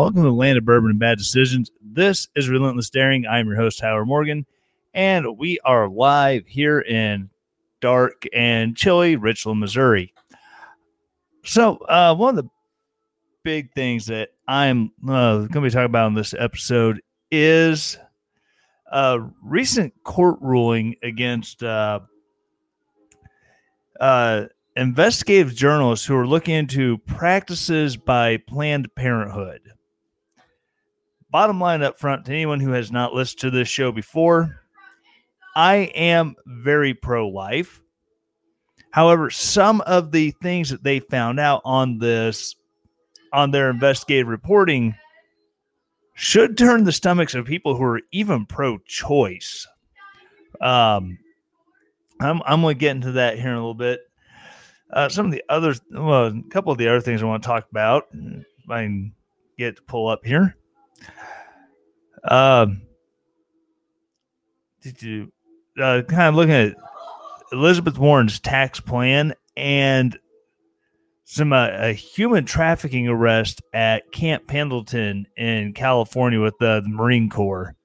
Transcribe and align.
Welcome 0.00 0.22
to 0.22 0.30
the 0.30 0.32
land 0.32 0.56
of 0.56 0.64
bourbon 0.64 0.88
and 0.88 0.98
bad 0.98 1.18
decisions. 1.18 1.70
This 1.82 2.26
is 2.34 2.48
Relentless 2.48 2.88
Daring. 2.88 3.26
I'm 3.26 3.46
your 3.48 3.56
host, 3.56 3.82
Howard 3.82 4.08
Morgan, 4.08 4.46
and 4.94 5.36
we 5.36 5.58
are 5.62 5.90
live 5.90 6.46
here 6.46 6.80
in 6.80 7.28
dark 7.82 8.24
and 8.32 8.74
chilly 8.74 9.16
Richland, 9.16 9.60
Missouri. 9.60 10.14
So, 11.44 11.76
uh, 11.86 12.14
one 12.14 12.30
of 12.38 12.42
the 12.42 12.50
big 13.42 13.74
things 13.74 14.06
that 14.06 14.30
I'm 14.48 14.90
uh, 15.06 15.40
going 15.40 15.50
to 15.50 15.60
be 15.60 15.68
talking 15.68 15.84
about 15.84 16.06
in 16.06 16.14
this 16.14 16.32
episode 16.32 17.02
is 17.30 17.98
a 18.90 19.20
recent 19.42 19.92
court 20.02 20.38
ruling 20.40 20.96
against 21.02 21.62
uh, 21.62 22.00
uh, 24.00 24.46
investigative 24.76 25.54
journalists 25.54 26.06
who 26.06 26.16
are 26.16 26.26
looking 26.26 26.54
into 26.54 26.96
practices 26.96 27.98
by 27.98 28.38
Planned 28.38 28.88
Parenthood. 28.94 29.60
Bottom 31.30 31.60
line 31.60 31.82
up 31.82 31.98
front 31.98 32.24
to 32.24 32.32
anyone 32.32 32.60
who 32.60 32.72
has 32.72 32.90
not 32.90 33.14
listened 33.14 33.40
to 33.40 33.50
this 33.50 33.68
show 33.68 33.92
before, 33.92 34.60
I 35.54 35.92
am 35.94 36.34
very 36.46 36.94
pro 36.94 37.28
life. 37.28 37.80
However, 38.90 39.30
some 39.30 39.80
of 39.82 40.10
the 40.10 40.32
things 40.42 40.70
that 40.70 40.82
they 40.82 40.98
found 40.98 41.38
out 41.38 41.62
on 41.64 41.98
this, 41.98 42.56
on 43.32 43.52
their 43.52 43.70
investigative 43.70 44.26
reporting, 44.26 44.96
should 46.14 46.58
turn 46.58 46.84
the 46.84 46.92
stomachs 46.92 47.34
of 47.34 47.46
people 47.46 47.76
who 47.76 47.84
are 47.84 48.00
even 48.10 48.44
pro 48.44 48.78
choice. 48.78 49.66
Um, 50.60 51.18
I'm, 52.20 52.42
I'm 52.44 52.60
going 52.60 52.74
to 52.74 52.78
get 52.78 52.96
into 52.96 53.12
that 53.12 53.38
here 53.38 53.50
in 53.50 53.54
a 53.54 53.60
little 53.60 53.74
bit. 53.74 54.00
Uh, 54.92 55.08
some 55.08 55.26
of 55.26 55.32
the 55.32 55.44
other, 55.48 55.74
well, 55.92 56.26
a 56.26 56.42
couple 56.50 56.72
of 56.72 56.78
the 56.78 56.88
other 56.88 57.00
things 57.00 57.22
I 57.22 57.26
want 57.26 57.42
to 57.44 57.46
talk 57.46 57.70
about, 57.70 58.08
I 58.68 58.82
can 58.82 59.12
get 59.56 59.76
to 59.76 59.82
pull 59.82 60.08
up 60.08 60.24
here. 60.24 60.56
Um, 62.22 62.82
did 64.82 65.02
you 65.02 65.32
uh, 65.80 66.02
kind 66.02 66.28
of 66.28 66.34
looking 66.34 66.54
at 66.54 66.74
Elizabeth 67.52 67.98
Warren's 67.98 68.40
tax 68.40 68.80
plan 68.80 69.34
and 69.56 70.18
some 71.24 71.52
uh, 71.52 71.68
a 71.70 71.92
human 71.92 72.44
trafficking 72.44 73.06
arrest 73.06 73.62
at 73.72 74.10
Camp 74.10 74.48
Pendleton 74.48 75.26
in 75.36 75.72
California 75.74 76.40
with 76.40 76.58
the, 76.58 76.80
the 76.80 76.88
Marine 76.88 77.30
Corps. 77.30 77.76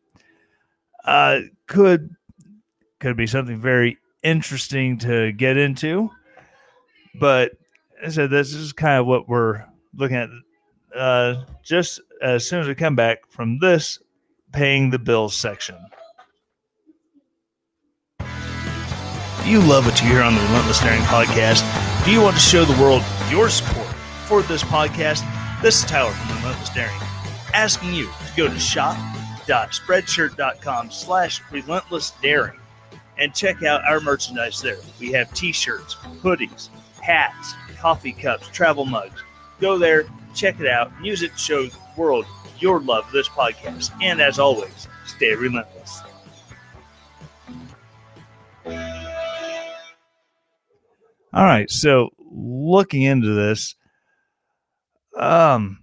Uh, 1.04 1.42
could 1.68 2.10
could 3.00 3.16
be 3.16 3.28
something 3.28 3.62
very 3.62 4.00
interesting 4.24 4.98
to 4.98 5.32
get 5.32 5.58
into, 5.58 6.10
but 7.20 7.52
I 8.04 8.10
said 8.10 8.32
this 8.32 8.54
is 8.54 8.74
kind 8.74 9.00
of 9.00 9.06
what 9.06 9.30
we're 9.30 9.64
looking 9.94 10.18
at. 10.18 10.30
Uh, 10.96 11.44
just 11.64 12.00
as 12.22 12.48
soon 12.48 12.62
as 12.62 12.68
we 12.68 12.76
come 12.76 12.96
back 12.96 13.20
from 13.30 13.60
this 13.60 14.00
paying 14.54 14.90
the 14.90 15.00
bills 15.00 15.36
section. 15.36 15.76
Do 18.20 18.26
you 19.52 19.60
love 19.62 19.86
what 19.86 20.02
you 20.02 20.08
hear 20.08 20.24
on 20.24 20.34
the 20.34 20.42
Relentless 20.42 20.80
Daring 20.80 21.02
podcast? 21.02 21.62
Do 22.06 22.12
you 22.12 22.22
want 22.22 22.36
to 22.36 22.42
show 22.42 22.66
the 22.66 22.82
world 22.82 23.04
your 23.30 23.50
support 23.50 23.86
for 24.26 24.42
this 24.42 24.64
podcast? 24.64 25.24
This 25.62 25.84
is 25.84 25.90
Tyler 25.90 26.12
from 26.12 26.38
Relentless 26.38 26.70
Daring, 26.70 26.96
asking 27.54 27.94
you 27.94 28.06
to 28.06 28.38
go 28.38 28.48
to 28.48 28.58
shop.spreadshirt.com 28.60 30.92
slash 30.92 31.42
relentless 31.52 32.12
daring 32.22 32.58
and 33.18 33.36
check 33.36 33.64
out 33.64 33.84
our 33.86 34.00
merchandise 34.00 34.62
there. 34.62 34.78
We 35.00 35.12
have 35.12 35.34
t-shirts, 35.34 35.96
hoodies, 35.96 36.70
hats, 37.02 37.54
coffee 37.78 38.14
cups, 38.14 38.48
travel 38.48 38.86
mugs. 38.86 39.22
Go 39.60 39.78
there, 39.78 40.06
check 40.36 40.60
it 40.60 40.68
out, 40.68 40.92
use 41.04 41.22
it 41.22 41.32
to 41.32 41.38
show 41.38 41.66
the 41.66 41.78
world 41.98 42.26
your 42.60 42.80
love 42.80 43.06
of 43.06 43.12
this 43.12 43.28
podcast. 43.30 43.92
And 44.02 44.22
as 44.22 44.40
always, 44.40 44.88
stay 45.06 45.34
relentless. 45.34 46.02
All 51.34 51.44
right, 51.44 51.70
so 51.70 52.12
looking 52.20 53.02
into 53.02 53.34
this, 53.34 53.76
um, 55.18 55.80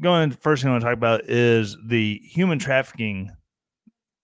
going 0.00 0.24
into 0.24 0.36
the 0.36 0.42
first 0.42 0.62
thing 0.62 0.70
I 0.70 0.72
want 0.72 0.82
to 0.82 0.86
talk 0.86 0.96
about 0.96 1.24
is 1.30 1.76
the 1.86 2.20
human 2.24 2.58
trafficking 2.58 3.30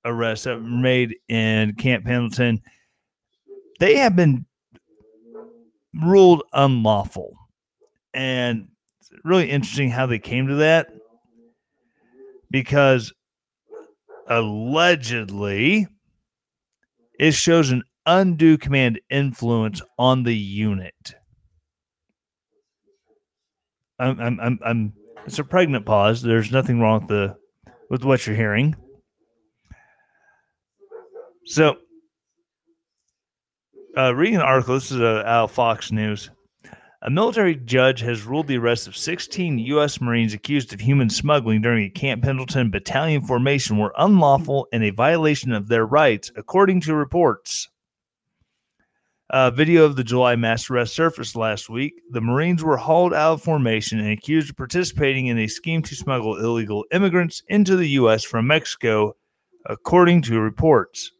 arrests 0.04 0.44
that 0.44 0.56
were 0.56 0.68
made 0.68 1.16
in 1.28 1.74
Camp 1.76 2.04
Pendleton. 2.04 2.60
They 3.78 3.96
have 3.96 4.16
been 4.16 4.44
ruled 6.02 6.42
unlawful, 6.52 7.36
and 8.12 8.68
really 9.22 9.50
interesting 9.50 9.90
how 9.90 10.06
they 10.06 10.18
came 10.18 10.48
to 10.48 10.56
that 10.56 10.88
because 12.50 13.12
allegedly 14.28 15.86
it 17.18 17.32
shows 17.32 17.70
an 17.70 17.82
undue 18.06 18.58
command 18.58 19.00
influence 19.10 19.80
on 19.98 20.22
the 20.22 20.36
unit. 20.36 21.14
I'm, 23.98 24.20
I'm, 24.20 24.40
I'm, 24.40 24.58
I'm, 24.64 24.92
it's 25.26 25.38
a 25.38 25.44
pregnant 25.44 25.86
pause. 25.86 26.20
There's 26.20 26.50
nothing 26.50 26.80
wrong 26.80 27.00
with 27.00 27.08
the, 27.08 27.36
with 27.88 28.04
what 28.04 28.26
you're 28.26 28.36
hearing. 28.36 28.74
So, 31.46 31.76
uh, 33.96 34.14
reading 34.14 34.36
an 34.36 34.42
article, 34.42 34.74
this 34.74 34.90
is 34.90 35.00
uh, 35.00 35.22
out 35.26 35.50
Fox 35.50 35.92
News. 35.92 36.30
A 37.06 37.10
military 37.10 37.54
judge 37.54 38.00
has 38.00 38.24
ruled 38.24 38.46
the 38.46 38.56
arrest 38.56 38.88
of 38.88 38.96
16 38.96 39.58
U.S. 39.58 40.00
Marines 40.00 40.32
accused 40.32 40.72
of 40.72 40.80
human 40.80 41.10
smuggling 41.10 41.60
during 41.60 41.84
a 41.84 41.90
Camp 41.90 42.22
Pendleton 42.22 42.70
battalion 42.70 43.20
formation 43.20 43.76
were 43.76 43.92
unlawful 43.98 44.66
and 44.72 44.82
a 44.82 44.88
violation 44.88 45.52
of 45.52 45.68
their 45.68 45.84
rights, 45.84 46.32
according 46.34 46.80
to 46.80 46.94
reports. 46.94 47.68
A 49.28 49.50
video 49.50 49.84
of 49.84 49.96
the 49.96 50.04
July 50.04 50.34
mass 50.36 50.70
arrest 50.70 50.94
surfaced 50.94 51.36
last 51.36 51.68
week. 51.68 51.92
The 52.08 52.22
Marines 52.22 52.64
were 52.64 52.78
hauled 52.78 53.12
out 53.12 53.34
of 53.34 53.42
formation 53.42 53.98
and 53.98 54.08
accused 54.08 54.48
of 54.48 54.56
participating 54.56 55.26
in 55.26 55.36
a 55.38 55.46
scheme 55.46 55.82
to 55.82 55.94
smuggle 55.94 56.38
illegal 56.38 56.86
immigrants 56.90 57.42
into 57.48 57.76
the 57.76 57.88
U.S. 57.90 58.24
from 58.24 58.46
Mexico, 58.46 59.14
according 59.66 60.22
to 60.22 60.40
reports. 60.40 61.12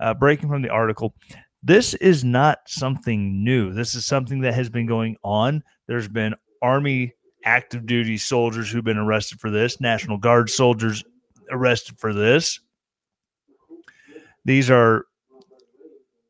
Uh, 0.00 0.14
breaking 0.14 0.48
from 0.48 0.62
the 0.62 0.68
article, 0.68 1.14
this 1.62 1.94
is 1.94 2.24
not 2.24 2.58
something 2.66 3.42
new. 3.44 3.72
This 3.72 3.94
is 3.94 4.06
something 4.06 4.40
that 4.40 4.54
has 4.54 4.68
been 4.68 4.86
going 4.86 5.16
on. 5.24 5.62
There's 5.88 6.08
been 6.08 6.34
Army 6.62 7.12
active 7.44 7.86
duty 7.86 8.18
soldiers 8.18 8.70
who've 8.70 8.84
been 8.84 8.98
arrested 8.98 9.40
for 9.40 9.50
this, 9.50 9.80
National 9.80 10.18
Guard 10.18 10.50
soldiers 10.50 11.04
arrested 11.50 11.98
for 11.98 12.12
this. 12.12 12.60
These 14.44 14.70
are 14.70 15.06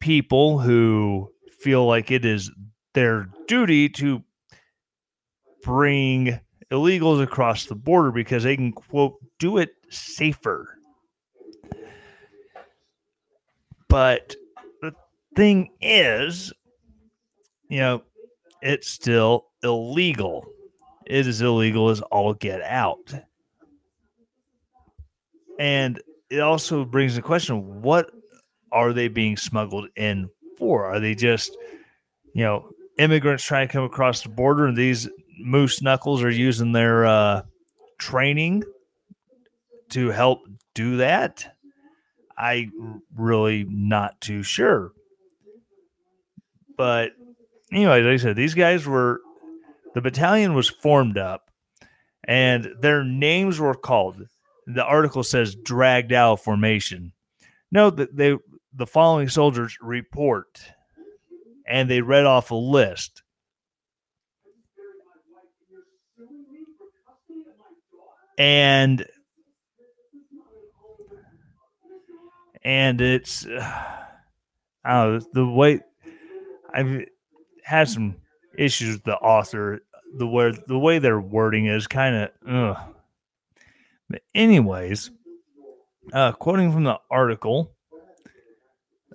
people 0.00 0.58
who 0.58 1.30
feel 1.58 1.86
like 1.86 2.10
it 2.10 2.24
is 2.24 2.50
their 2.94 3.28
duty 3.46 3.88
to 3.88 4.22
bring 5.62 6.38
illegals 6.70 7.22
across 7.22 7.66
the 7.66 7.74
border 7.74 8.10
because 8.10 8.42
they 8.42 8.56
can, 8.56 8.72
quote, 8.72 9.14
do 9.38 9.58
it 9.58 9.70
safer. 9.90 10.78
But 13.88 14.34
thing 15.36 15.70
is, 15.80 16.52
you 17.68 17.78
know, 17.78 18.02
it's 18.62 18.88
still 18.88 19.46
illegal. 19.62 20.44
It 21.06 21.26
is 21.26 21.40
illegal 21.40 21.90
as 21.90 22.00
all 22.00 22.34
get 22.34 22.62
out. 22.62 23.14
And 25.58 26.00
it 26.30 26.40
also 26.40 26.84
brings 26.84 27.14
the 27.14 27.22
question 27.22 27.82
what 27.82 28.10
are 28.72 28.92
they 28.92 29.08
being 29.08 29.36
smuggled 29.36 29.88
in 29.94 30.28
for? 30.58 30.86
Are 30.86 30.98
they 30.98 31.14
just, 31.14 31.56
you 32.34 32.42
know, 32.42 32.68
immigrants 32.98 33.44
trying 33.44 33.68
to 33.68 33.72
come 33.72 33.84
across 33.84 34.22
the 34.22 34.28
border, 34.28 34.66
and 34.66 34.76
these 34.76 35.08
moose 35.38 35.82
knuckles 35.82 36.22
are 36.22 36.30
using 36.30 36.72
their 36.72 37.06
uh, 37.06 37.42
training 37.98 38.64
to 39.90 40.10
help 40.10 40.40
do 40.74 40.96
that. 40.98 41.56
I 42.36 42.70
really 43.14 43.64
not 43.68 44.20
too 44.20 44.42
sure. 44.42 44.92
But 46.76 47.12
anyway, 47.72 48.02
like 48.02 48.14
I 48.14 48.16
said, 48.16 48.36
these 48.36 48.54
guys 48.54 48.86
were 48.86 49.20
the 49.94 50.00
battalion 50.00 50.54
was 50.54 50.68
formed 50.68 51.16
up 51.16 51.50
and 52.24 52.68
their 52.80 53.04
names 53.04 53.58
were 53.58 53.74
called. 53.74 54.26
The 54.66 54.84
article 54.84 55.22
says 55.22 55.54
dragged 55.54 56.12
out 56.12 56.42
formation. 56.42 57.12
No, 57.70 57.90
that 57.90 58.16
they 58.16 58.36
the 58.74 58.86
following 58.86 59.28
soldiers 59.28 59.78
report 59.80 60.60
and 61.66 61.88
they 61.88 62.00
read 62.00 62.26
off 62.26 62.50
a 62.50 62.54
list. 62.54 63.22
And 68.38 69.06
and 72.62 73.00
it's 73.00 73.46
uh, 73.46 73.82
I 74.84 75.20
the 75.32 75.46
way 75.46 75.80
I've 76.76 77.06
had 77.64 77.88
some 77.88 78.16
issues 78.58 78.96
with 78.96 79.04
the 79.04 79.16
author. 79.16 79.80
The 80.18 80.26
where 80.26 80.52
the 80.52 80.78
way 80.78 80.98
their 80.98 81.20
wording 81.20 81.66
is 81.66 81.86
kind 81.86 82.30
of. 82.46 82.76
But 84.08 84.22
anyways, 84.34 85.10
uh, 86.12 86.32
quoting 86.32 86.72
from 86.72 86.84
the 86.84 86.98
article, 87.10 87.72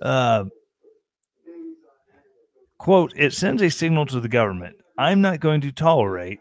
uh, 0.00 0.44
quote: 2.78 3.14
"It 3.16 3.32
sends 3.32 3.62
a 3.62 3.70
signal 3.70 4.06
to 4.06 4.20
the 4.20 4.28
government. 4.28 4.76
I'm 4.98 5.20
not 5.20 5.40
going 5.40 5.60
to 5.62 5.72
tolerate." 5.72 6.40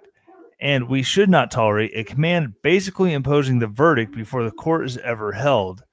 And 0.59 0.89
we 0.89 1.01
should 1.01 1.29
not 1.29 1.49
tolerate 1.49 1.91
a 1.95 2.03
command 2.03 2.53
basically 2.61 3.13
imposing 3.13 3.57
the 3.59 3.67
verdict 3.67 4.15
before 4.15 4.43
the 4.43 4.51
court 4.51 4.85
is 4.85 4.97
ever 4.97 5.31
held. 5.31 5.83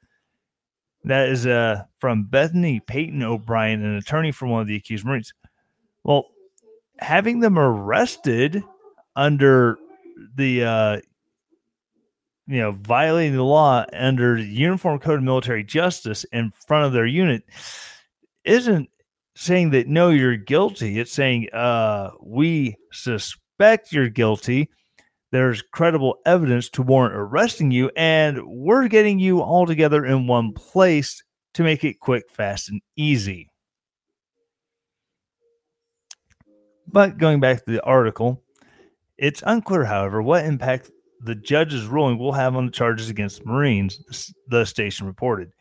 That 1.05 1.29
is 1.29 1.47
uh, 1.47 1.85
from 1.99 2.25
Bethany 2.25 2.81
Payton 2.81 3.23
O'Brien, 3.23 3.85
an 3.85 3.97
attorney 3.97 4.33
for 4.33 4.47
one 4.47 4.61
of 4.61 4.67
the 4.67 4.77
accused 4.77 5.05
Marines. 5.05 5.33
Well, 6.05 6.27
having 6.99 7.41
them 7.41 7.59
arrested 7.59 8.63
under 9.17 9.79
the 10.35 10.65
uh, 10.65 11.01
you 12.49 12.59
know 12.59 12.73
violating 12.73 13.37
the 13.37 13.45
law 13.45 13.85
under 13.93 14.37
the 14.37 14.45
Uniform 14.45 14.99
Code 14.99 15.19
of 15.19 15.25
Military 15.25 15.63
Justice 15.63 16.25
in 16.33 16.53
front 16.67 16.87
of 16.87 16.93
their 16.93 17.07
unit 17.07 17.45
isn't 18.45 18.89
saying 19.35 19.71
that 19.71 19.87
no 19.87 20.09
you're 20.09 20.37
guilty 20.37 20.99
it's 20.99 21.13
saying 21.13 21.49
uh 21.53 22.11
we 22.21 22.77
suspect 22.91 23.93
you're 23.93 24.09
guilty 24.09 24.69
there's 25.31 25.63
credible 25.63 26.17
evidence 26.25 26.69
to 26.71 26.83
warrant 26.83 27.15
arresting 27.15 27.71
you 27.71 27.91
and 27.97 28.41
we're 28.47 28.89
getting 28.89 29.19
you 29.19 29.41
all 29.41 29.67
together 29.67 30.05
in 30.05 30.27
one 30.27 30.53
place 30.53 31.23
to 31.55 31.63
make 31.63 31.85
it 31.85 32.01
quick 32.01 32.25
fast 32.31 32.69
and 32.69 32.81
easy 32.97 33.49
But 36.91 37.19
going 37.19 37.41
back 37.41 37.65
to 37.65 37.71
the 37.71 37.83
article, 37.83 38.43
it's 39.19 39.43
unclear, 39.47 39.85
however, 39.85 40.23
what 40.23 40.45
impact 40.45 40.91
the 41.21 41.35
judge's 41.35 41.87
ruling 41.87 42.19
will 42.19 42.33
have 42.33 42.57
on 42.57 42.67
the 42.67 42.73
charges 42.73 43.11
against 43.11 43.41
the 43.41 43.47
Marines, 43.47 44.33
the 44.49 44.65
station 44.65 45.07
reported. 45.07 45.53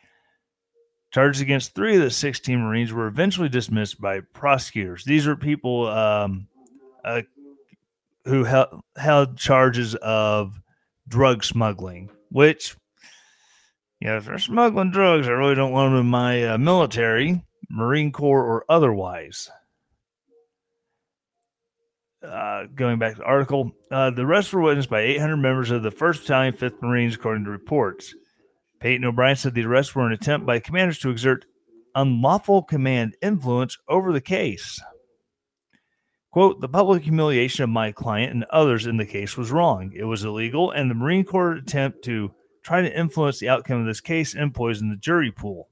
Charges 1.12 1.42
against 1.42 1.74
three 1.74 1.96
of 1.96 2.02
the 2.02 2.12
16 2.12 2.60
Marines 2.60 2.94
were 2.94 3.08
eventually 3.08 3.50
dismissed 3.50 4.00
by 4.00 4.22
prosecutors. 4.34 5.04
These 5.04 5.26
were 5.26 5.36
people 5.36 5.88
um, 5.88 6.48
uh, 7.04 7.24
who 8.28 8.44
held, 8.44 8.82
held 8.98 9.38
charges 9.38 9.96
of 9.96 10.60
drug 11.08 11.44
smuggling, 11.44 12.10
which, 12.30 12.76
you 14.00 14.08
know, 14.08 14.18
if 14.18 14.26
they're 14.26 14.38
smuggling 14.38 14.92
drugs, 14.92 15.28
I 15.28 15.32
really 15.32 15.56
don't 15.56 15.72
want 15.72 15.92
them 15.92 16.02
in 16.02 16.08
my 16.08 16.44
uh, 16.44 16.58
military, 16.58 17.44
Marine 17.70 18.12
Corps, 18.12 18.44
or 18.44 18.66
otherwise 18.70 19.50
uh, 22.24 22.66
going 22.76 23.00
back 23.00 23.14
to 23.14 23.20
the 23.20 23.26
article, 23.26 23.72
uh, 23.92 24.10
the 24.10 24.24
arrests 24.24 24.54
were 24.54 24.62
witnessed 24.62 24.90
by 24.90 25.02
800 25.02 25.38
members 25.38 25.72
of 25.72 25.84
the 25.84 25.92
1st 25.92 26.22
Battalion, 26.22 26.54
5th 26.54 26.82
Marines, 26.82 27.16
according 27.16 27.46
to 27.46 27.52
reports. 27.52 28.16
Payton 28.80 29.06
O'Brien 29.06 29.36
said 29.36 29.54
the 29.54 29.66
arrests 29.66 29.96
were 29.96 30.06
an 30.06 30.14
attempt 30.14 30.46
by 30.46 30.60
commanders 30.60 31.00
to 31.00 31.10
exert 31.10 31.46
unlawful 31.96 32.64
command 32.64 33.16
influence 33.22 33.78
over 33.88 34.12
the 34.14 34.22
case. 34.22 34.82
Quote, 36.38 36.62
the 36.62 36.70
public 36.70 37.02
humiliation 37.02 37.64
of 37.64 37.72
my 37.72 37.92
client 37.92 38.32
and 38.32 38.44
others 38.52 38.86
in 38.86 38.98
the 38.98 39.08
case 39.08 39.36
was 39.36 39.50
wrong. 39.50 39.92
It 39.96 40.04
was 40.04 40.24
illegal, 40.24 40.70
and 40.70 40.88
the 40.88 40.94
Marine 40.94 41.24
Corps 41.26 41.54
attempt 41.54 42.04
to 42.04 42.32
try 42.62 42.80
to 42.80 42.96
influence 42.96 43.40
the 43.40 43.50
outcome 43.50 43.80
of 43.80 43.88
this 43.88 44.02
case 44.02 44.36
and 44.36 44.54
poison 44.54 44.92
the 44.92 44.98
jury 44.98 45.32
pool. 45.32 45.68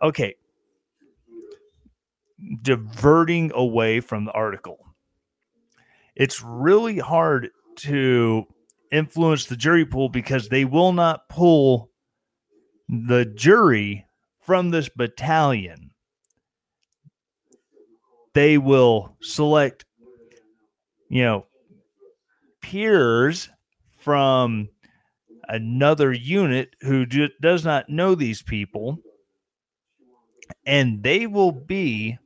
Okay. 0.00 0.36
Diverting 2.62 3.50
away 3.52 3.98
from 3.98 4.24
the 4.24 4.30
article 4.30 4.78
it's 6.14 6.40
really 6.40 7.00
hard 7.00 7.50
to 7.78 8.44
influence 8.92 9.46
the 9.46 9.56
jury 9.56 9.84
pool 9.84 10.08
because 10.08 10.48
they 10.48 10.64
will 10.64 10.92
not 10.92 11.28
pull 11.28 11.90
the 12.88 13.24
jury 13.24 14.06
from 14.38 14.70
this 14.70 14.88
battalion. 14.88 15.90
They 18.34 18.58
will 18.58 19.16
select, 19.20 19.84
you 21.08 21.22
know, 21.22 21.46
peers 22.60 23.48
from 23.98 24.68
another 25.48 26.12
unit 26.12 26.74
who 26.80 27.06
do, 27.06 27.28
does 27.40 27.64
not 27.64 27.88
know 27.88 28.14
these 28.14 28.42
people, 28.42 28.98
and 30.66 31.02
they 31.02 31.26
will 31.26 31.52
be 31.52 32.18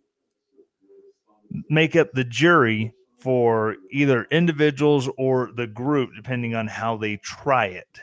make 1.69 1.97
up 1.97 2.13
the 2.13 2.25
jury 2.25 2.93
for 3.19 3.77
either 3.91 4.25
individuals 4.31 5.09
or 5.19 5.51
the 5.55 5.67
group, 5.67 6.11
depending 6.15 6.55
on 6.55 6.69
how 6.69 6.97
they 6.97 7.17
try 7.17 7.67
it. 7.67 8.01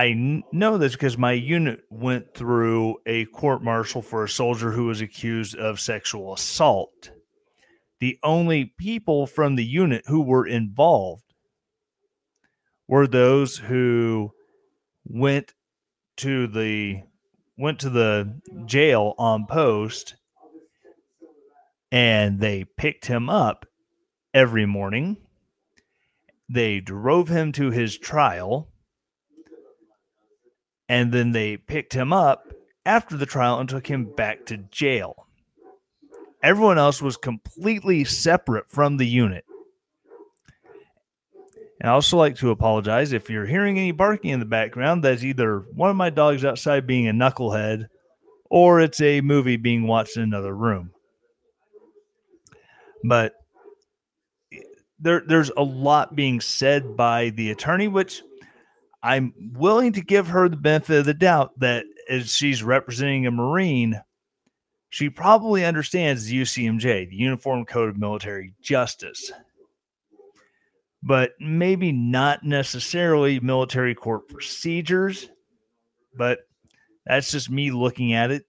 I 0.00 0.14
know 0.50 0.78
this 0.78 0.92
because 0.92 1.18
my 1.18 1.32
unit 1.32 1.82
went 1.90 2.32
through 2.32 2.96
a 3.04 3.26
court 3.26 3.62
martial 3.62 4.00
for 4.00 4.24
a 4.24 4.28
soldier 4.30 4.70
who 4.70 4.86
was 4.86 5.02
accused 5.02 5.54
of 5.56 5.78
sexual 5.78 6.32
assault. 6.32 7.10
The 7.98 8.18
only 8.22 8.64
people 8.78 9.26
from 9.26 9.56
the 9.56 9.64
unit 9.64 10.04
who 10.06 10.22
were 10.22 10.46
involved 10.46 11.34
were 12.88 13.06
those 13.06 13.58
who 13.58 14.30
went 15.04 15.52
to 16.16 16.46
the 16.46 17.02
went 17.58 17.80
to 17.80 17.90
the 17.90 18.40
jail 18.64 19.14
on 19.18 19.44
post 19.44 20.14
and 21.92 22.40
they 22.40 22.64
picked 22.64 23.04
him 23.04 23.28
up 23.28 23.66
every 24.32 24.64
morning. 24.64 25.18
They 26.48 26.80
drove 26.80 27.28
him 27.28 27.52
to 27.52 27.70
his 27.70 27.98
trial, 27.98 28.72
and 30.90 31.12
then 31.12 31.30
they 31.30 31.56
picked 31.56 31.92
him 31.92 32.12
up 32.12 32.52
after 32.84 33.16
the 33.16 33.24
trial 33.24 33.60
and 33.60 33.68
took 33.68 33.86
him 33.86 34.06
back 34.16 34.44
to 34.46 34.56
jail. 34.56 35.24
Everyone 36.42 36.78
else 36.78 37.00
was 37.00 37.16
completely 37.16 38.02
separate 38.02 38.68
from 38.68 38.96
the 38.96 39.06
unit. 39.06 39.44
And 41.80 41.88
I 41.88 41.92
also 41.92 42.16
like 42.16 42.34
to 42.38 42.50
apologize 42.50 43.12
if 43.12 43.30
you're 43.30 43.46
hearing 43.46 43.78
any 43.78 43.92
barking 43.92 44.32
in 44.32 44.40
the 44.40 44.46
background. 44.46 45.04
That's 45.04 45.22
either 45.22 45.60
one 45.76 45.90
of 45.90 45.96
my 45.96 46.10
dogs 46.10 46.44
outside 46.44 46.88
being 46.88 47.06
a 47.06 47.12
knucklehead 47.12 47.86
or 48.50 48.80
it's 48.80 49.00
a 49.00 49.20
movie 49.20 49.56
being 49.56 49.86
watched 49.86 50.16
in 50.16 50.24
another 50.24 50.52
room. 50.52 50.90
But 53.04 53.34
eh, 54.52 54.58
there, 54.98 55.22
there's 55.24 55.52
a 55.56 55.62
lot 55.62 56.16
being 56.16 56.40
said 56.40 56.96
by 56.96 57.30
the 57.30 57.52
attorney, 57.52 57.86
which 57.86 58.22
I'm 59.02 59.32
willing 59.54 59.92
to 59.94 60.02
give 60.02 60.28
her 60.28 60.48
the 60.48 60.56
benefit 60.56 61.00
of 61.00 61.06
the 61.06 61.14
doubt 61.14 61.58
that 61.60 61.84
as 62.08 62.34
she's 62.34 62.62
representing 62.62 63.26
a 63.26 63.30
Marine, 63.30 64.00
she 64.90 65.08
probably 65.08 65.64
understands 65.64 66.26
the 66.26 66.42
UCMJ, 66.42 67.08
the 67.08 67.16
Uniform 67.16 67.64
Code 67.64 67.88
of 67.88 67.98
Military 67.98 68.54
Justice, 68.60 69.32
but 71.02 71.32
maybe 71.40 71.92
not 71.92 72.44
necessarily 72.44 73.40
military 73.40 73.94
court 73.94 74.28
procedures. 74.28 75.30
But 76.16 76.40
that's 77.06 77.30
just 77.30 77.48
me 77.48 77.70
looking 77.70 78.12
at 78.12 78.30
it. 78.30 78.44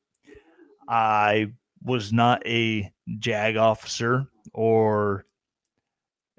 I 0.89 1.53
was 1.83 2.11
not 2.11 2.45
a 2.45 2.91
JAG 3.19 3.55
officer 3.55 4.25
or 4.53 5.25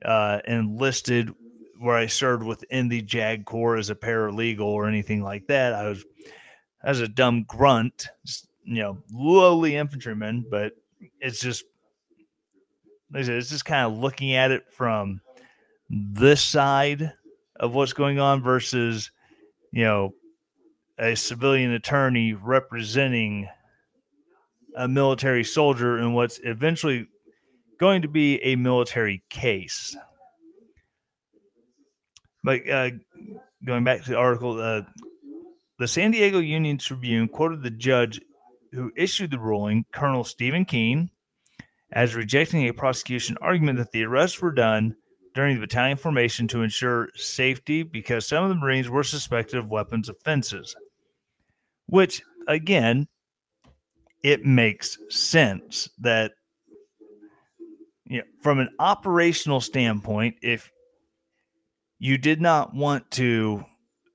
uh, 0.04 0.40
enlisted 0.47 1.33
where 1.82 1.96
I 1.96 2.06
served 2.06 2.44
within 2.44 2.88
the 2.88 3.02
JAG 3.02 3.44
Corps 3.44 3.76
as 3.76 3.90
a 3.90 3.94
paralegal 3.96 4.60
or 4.60 4.86
anything 4.86 5.20
like 5.20 5.48
that. 5.48 5.74
I 5.74 5.88
was 5.88 6.04
as 6.84 7.00
a 7.00 7.08
dumb 7.08 7.44
grunt, 7.48 8.06
you 8.64 8.82
know, 8.82 8.98
lowly 9.12 9.74
infantryman, 9.74 10.46
but 10.48 10.74
it's 11.20 11.40
just, 11.40 11.64
like 13.12 13.22
I 13.22 13.26
said, 13.26 13.34
it's 13.34 13.50
just 13.50 13.64
kind 13.64 13.84
of 13.84 13.98
looking 13.98 14.34
at 14.34 14.52
it 14.52 14.72
from 14.72 15.20
this 15.90 16.40
side 16.40 17.12
of 17.56 17.74
what's 17.74 17.92
going 17.92 18.20
on 18.20 18.42
versus, 18.42 19.10
you 19.72 19.84
know, 19.84 20.14
a 20.98 21.16
civilian 21.16 21.72
attorney 21.72 22.32
representing 22.32 23.48
a 24.76 24.86
military 24.86 25.42
soldier 25.42 25.98
in 25.98 26.12
what's 26.12 26.38
eventually 26.44 27.08
going 27.78 28.02
to 28.02 28.08
be 28.08 28.40
a 28.44 28.54
military 28.54 29.22
case. 29.30 29.96
But 32.44 32.68
uh, 32.68 32.90
going 33.64 33.84
back 33.84 34.02
to 34.02 34.11
the 34.11 34.16
article, 34.16 34.61
uh, 34.61 34.82
the 35.78 35.88
San 35.88 36.11
Diego 36.11 36.38
Union 36.38 36.78
Tribune 36.78 37.28
quoted 37.28 37.62
the 37.62 37.70
judge 37.70 38.20
who 38.72 38.90
issued 38.96 39.30
the 39.30 39.38
ruling, 39.38 39.84
Colonel 39.92 40.25
Stephen 40.25 40.64
Keane, 40.64 41.11
as 41.92 42.14
rejecting 42.14 42.68
a 42.68 42.72
prosecution 42.72 43.37
argument 43.42 43.78
that 43.78 43.92
the 43.92 44.04
arrests 44.04 44.40
were 44.40 44.52
done 44.52 44.96
during 45.34 45.54
the 45.54 45.61
battalion 45.61 45.96
formation 45.96 46.49
to 46.49 46.62
ensure 46.62 47.08
safety 47.14 47.82
because 47.82 48.26
some 48.26 48.44
of 48.44 48.50
the 48.50 48.56
Marines 48.56 48.88
were 48.88 49.04
suspected 49.04 49.58
of 49.58 49.70
weapons 49.70 50.08
offenses. 50.08 50.75
Which, 51.87 52.22
again, 52.49 53.08
it 54.22 54.44
makes 54.44 54.99
sense 55.11 55.90
that 55.99 56.32
you 58.04 58.18
know, 58.18 58.25
from 58.40 58.58
an 58.58 58.70
operational 58.78 59.61
standpoint, 59.61 60.37
if 60.42 60.71
you 62.02 62.18
did 62.18 62.40
not 62.40 62.75
want 62.75 63.09
to 63.12 63.64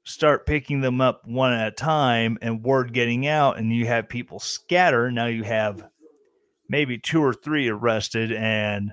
start 0.03 0.45
picking 0.45 0.81
them 0.81 0.99
up 0.99 1.25
one 1.25 1.53
at 1.53 1.69
a 1.69 1.71
time 1.71 2.37
and 2.41 2.61
word 2.61 2.91
getting 2.91 3.25
out 3.25 3.57
and 3.57 3.73
you 3.73 3.85
have 3.85 4.09
people 4.09 4.41
scatter, 4.41 5.09
now 5.09 5.27
you 5.27 5.43
have 5.43 5.87
maybe 6.67 6.97
two 6.97 7.23
or 7.23 7.33
three 7.33 7.69
arrested 7.69 8.33
and 8.33 8.91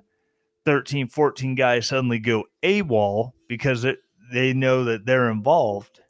13, 0.64 1.08
14 1.08 1.56
guys 1.56 1.88
suddenly 1.88 2.20
go 2.20 2.44
AWOL 2.62 3.32
because 3.48 3.84
it, 3.84 3.98
they 4.32 4.52
know 4.52 4.84
that 4.84 5.04
they're 5.04 5.28
involved. 5.28 6.00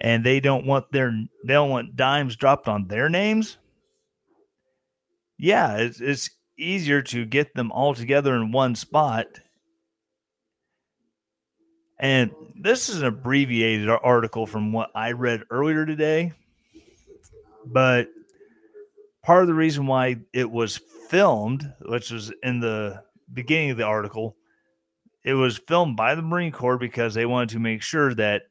And 0.00 0.24
they 0.24 0.40
don't 0.40 0.64
want 0.64 0.90
their 0.90 1.10
they 1.44 1.52
don't 1.52 1.68
want 1.68 1.96
dimes 1.96 2.34
dropped 2.34 2.66
on 2.66 2.88
their 2.88 3.10
names? 3.10 3.58
Yeah 5.38 5.76
it's, 5.76 6.00
it's 6.00 6.30
easier 6.58 7.02
to 7.02 7.26
get 7.26 7.54
them 7.54 7.70
all 7.72 7.94
together 7.94 8.34
in 8.34 8.52
one 8.52 8.74
spot 8.74 9.26
and 11.98 12.30
this 12.54 12.88
is 12.88 13.00
an 13.00 13.06
abbreviated 13.06 13.88
article 13.88 14.46
from 14.46 14.72
what 14.72 14.90
i 14.94 15.12
read 15.12 15.42
earlier 15.50 15.86
today 15.86 16.32
but 17.64 18.08
part 19.22 19.42
of 19.42 19.48
the 19.48 19.54
reason 19.54 19.86
why 19.86 20.16
it 20.32 20.50
was 20.50 20.80
filmed 21.08 21.72
which 21.82 22.10
was 22.10 22.32
in 22.42 22.60
the 22.60 23.02
beginning 23.32 23.70
of 23.70 23.76
the 23.76 23.84
article 23.84 24.36
it 25.24 25.34
was 25.34 25.58
filmed 25.58 25.96
by 25.96 26.14
the 26.14 26.22
marine 26.22 26.52
corps 26.52 26.78
because 26.78 27.14
they 27.14 27.26
wanted 27.26 27.50
to 27.50 27.58
make 27.58 27.82
sure 27.82 28.14
that 28.14 28.42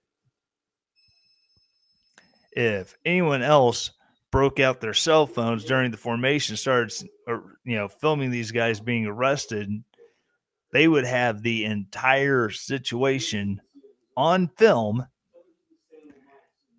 if 2.55 2.95
anyone 3.05 3.41
else 3.41 3.91
broke 4.31 4.59
out 4.59 4.81
their 4.81 4.93
cell 4.93 5.27
phones 5.27 5.63
during 5.65 5.91
the 5.91 5.97
formation, 5.97 6.57
started, 6.57 6.91
or, 7.27 7.57
you 7.63 7.75
know, 7.75 7.87
filming 7.87 8.31
these 8.31 8.51
guys 8.51 8.79
being 8.79 9.05
arrested, 9.05 9.69
they 10.75 10.89
would 10.89 11.05
have 11.05 11.41
the 11.41 11.63
entire 11.63 12.49
situation 12.49 13.61
on 14.17 14.49
film. 14.57 15.07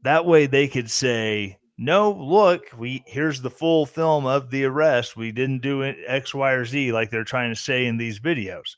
That 0.02 0.26
way 0.26 0.44
they 0.44 0.68
could 0.68 0.90
say, 0.90 1.56
no, 1.78 2.12
look, 2.12 2.66
we 2.76 3.02
here's 3.06 3.40
the 3.40 3.48
full 3.48 3.86
film 3.86 4.26
of 4.26 4.50
the 4.50 4.64
arrest. 4.64 5.16
We 5.16 5.32
didn't 5.32 5.62
do 5.62 5.80
it 5.80 5.96
X, 6.06 6.34
Y, 6.34 6.52
or 6.52 6.66
Z 6.66 6.92
like 6.92 7.10
they're 7.10 7.24
trying 7.24 7.50
to 7.50 7.58
say 7.58 7.86
in 7.86 7.96
these 7.96 8.20
videos. 8.20 8.76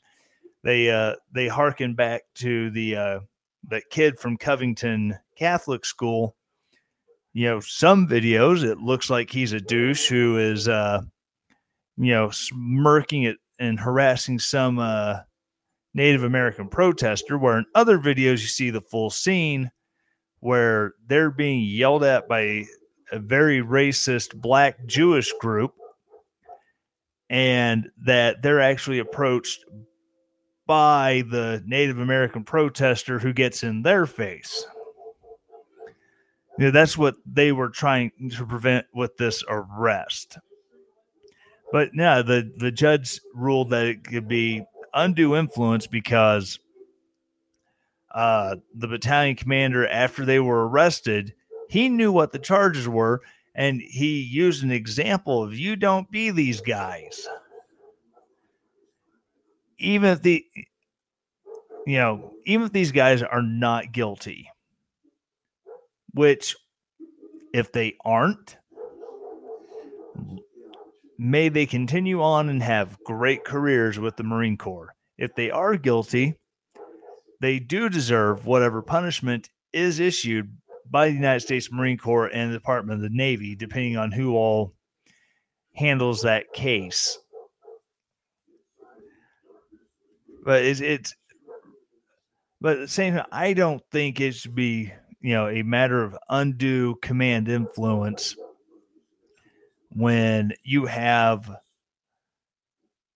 They 0.63 0.89
uh 0.89 1.15
they 1.33 1.49
harken 1.49 1.95
back 1.95 2.21
to 2.35 2.69
the 2.69 2.95
uh 2.95 3.19
that 3.67 3.89
kid 3.89 4.17
from 4.17 4.37
Covington 4.37 5.19
Catholic 5.37 5.83
School 5.83 6.33
you 7.33 7.45
know, 7.45 7.59
some 7.59 8.07
videos 8.07 8.63
it 8.63 8.77
looks 8.77 9.09
like 9.09 9.29
he's 9.29 9.51
a 9.51 9.59
douche 9.59 10.07
who 10.07 10.37
is, 10.37 10.69
uh, 10.69 11.01
you 11.97 12.13
know, 12.13 12.29
smirking 12.29 13.25
at 13.25 13.35
and 13.59 13.79
harassing 13.79 14.39
some 14.39 14.79
uh, 14.79 15.19
Native 15.93 16.23
American 16.23 16.69
protester. 16.69 17.37
Where 17.37 17.57
in 17.57 17.65
other 17.75 17.99
videos 17.99 18.41
you 18.41 18.47
see 18.47 18.69
the 18.69 18.81
full 18.81 19.09
scene 19.09 19.71
where 20.39 20.93
they're 21.05 21.31
being 21.31 21.61
yelled 21.61 22.03
at 22.03 22.27
by 22.27 22.65
a 23.11 23.19
very 23.19 23.61
racist 23.61 24.35
black 24.35 24.85
Jewish 24.85 25.33
group, 25.39 25.73
and 27.29 27.89
that 28.05 28.41
they're 28.41 28.61
actually 28.61 28.99
approached 28.99 29.65
by 30.65 31.23
the 31.29 31.63
Native 31.65 31.99
American 31.99 32.43
protester 32.43 33.17
who 33.19 33.33
gets 33.33 33.63
in 33.63 33.81
their 33.81 34.05
face. 34.05 34.65
You 36.59 36.65
know, 36.65 36.71
that's 36.71 36.97
what 36.97 37.15
they 37.25 37.51
were 37.51 37.69
trying 37.69 38.11
to 38.37 38.45
prevent 38.45 38.85
with 38.93 39.17
this 39.17 39.43
arrest. 39.47 40.37
But 41.71 41.91
yeah, 41.93 42.21
the, 42.21 42.51
the 42.57 42.71
judge 42.71 43.19
ruled 43.33 43.69
that 43.71 43.85
it 43.85 44.03
could 44.03 44.27
be 44.27 44.63
undue 44.93 45.35
influence 45.35 45.87
because 45.87 46.59
uh, 48.13 48.55
the 48.75 48.87
battalion 48.87 49.35
commander, 49.35 49.87
after 49.87 50.25
they 50.25 50.39
were 50.39 50.67
arrested, 50.67 51.33
he 51.69 51.89
knew 51.89 52.11
what 52.11 52.31
the 52.31 52.39
charges 52.39 52.87
were, 52.87 53.21
and 53.53 53.81
he 53.81 54.21
used 54.21 54.63
an 54.63 54.71
example 54.71 55.43
of 55.43 55.53
you 55.53 55.75
don't 55.75 56.09
be 56.09 56.31
these 56.31 56.61
guys. 56.61 57.27
Even 59.77 60.09
if 60.09 60.21
the 60.21 60.43
you 61.85 61.97
know, 61.97 62.33
even 62.45 62.67
if 62.67 62.71
these 62.71 62.91
guys 62.91 63.23
are 63.23 63.41
not 63.41 63.91
guilty, 63.91 64.47
which, 66.13 66.55
if 67.51 67.71
they 67.71 67.95
aren't, 68.05 68.58
may 71.19 71.49
they 71.49 71.65
continue 71.65 72.21
on 72.21 72.47
and 72.47 72.63
have 72.63 72.97
great 73.03 73.43
careers 73.43 73.99
with 73.99 74.15
the 74.15 74.23
Marine 74.23 74.57
Corps. 74.57 74.95
If 75.17 75.35
they 75.35 75.51
are 75.51 75.75
guilty, 75.75 76.35
they 77.41 77.59
do 77.59 77.89
deserve 77.89 78.45
whatever 78.45 78.81
punishment 78.81 79.49
is 79.73 79.99
issued 79.99 80.57
by 80.89 81.09
the 81.09 81.15
United 81.15 81.41
States 81.41 81.69
Marine 81.71 81.97
Corps 81.97 82.27
and 82.27 82.49
the 82.49 82.57
Department 82.57 83.03
of 83.03 83.11
the 83.11 83.15
Navy, 83.15 83.53
depending 83.53 83.97
on 83.97 84.13
who 84.13 84.35
all 84.35 84.73
handles 85.75 86.21
that 86.21 86.53
case. 86.53 87.19
But 90.45 90.63
it's, 90.63 90.79
it's 90.79 91.13
but 92.61 92.79
the 92.79 92.87
same 92.87 93.21
I 93.29 93.53
don't 93.53 93.83
think 93.91 94.21
it 94.21 94.35
should 94.35 94.55
be 94.55 94.93
you 95.19 95.33
know 95.33 95.49
a 95.49 95.63
matter 95.63 96.01
of 96.01 96.17
undue 96.29 96.95
command 97.01 97.49
influence 97.49 98.37
when 99.91 100.53
you 100.63 100.85
have 100.85 101.49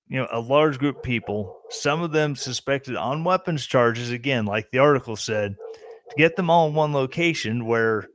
you 0.07 0.19
know 0.19 0.27
a 0.31 0.39
large 0.39 0.79
group 0.79 0.97
of 0.97 1.03
people 1.03 1.59
some 1.69 2.01
of 2.01 2.11
them 2.11 2.35
suspected 2.35 2.95
on 2.95 3.23
weapons 3.23 3.65
charges 3.65 4.11
again 4.11 4.45
like 4.45 4.69
the 4.71 4.79
article 4.79 5.15
said 5.15 5.55
to 6.09 6.15
get 6.17 6.35
them 6.35 6.49
all 6.49 6.67
in 6.67 6.73
one 6.73 6.93
location 6.93 7.65
where 7.65 8.07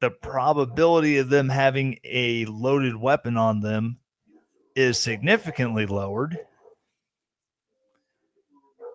the 0.00 0.10
probability 0.10 1.18
of 1.18 1.28
them 1.28 1.48
having 1.48 1.98
a 2.04 2.44
loaded 2.46 2.96
weapon 2.96 3.36
on 3.36 3.60
them 3.60 3.98
is 4.76 4.98
significantly 4.98 5.86
lowered 5.86 6.38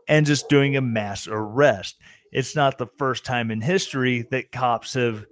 and 0.07 0.25
just 0.25 0.49
doing 0.49 0.75
a 0.75 0.81
mass 0.81 1.27
arrest. 1.27 1.97
It's 2.31 2.55
not 2.55 2.77
the 2.77 2.87
first 2.97 3.25
time 3.25 3.51
in 3.51 3.61
history 3.61 4.25
that 4.31 4.51
cops 4.51 4.93
have, 4.93 5.25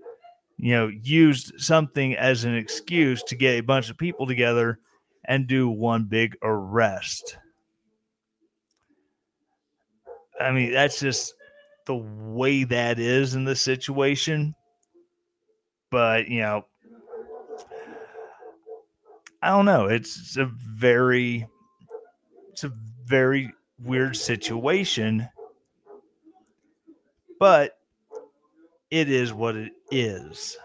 you 0.62 0.74
know, 0.74 0.88
used 0.88 1.60
something 1.60 2.16
as 2.16 2.44
an 2.44 2.56
excuse 2.56 3.24
to 3.24 3.36
get 3.36 3.60
a 3.60 3.64
bunch 3.64 3.90
of 3.90 3.98
people 3.98 4.28
together 4.28 4.80
and 5.26 5.48
do 5.48 5.70
one 5.70 6.06
big 6.06 6.38
arrest. 6.42 7.38
I 10.40 10.52
mean, 10.52 10.72
that's 10.72 11.00
just 11.00 11.34
the 11.86 11.96
way 11.96 12.64
that 12.64 13.00
is 13.00 13.36
in 13.36 13.44
this 13.44 13.62
situation. 13.62 14.56
But, 15.90 16.30
you 16.30 16.42
know, 16.42 16.66
I 19.42 19.50
don't 19.50 19.66
know. 19.66 19.88
It's, 19.88 20.20
it's 20.20 20.38
a 20.38 20.46
very, 20.46 21.46
it's 22.52 22.64
a 22.64 22.72
very 23.06 23.52
weird 23.80 24.16
situation 24.16 25.28
but 27.42 27.80
it 28.92 29.10
is 29.10 29.34
what 29.34 29.56
it 29.56 29.72
is. 29.92 30.58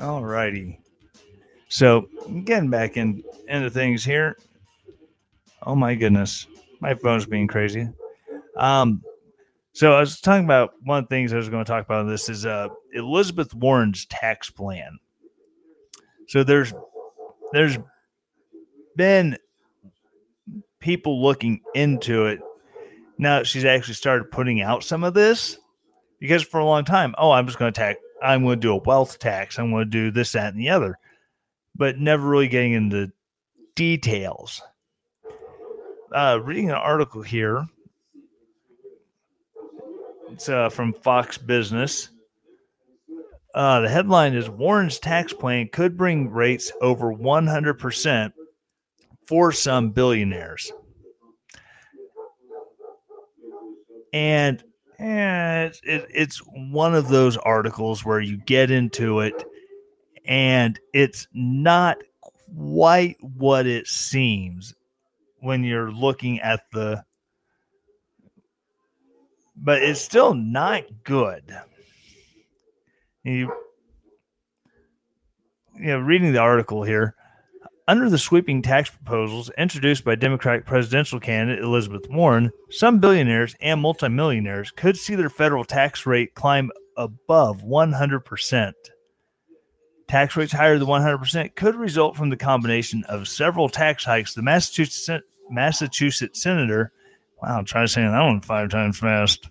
All 0.00 0.24
righty. 0.24 0.78
So 1.68 2.08
getting 2.44 2.70
back 2.70 2.96
in 2.96 3.24
into 3.48 3.70
things 3.70 4.04
here. 4.04 4.36
Oh 5.62 5.74
my 5.74 5.94
goodness, 5.96 6.46
my 6.80 6.94
phone's 6.94 7.26
being 7.26 7.48
crazy. 7.48 7.88
Um, 8.56 9.02
so 9.78 9.92
I 9.92 10.00
was 10.00 10.20
talking 10.20 10.44
about 10.44 10.72
one 10.82 10.98
of 10.98 11.04
the 11.04 11.14
things 11.14 11.32
I 11.32 11.36
was 11.36 11.48
going 11.48 11.64
to 11.64 11.70
talk 11.70 11.84
about. 11.84 12.08
This 12.08 12.28
is 12.28 12.44
uh 12.44 12.66
Elizabeth 12.94 13.54
Warren's 13.54 14.06
tax 14.06 14.50
plan. 14.50 14.98
So 16.26 16.42
there's 16.42 16.74
there's 17.52 17.78
been 18.96 19.38
people 20.80 21.22
looking 21.22 21.60
into 21.76 22.26
it. 22.26 22.40
Now 23.18 23.44
she's 23.44 23.64
actually 23.64 23.94
started 23.94 24.32
putting 24.32 24.60
out 24.60 24.82
some 24.82 25.04
of 25.04 25.14
this 25.14 25.58
because 26.18 26.42
for 26.42 26.58
a 26.58 26.64
long 26.64 26.84
time, 26.84 27.14
oh, 27.16 27.30
I'm 27.30 27.46
just 27.46 27.60
going 27.60 27.72
to 27.72 27.80
tax. 27.80 28.00
I'm 28.20 28.42
going 28.42 28.60
to 28.60 28.66
do 28.66 28.72
a 28.72 28.82
wealth 28.82 29.20
tax. 29.20 29.60
I'm 29.60 29.70
going 29.70 29.84
to 29.84 29.90
do 29.90 30.10
this, 30.10 30.32
that, 30.32 30.52
and 30.52 30.60
the 30.60 30.70
other, 30.70 30.98
but 31.76 31.98
never 31.98 32.28
really 32.28 32.48
getting 32.48 32.72
into 32.72 33.12
details. 33.76 34.60
Uh, 36.10 36.40
reading 36.42 36.70
an 36.70 36.76
article 36.76 37.22
here. 37.22 37.64
It's 40.30 40.48
uh, 40.48 40.68
from 40.68 40.92
Fox 40.92 41.38
Business. 41.38 42.10
Uh, 43.54 43.80
the 43.80 43.88
headline 43.88 44.34
is 44.34 44.48
Warren's 44.48 44.98
tax 44.98 45.32
plan 45.32 45.68
could 45.72 45.96
bring 45.96 46.30
rates 46.30 46.70
over 46.80 47.12
100% 47.12 48.32
for 49.26 49.52
some 49.52 49.90
billionaires. 49.90 50.70
And, 54.12 54.62
and 54.98 55.74
it, 55.82 56.06
it's 56.10 56.38
one 56.38 56.94
of 56.94 57.08
those 57.08 57.36
articles 57.38 58.04
where 58.04 58.20
you 58.20 58.36
get 58.36 58.70
into 58.70 59.20
it 59.20 59.44
and 60.28 60.78
it's 60.92 61.26
not 61.32 61.96
quite 62.54 63.16
what 63.20 63.66
it 63.66 63.86
seems 63.86 64.74
when 65.40 65.64
you're 65.64 65.90
looking 65.90 66.38
at 66.40 66.70
the 66.72 67.02
but 69.62 69.82
it's 69.82 70.00
still 70.00 70.34
not 70.34 70.84
good 71.04 71.44
you, 73.24 73.52
you 75.74 75.86
know 75.86 75.98
reading 75.98 76.32
the 76.32 76.38
article 76.38 76.82
here 76.82 77.14
under 77.88 78.10
the 78.10 78.18
sweeping 78.18 78.60
tax 78.60 78.90
proposals 78.90 79.50
introduced 79.56 80.04
by 80.04 80.14
Democratic 80.14 80.66
presidential 80.66 81.18
candidate 81.18 81.64
Elizabeth 81.64 82.06
Warren, 82.10 82.50
some 82.68 82.98
billionaires 82.98 83.56
and 83.62 83.80
multimillionaires 83.80 84.70
could 84.70 84.94
see 84.94 85.14
their 85.14 85.30
federal 85.30 85.64
tax 85.64 86.04
rate 86.04 86.34
climb 86.34 86.70
above 86.98 87.62
100%. 87.62 88.72
Tax 90.06 90.36
rates 90.36 90.52
higher 90.52 90.78
than 90.78 90.86
100% 90.86 91.54
could 91.54 91.76
result 91.76 92.14
from 92.14 92.28
the 92.28 92.36
combination 92.36 93.04
of 93.04 93.26
several 93.26 93.70
tax 93.70 94.04
hikes. 94.04 94.34
The 94.34 94.42
Massachusetts, 94.42 95.24
Massachusetts 95.50 96.42
senator, 96.42 96.92
wow, 97.42 97.62
trying 97.62 97.86
to 97.86 98.00
that 98.00 98.22
one 98.22 98.40
five 98.40 98.70
times 98.70 98.98
fast. 98.98 99.48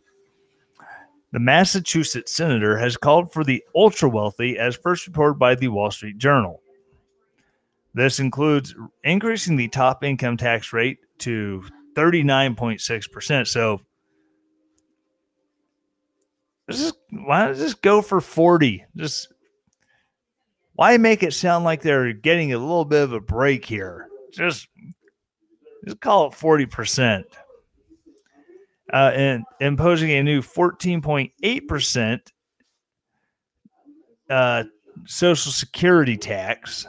The 1.33 1.39
Massachusetts 1.39 2.31
senator 2.31 2.77
has 2.77 2.95
called 2.97 3.31
for 3.33 3.43
the 3.43 3.63
ultra 3.75 4.09
wealthy, 4.09 4.57
as 4.57 4.75
first 4.75 5.07
reported 5.07 5.37
by 5.37 5.55
the 5.55 5.67
Wall 5.67 5.91
Street 5.91 6.17
Journal. 6.17 6.61
This 7.93 8.19
includes 8.19 8.75
increasing 9.03 9.57
the 9.57 9.67
top 9.67 10.03
income 10.03 10.37
tax 10.37 10.71
rate 10.71 10.99
to 11.19 11.63
39.6%. 11.95 13.47
So 13.47 13.81
just 16.69 16.95
why 17.09 17.47
does 17.47 17.59
this 17.59 17.73
go 17.73 18.01
for 18.01 18.21
40? 18.21 18.85
Just 18.95 19.33
why 20.75 20.97
make 20.97 21.23
it 21.23 21.33
sound 21.33 21.65
like 21.65 21.81
they're 21.81 22.13
getting 22.13 22.53
a 22.53 22.59
little 22.59 22.85
bit 22.85 23.03
of 23.03 23.13
a 23.13 23.19
break 23.19 23.65
here? 23.65 24.07
Just 24.31 24.67
just 25.85 25.99
call 26.01 26.27
it 26.27 26.33
40%. 26.33 27.23
Uh, 28.91 29.11
and 29.13 29.43
imposing 29.59 30.11
a 30.11 30.23
new 30.23 30.41
14.8% 30.41 32.19
uh, 34.29 34.63
Social 35.05 35.51
Security 35.51 36.17
tax 36.17 36.87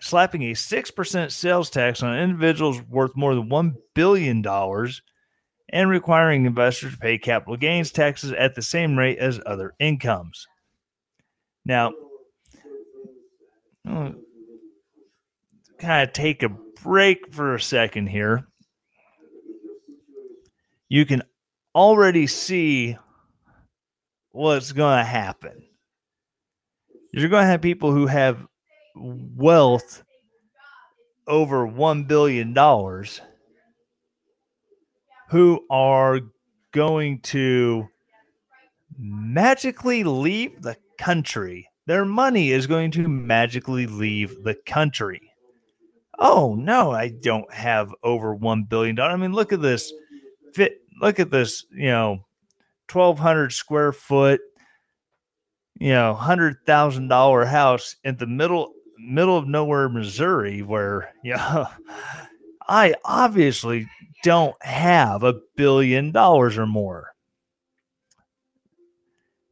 slapping 0.00 0.42
a 0.44 0.52
6% 0.52 1.30
sales 1.30 1.70
tax 1.70 2.02
on 2.02 2.18
individuals 2.18 2.80
worth 2.88 3.14
more 3.14 3.34
than 3.34 3.48
$1 3.48 3.74
billion 3.94 4.44
and 5.72 5.90
requiring 5.90 6.46
investors 6.46 6.92
to 6.92 6.98
pay 6.98 7.18
capital 7.18 7.56
gains 7.56 7.92
taxes 7.92 8.32
at 8.32 8.54
the 8.54 8.62
same 8.62 8.98
rate 8.98 9.18
as 9.18 9.40
other 9.46 9.74
incomes. 9.78 10.46
Now, 11.64 11.92
kind 15.78 16.08
of 16.08 16.12
take 16.12 16.42
a 16.42 16.48
break 16.82 17.32
for 17.32 17.54
a 17.54 17.60
second 17.60 18.08
here. 18.08 18.46
You 20.90 21.06
can 21.06 21.22
already 21.72 22.26
see 22.26 22.98
what's 24.32 24.72
going 24.72 24.98
to 24.98 25.04
happen. 25.04 25.62
You're 27.12 27.28
going 27.28 27.44
to 27.44 27.50
have 27.50 27.62
people 27.62 27.92
who 27.92 28.06
have 28.08 28.44
wealth 28.96 30.02
over 31.28 31.66
$1 31.66 32.08
billion 32.08 32.54
who 35.28 35.64
are 35.70 36.20
going 36.72 37.20
to 37.20 37.86
magically 38.98 40.02
leave 40.02 40.60
the 40.60 40.76
country. 40.98 41.68
Their 41.86 42.04
money 42.04 42.50
is 42.50 42.66
going 42.66 42.90
to 42.92 43.06
magically 43.06 43.86
leave 43.86 44.42
the 44.42 44.56
country. 44.66 45.30
Oh 46.18 46.56
no, 46.56 46.90
I 46.90 47.10
don't 47.10 47.52
have 47.52 47.94
over 48.02 48.34
one 48.34 48.64
billion 48.64 48.96
dollars. 48.96 49.14
I 49.14 49.16
mean, 49.16 49.32
look 49.32 49.52
at 49.52 49.62
this 49.62 49.92
fit. 50.54 50.82
Look 51.00 51.18
at 51.20 51.30
this. 51.30 51.64
You 51.72 51.88
know, 51.88 52.24
twelve 52.88 53.18
hundred 53.18 53.52
square 53.52 53.92
foot. 53.92 54.40
You 55.78 55.90
know, 55.90 56.14
hundred 56.14 56.56
thousand 56.66 57.08
dollar 57.08 57.44
house 57.44 57.96
in 58.04 58.16
the 58.16 58.26
middle 58.26 58.72
middle 58.98 59.36
of 59.36 59.48
nowhere, 59.48 59.88
Missouri, 59.88 60.62
where 60.62 61.12
you 61.24 61.36
know 61.36 61.66
I 62.68 62.94
obviously 63.04 63.88
don't 64.22 64.56
have 64.62 65.22
a 65.22 65.40
billion 65.56 66.12
dollars 66.12 66.58
or 66.58 66.66
more. 66.66 67.12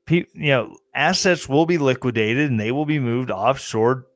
you 0.08 0.26
know, 0.34 0.76
assets 0.94 1.48
will 1.48 1.66
be 1.66 1.78
liquidated 1.78 2.50
and 2.50 2.60
they 2.60 2.72
will 2.72 2.86
be 2.86 2.98
moved 2.98 3.30
offshore 3.30 4.06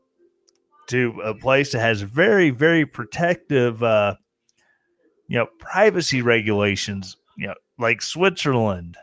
to 0.89 1.21
a 1.25 1.35
place 1.35 1.73
that 1.73 1.81
has 1.81 2.03
very, 2.03 2.51
very 2.51 2.85
protective, 2.87 3.83
uh, 3.83 4.15
you 5.33 5.39
know, 5.39 5.47
privacy 5.59 6.21
regulations. 6.21 7.17
You 7.37 7.49
know, 7.49 7.55
like 7.79 8.03
Switzerland, 8.03 8.97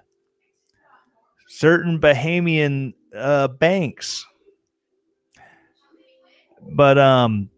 certain 1.48 2.00
Bahamian 2.00 2.94
uh, 3.16 3.48
banks 3.48 4.26
but 6.72 6.98
um, 6.98 7.50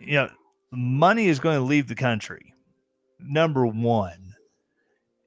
you 0.00 0.14
know, 0.14 0.30
money 0.70 1.26
is 1.26 1.40
going 1.40 1.58
to 1.58 1.64
leave 1.64 1.88
the 1.88 1.94
country. 1.94 2.52
Number 3.20 3.66
one, 3.66 4.34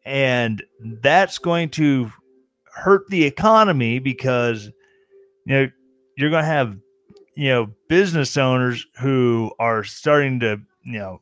and 0.05 0.63
that's 1.01 1.37
going 1.37 1.69
to 1.71 2.11
hurt 2.73 3.07
the 3.09 3.23
economy 3.25 3.99
because 3.99 4.65
you 5.45 5.53
know 5.53 5.67
you're 6.17 6.29
going 6.29 6.43
to 6.43 6.49
have 6.49 6.77
you 7.35 7.49
know 7.49 7.67
business 7.87 8.37
owners 8.37 8.85
who 8.99 9.51
are 9.59 9.83
starting 9.83 10.39
to 10.41 10.61
you 10.83 10.99
know 10.99 11.21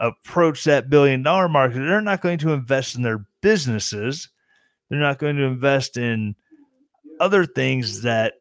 approach 0.00 0.64
that 0.64 0.90
billion 0.90 1.22
dollar 1.22 1.48
market 1.48 1.78
they're 1.78 2.00
not 2.00 2.20
going 2.20 2.38
to 2.38 2.52
invest 2.52 2.94
in 2.94 3.02
their 3.02 3.26
businesses 3.40 4.28
they're 4.88 4.98
not 4.98 5.18
going 5.18 5.36
to 5.36 5.42
invest 5.42 5.96
in 5.96 6.34
other 7.18 7.46
things 7.46 8.02
that 8.02 8.34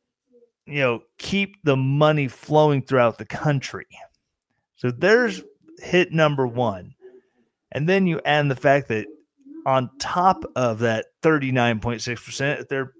you 0.65 0.79
know, 0.79 1.01
keep 1.17 1.57
the 1.63 1.75
money 1.75 2.27
flowing 2.27 2.81
throughout 2.81 3.17
the 3.17 3.25
country. 3.25 3.85
So 4.77 4.91
there's 4.91 5.43
hit 5.79 6.11
number 6.11 6.47
one. 6.47 6.95
And 7.71 7.87
then 7.87 8.07
you 8.07 8.21
add 8.25 8.49
the 8.49 8.55
fact 8.55 8.87
that 8.87 9.05
on 9.65 9.89
top 9.99 10.43
of 10.55 10.79
that 10.79 11.05
39.6%, 11.21 12.67
they're 12.67 12.93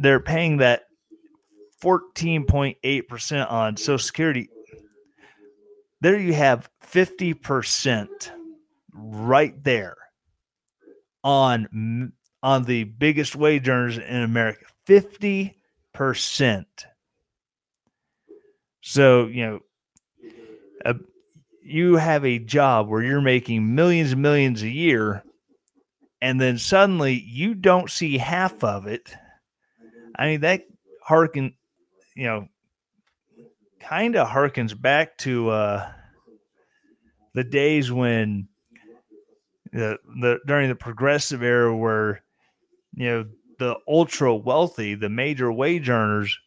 they're 0.00 0.20
paying 0.20 0.58
that 0.58 0.82
14.8% 1.82 3.50
on 3.50 3.76
Social 3.76 3.98
Security. 3.98 4.48
There 6.00 6.18
you 6.18 6.32
have 6.34 6.68
50% 6.84 8.08
right 8.92 9.64
there 9.64 9.96
on 11.24 12.12
on 12.40 12.64
the 12.64 12.84
biggest 12.84 13.34
wage 13.34 13.68
earners 13.68 13.98
in 13.98 14.22
America. 14.22 14.64
50 14.86 15.56
percent. 15.92 16.86
So 18.80 19.26
you 19.26 19.44
know, 19.44 19.60
a, 20.84 20.94
you 21.62 21.96
have 21.96 22.24
a 22.24 22.38
job 22.38 22.88
where 22.88 23.02
you're 23.02 23.20
making 23.20 23.74
millions 23.74 24.12
and 24.12 24.22
millions 24.22 24.62
a 24.62 24.68
year, 24.68 25.24
and 26.22 26.40
then 26.40 26.58
suddenly 26.58 27.14
you 27.14 27.54
don't 27.54 27.90
see 27.90 28.18
half 28.18 28.62
of 28.62 28.86
it 28.86 29.12
I 30.18 30.26
mean, 30.26 30.40
that 30.40 30.62
harken, 31.02 31.54
you 32.16 32.24
know, 32.24 32.48
kind 33.80 34.16
of 34.16 34.28
harkens 34.28 34.78
back 34.78 35.16
to 35.18 35.50
uh, 35.50 35.90
the 37.34 37.44
days 37.44 37.90
when 37.92 38.48
the, 39.72 39.98
the 40.20 40.40
during 40.46 40.68
the 40.68 40.74
progressive 40.74 41.42
era 41.42 41.76
where 41.76 42.22
you 42.94 43.06
know 43.06 43.26
the 43.58 43.76
ultra 43.86 44.34
wealthy, 44.34 44.94
the 44.94 45.08
major 45.08 45.52
wage 45.52 45.88
earners 45.88 46.38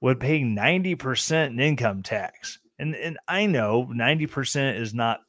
would 0.00 0.18
pay 0.18 0.40
90% 0.40 1.48
in 1.48 1.60
income 1.60 2.02
tax. 2.02 2.58
And 2.78 2.94
and 2.96 3.18
I 3.28 3.46
know 3.46 3.86
90% 3.92 4.80
is 4.80 4.94
not 4.94 5.20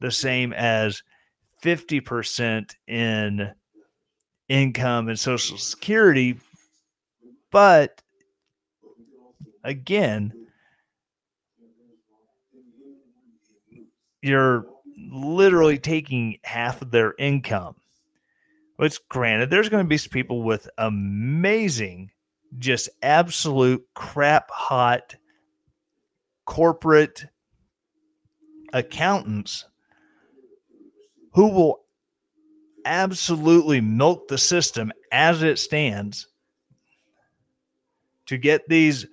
the 0.00 0.10
same 0.10 0.52
as 0.52 1.02
50% 1.62 2.74
in 2.86 3.52
income 4.48 5.08
and 5.08 5.18
social 5.18 5.58
security, 5.58 6.36
but 7.50 8.02
again, 9.66 10.32
you're 14.22 14.64
literally 14.96 15.78
taking 15.78 16.38
half 16.44 16.80
of 16.80 16.90
their 16.90 17.14
income. 17.18 17.76
Which, 18.76 18.98
granted, 19.08 19.50
there's 19.50 19.68
going 19.68 19.84
to 19.84 19.88
be 19.88 19.96
some 19.96 20.10
people 20.10 20.42
with 20.42 20.68
amazing, 20.78 22.10
just 22.58 22.90
absolute 23.02 23.86
crap 23.94 24.50
hot 24.50 25.16
corporate 26.44 27.24
accountants 28.72 29.64
who 31.32 31.48
will 31.48 31.80
absolutely 32.84 33.80
milk 33.80 34.28
the 34.28 34.38
system 34.38 34.92
as 35.10 35.42
it 35.42 35.58
stands 35.58 36.28
to 38.26 38.36
get 38.36 38.68
these 38.68 39.06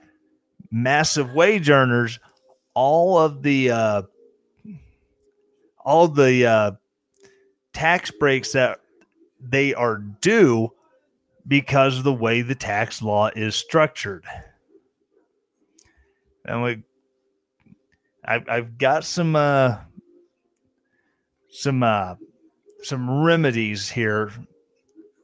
massive 0.74 1.32
wage 1.34 1.70
earners 1.70 2.20
all 2.74 3.20
of 3.20 3.44
the 3.44 3.70
uh, 3.70 4.02
all 5.86 6.08
the 6.08 6.46
uh, 6.46 6.72
tax 7.74 8.10
breaks 8.10 8.54
that 8.54 8.80
they 9.40 9.74
are 9.76 9.98
due 9.98 10.74
because 11.48 11.98
of 11.98 12.04
the 12.04 12.14
way 12.14 12.42
the 12.42 12.56
tax 12.56 13.02
law 13.02 13.30
is 13.36 13.56
structured. 13.56 14.26
And 16.46 16.64
we, 16.64 16.84
I've, 18.26 18.50
I've 18.50 18.78
got 18.78 19.06
some 19.06 19.36
uh, 19.36 19.78
some 21.50 21.84
uh, 21.84 22.16
some 22.82 23.24
remedies 23.24 23.90
here 23.90 24.32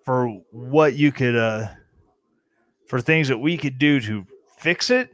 for 0.05 0.27
what 0.51 0.93
you 0.93 1.11
could 1.11 1.35
uh, 1.35 1.69
for 2.87 3.01
things 3.01 3.29
that 3.29 3.39
we 3.39 3.57
could 3.57 3.79
do 3.79 3.99
to 4.01 4.27
fix 4.57 4.91
it. 4.91 5.11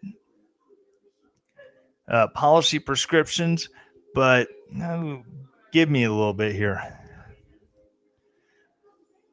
Uh, 2.07 2.27
policy 2.27 2.77
prescriptions, 2.77 3.67
but 4.13 4.47
uh, 4.81 5.15
give 5.73 5.89
me 5.89 6.03
a 6.03 6.11
little 6.11 6.33
bit 6.33 6.55
here. 6.55 6.81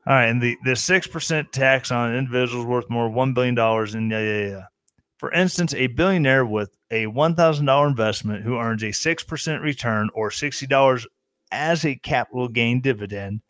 All 0.07 0.15
right, 0.15 0.25
and 0.25 0.43
the 0.43 0.57
the 0.65 0.75
six 0.75 1.07
percent 1.07 1.53
tax 1.53 1.93
on 1.93 2.15
individuals 2.15 2.67
worth 2.67 2.91
more 2.91 3.09
one 3.09 3.35
billion 3.35 3.55
dollars 3.55 3.95
in 3.95 4.11
yeah, 4.11 4.21
yeah, 4.21 4.49
yeah. 4.49 4.65
For 5.19 5.31
instance, 5.33 5.75
a 5.75 5.87
billionaire 5.87 6.45
with 6.45 6.77
a 6.91 7.07
one 7.07 7.37
thousand 7.37 7.67
dollar 7.67 7.87
investment 7.87 8.43
who 8.43 8.59
earns 8.59 8.83
a 8.83 8.91
six 8.91 9.23
percent 9.23 9.63
return 9.63 10.09
or 10.15 10.31
sixty 10.31 10.67
dollars 10.67 11.07
as 11.53 11.85
a 11.85 11.95
capital 11.95 12.49
gain 12.49 12.81
dividend 12.81 13.43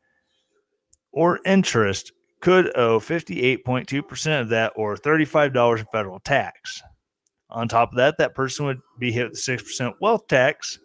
or 1.12 1.38
interest 1.46 2.12
could 2.40 2.76
owe 2.76 2.98
fifty 2.98 3.42
eight 3.42 3.64
point 3.64 3.88
two 3.88 4.02
percent 4.02 4.42
of 4.42 4.48
that 4.50 4.72
or 4.76 4.96
thirty 4.96 5.24
five 5.24 5.54
dollars 5.54 5.80
in 5.80 5.86
federal 5.92 6.18
tax. 6.20 6.82
On 7.52 7.68
top 7.68 7.92
of 7.92 7.96
that, 7.96 8.18
that 8.18 8.34
person 8.34 8.66
would 8.66 8.80
be 8.98 9.12
hit 9.12 9.30
with 9.30 9.38
six 9.38 9.62
percent 9.62 9.94
wealth 10.00 10.26
tax 10.26 10.78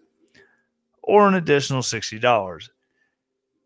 or 1.02 1.28
an 1.28 1.36
additional 1.36 1.82
sixty 1.82 2.20
dollars. 2.20 2.70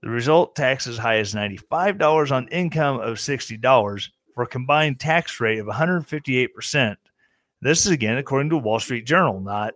The 0.02 0.10
result 0.10 0.56
tax 0.56 0.88
as 0.88 0.98
high 0.98 1.18
as 1.18 1.36
$95 1.36 2.32
on 2.32 2.48
income 2.48 3.00
of 3.02 3.18
$60 3.18 4.10
for 4.34 4.44
a 4.44 4.48
combined 4.48 5.00
tax 5.00 5.40
rate 5.40 5.60
of 5.60 5.68
158%. 5.68 6.96
This 7.62 7.86
is 7.86 7.92
again 7.92 8.18
according 8.18 8.50
to 8.50 8.58
Wall 8.58 8.80
Street 8.80 9.06
Journal, 9.06 9.40
not 9.40 9.76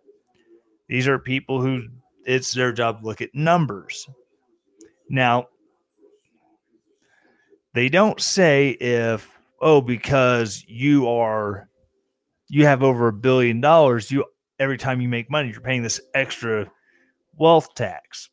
these 0.88 1.07
are 1.07 1.19
people 1.19 1.61
who 1.61 1.83
it's 2.25 2.53
their 2.53 2.71
job 2.71 2.99
to 3.01 3.05
look 3.05 3.21
at 3.21 3.33
numbers. 3.33 4.07
Now, 5.09 5.47
they 7.73 7.89
don't 7.89 8.19
say 8.19 8.69
if, 8.69 9.29
oh, 9.61 9.81
because 9.81 10.63
you 10.67 11.07
are 11.07 11.69
you 12.47 12.65
have 12.65 12.84
over 12.84 13.08
a 13.08 13.13
billion 13.13 13.62
dollars, 13.62 14.12
you 14.12 14.25
every 14.60 14.77
time 14.77 15.01
you 15.01 15.08
make 15.08 15.29
money, 15.29 15.49
you're 15.49 15.62
paying 15.62 15.84
this 15.84 15.99
extra 16.13 16.69
wealth 17.38 17.73
tax 17.75 18.29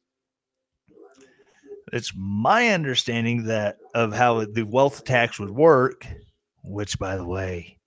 it's 1.92 2.12
my 2.16 2.68
understanding 2.68 3.44
that 3.44 3.76
of 3.94 4.14
how 4.14 4.44
the 4.46 4.62
wealth 4.62 5.04
tax 5.04 5.38
would 5.38 5.50
work, 5.50 6.06
which, 6.64 6.98
by 6.98 7.16
the 7.16 7.26
way, 7.26 7.78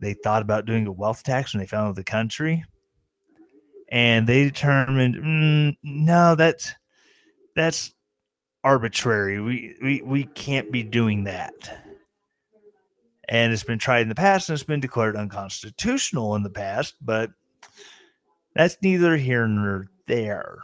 they 0.00 0.12
thought 0.12 0.42
about 0.42 0.66
doing 0.66 0.86
a 0.86 0.92
wealth 0.92 1.22
tax 1.22 1.54
when 1.54 1.60
they 1.60 1.66
founded 1.66 1.96
the 1.96 2.04
country, 2.04 2.64
and 3.88 4.26
they 4.26 4.44
determined, 4.44 5.14
mm, 5.14 5.76
no, 5.82 6.34
that's 6.34 6.74
that's 7.56 7.94
arbitrary. 8.62 9.40
We, 9.40 9.76
we 9.82 10.02
we 10.02 10.24
can't 10.24 10.70
be 10.70 10.82
doing 10.82 11.24
that. 11.24 11.83
And 13.28 13.52
it's 13.52 13.64
been 13.64 13.78
tried 13.78 14.02
in 14.02 14.08
the 14.08 14.14
past 14.14 14.48
and 14.48 14.54
it's 14.54 14.64
been 14.64 14.80
declared 14.80 15.16
unconstitutional 15.16 16.34
in 16.36 16.42
the 16.42 16.50
past, 16.50 16.94
but 17.00 17.30
that's 18.54 18.76
neither 18.82 19.16
here 19.16 19.46
nor 19.46 19.88
there. 20.06 20.58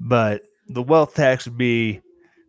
But 0.00 0.42
the 0.68 0.82
wealth 0.82 1.14
tax 1.14 1.46
would 1.46 1.56
be 1.56 2.00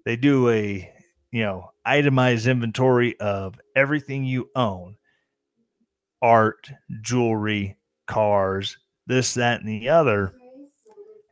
they 0.06 0.16
do 0.16 0.50
a 0.50 0.92
you 1.32 1.44
know 1.44 1.72
itemized 1.86 2.48
inventory 2.48 3.20
of 3.20 3.60
everything 3.76 4.24
you 4.24 4.50
own. 4.56 4.96
Art 6.22 6.72
jewelry 7.02 7.78
cars 8.08 8.78
this 9.08 9.34
that 9.36 9.60
and 9.60 9.70
the 9.70 9.90
other. 9.90 10.34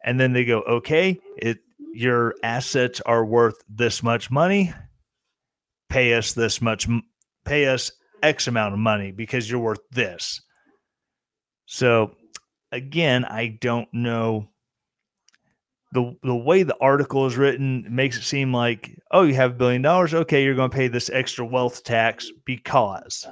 And 0.04 0.20
then 0.20 0.34
they 0.34 0.46
go 0.46 0.62
okay 0.62 1.20
it 1.38 1.60
your 1.94 2.36
assets 2.44 3.02
are 3.02 3.26
worth 3.26 3.64
this 3.70 4.02
much 4.04 4.32
money 4.32 4.74
pay 5.92 6.14
us 6.14 6.32
this 6.34 6.62
much 6.62 6.88
pay 7.44 7.68
us 7.68 7.92
x 8.24 8.48
amount 8.48 8.74
of 8.74 8.80
money 8.80 9.12
because 9.12 9.50
you're 9.50 9.60
worth 9.60 9.82
this. 9.92 10.42
So 11.66 12.16
again 12.72 13.26
i 13.26 13.58
don't 13.60 13.94
know. 13.94 14.48
The 15.94 16.16
the 16.24 16.36
way 16.36 16.64
the 16.64 16.78
article 16.80 17.26
is 17.26 17.36
written 17.36 17.86
makes 17.90 18.18
it 18.18 18.24
seem 18.24 18.54
like 18.54 18.98
oh 19.12 19.24
you 19.24 19.36
have 19.36 19.52
a 19.52 19.56
billion 19.56 19.82
dollars? 19.82 20.14
Okay 20.14 20.44
you're 20.44 20.56
going 20.56 20.72
to 20.72 20.76
pay 20.76 20.88
this 20.88 21.10
extra 21.10 21.46
wealth 21.46 21.84
tax 21.84 22.32
because. 22.46 23.28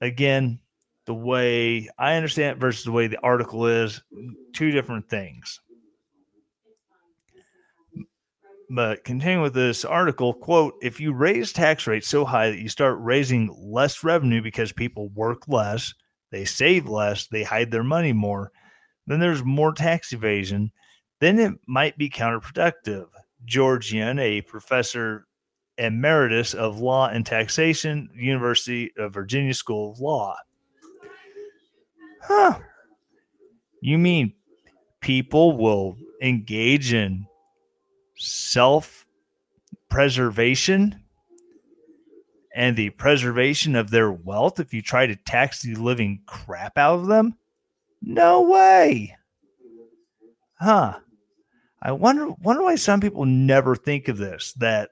Again 0.00 0.58
the 1.06 1.14
way 1.14 1.88
i 1.98 2.14
understand 2.14 2.56
it 2.56 2.60
versus 2.60 2.84
the 2.84 2.92
way 2.92 3.06
the 3.06 3.20
article 3.20 3.66
is 3.66 4.00
two 4.52 4.70
different 4.70 5.08
things 5.08 5.60
but 8.70 9.04
continuing 9.04 9.42
with 9.42 9.54
this 9.54 9.84
article 9.84 10.32
quote 10.32 10.74
if 10.80 11.00
you 11.00 11.12
raise 11.12 11.52
tax 11.52 11.86
rates 11.86 12.08
so 12.08 12.24
high 12.24 12.50
that 12.50 12.60
you 12.60 12.68
start 12.68 12.96
raising 13.00 13.54
less 13.60 14.04
revenue 14.04 14.40
because 14.40 14.72
people 14.72 15.08
work 15.10 15.48
less 15.48 15.92
they 16.30 16.44
save 16.44 16.86
less 16.86 17.26
they 17.26 17.42
hide 17.42 17.70
their 17.70 17.84
money 17.84 18.12
more 18.12 18.52
then 19.10 19.18
there's 19.18 19.44
more 19.44 19.72
tax 19.72 20.12
evasion, 20.12 20.70
then 21.18 21.40
it 21.40 21.54
might 21.66 21.98
be 21.98 22.08
counterproductive. 22.08 23.06
George 23.44 23.92
Yin, 23.92 24.20
a 24.20 24.42
professor 24.42 25.26
emeritus 25.78 26.54
of 26.54 26.78
law 26.78 27.08
and 27.08 27.26
taxation, 27.26 28.08
University 28.14 28.92
of 28.96 29.12
Virginia 29.12 29.52
School 29.52 29.90
of 29.90 29.98
Law. 29.98 30.36
Huh. 32.22 32.60
You 33.80 33.98
mean 33.98 34.34
people 35.00 35.56
will 35.56 35.96
engage 36.22 36.92
in 36.92 37.26
self 38.20 39.06
preservation 39.88 41.02
and 42.54 42.76
the 42.76 42.90
preservation 42.90 43.76
of 43.76 43.90
their 43.90 44.12
wealth 44.12 44.60
if 44.60 44.74
you 44.74 44.82
try 44.82 45.06
to 45.06 45.16
tax 45.16 45.62
the 45.62 45.74
living 45.74 46.20
crap 46.26 46.76
out 46.76 46.98
of 47.00 47.06
them? 47.06 47.34
No 48.02 48.42
way. 48.42 49.16
Huh. 50.58 50.98
I 51.82 51.92
wonder 51.92 52.28
wonder 52.42 52.62
why 52.62 52.74
some 52.74 53.00
people 53.00 53.24
never 53.24 53.74
think 53.74 54.08
of 54.08 54.18
this 54.18 54.52
that 54.54 54.90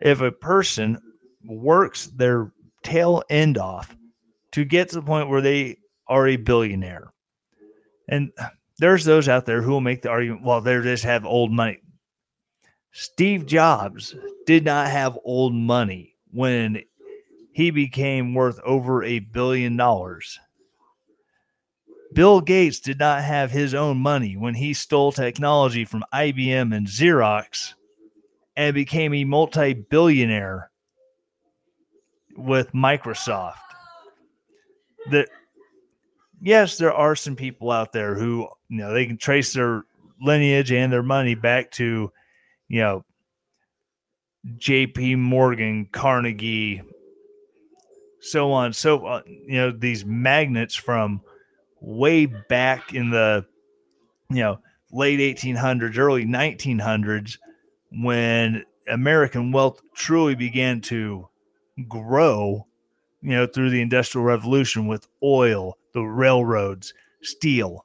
if 0.00 0.20
a 0.20 0.32
person 0.32 0.98
works 1.44 2.06
their 2.06 2.52
tail 2.82 3.22
end 3.28 3.58
off 3.58 3.94
to 4.52 4.64
get 4.64 4.88
to 4.88 4.96
the 4.96 5.02
point 5.02 5.28
where 5.28 5.40
they 5.40 5.76
are 6.08 6.26
a 6.26 6.36
billionaire. 6.36 7.12
And 8.08 8.32
there's 8.78 9.04
those 9.04 9.28
out 9.28 9.46
there 9.46 9.62
who 9.62 9.70
will 9.70 9.80
make 9.80 10.02
the 10.02 10.10
argument, 10.10 10.44
well, 10.44 10.60
they 10.60 10.80
just 10.80 11.04
have 11.04 11.24
old 11.24 11.52
money. 11.52 11.78
Steve 12.92 13.46
Jobs 13.46 14.14
did 14.46 14.64
not 14.64 14.90
have 14.90 15.18
old 15.24 15.54
money 15.54 16.14
when 16.30 16.82
he 17.52 17.70
became 17.70 18.34
worth 18.34 18.60
over 18.64 19.02
a 19.02 19.18
billion 19.18 19.76
dollars. 19.76 20.38
Bill 22.12 22.42
Gates 22.42 22.80
did 22.80 22.98
not 22.98 23.22
have 23.22 23.50
his 23.50 23.72
own 23.72 23.96
money 23.98 24.36
when 24.36 24.54
he 24.54 24.74
stole 24.74 25.12
technology 25.12 25.86
from 25.86 26.04
IBM 26.12 26.74
and 26.76 26.86
Xerox 26.86 27.72
and 28.56 28.74
became 28.74 29.14
a 29.14 29.24
multi 29.24 29.72
billionaire 29.72 30.70
with 32.36 32.72
Microsoft. 32.72 33.54
That 35.10 35.28
yes, 36.42 36.76
there 36.76 36.92
are 36.92 37.16
some 37.16 37.36
people 37.36 37.70
out 37.70 37.92
there 37.92 38.14
who 38.14 38.48
you 38.68 38.78
know 38.78 38.92
they 38.92 39.06
can 39.06 39.16
trace 39.16 39.54
their 39.54 39.84
lineage 40.20 40.70
and 40.70 40.92
their 40.92 41.02
money 41.02 41.34
back 41.34 41.70
to 41.72 42.12
you 42.72 42.80
know 42.80 43.04
J.P. 44.56 45.16
Morgan, 45.16 45.86
Carnegie, 45.92 46.82
so 48.20 48.50
on, 48.50 48.72
so 48.72 49.06
on. 49.06 49.22
You 49.26 49.58
know 49.58 49.70
these 49.70 50.04
magnets 50.04 50.74
from 50.74 51.20
way 51.80 52.26
back 52.26 52.94
in 52.94 53.10
the 53.10 53.44
you 54.30 54.40
know 54.40 54.58
late 54.90 55.20
1800s, 55.20 55.98
early 55.98 56.24
1900s 56.24 57.36
when 57.92 58.64
American 58.88 59.52
wealth 59.52 59.82
truly 59.94 60.34
began 60.34 60.80
to 60.80 61.28
grow, 61.88 62.66
you 63.20 63.30
know, 63.32 63.46
through 63.46 63.68
the 63.70 63.82
Industrial 63.82 64.24
Revolution 64.24 64.86
with 64.86 65.06
oil, 65.22 65.76
the 65.92 66.02
railroads, 66.02 66.94
steel. 67.22 67.84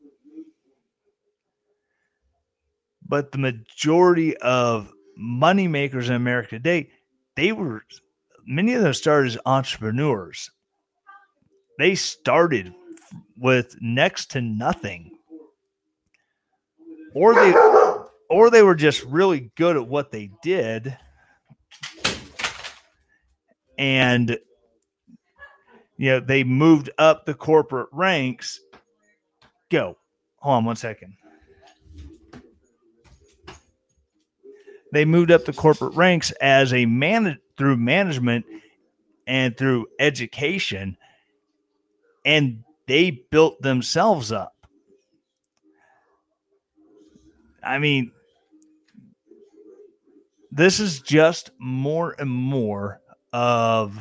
But 3.08 3.32
the 3.32 3.38
majority 3.38 4.36
of 4.38 4.92
money 5.16 5.68
makers 5.68 6.10
in 6.10 6.16
America 6.16 6.50
today, 6.50 6.90
they 7.36 7.52
were 7.52 7.84
many 8.46 8.74
of 8.74 8.84
them 8.84 8.94
started 8.94 9.28
as 9.28 9.38
entrepreneurs. 9.46 10.52
They 11.80 11.96
started 11.96 12.74
with 13.38 13.76
next 13.80 14.32
to 14.32 14.42
nothing. 14.42 15.12
Or 17.14 17.34
they 17.34 17.54
or 18.30 18.50
they 18.50 18.62
were 18.62 18.76
just 18.76 19.04
really 19.04 19.52
good 19.56 19.78
at 19.78 19.88
what 19.88 20.12
they 20.12 20.30
did 20.44 20.98
and 23.78 24.38
you 25.98 26.10
know 26.10 26.20
they 26.20 26.44
moved 26.44 26.90
up 26.98 27.26
the 27.26 27.34
corporate 27.34 27.90
ranks 27.92 28.60
go 29.70 29.98
hold 30.38 30.56
on 30.56 30.66
one 30.66 30.76
second 30.76 31.14
they 34.98 35.06
moved 35.06 35.30
up 35.30 35.46
the 35.46 35.54
corporate 35.54 35.94
ranks 35.94 36.32
as 36.42 36.74
a 36.74 36.88
man 36.88 37.38
through 37.56 37.78
management 37.78 38.44
and 39.28 39.56
through 39.56 39.86
education 40.00 40.98
and 42.26 42.64
they 42.88 43.12
built 43.12 43.62
themselves 43.62 44.32
up. 44.32 44.56
I 47.62 47.78
mean 47.78 48.12
this 50.52 50.80
is 50.80 51.00
just 51.00 51.52
more 51.60 52.16
and 52.18 52.32
more 52.32 53.00
of 53.32 54.00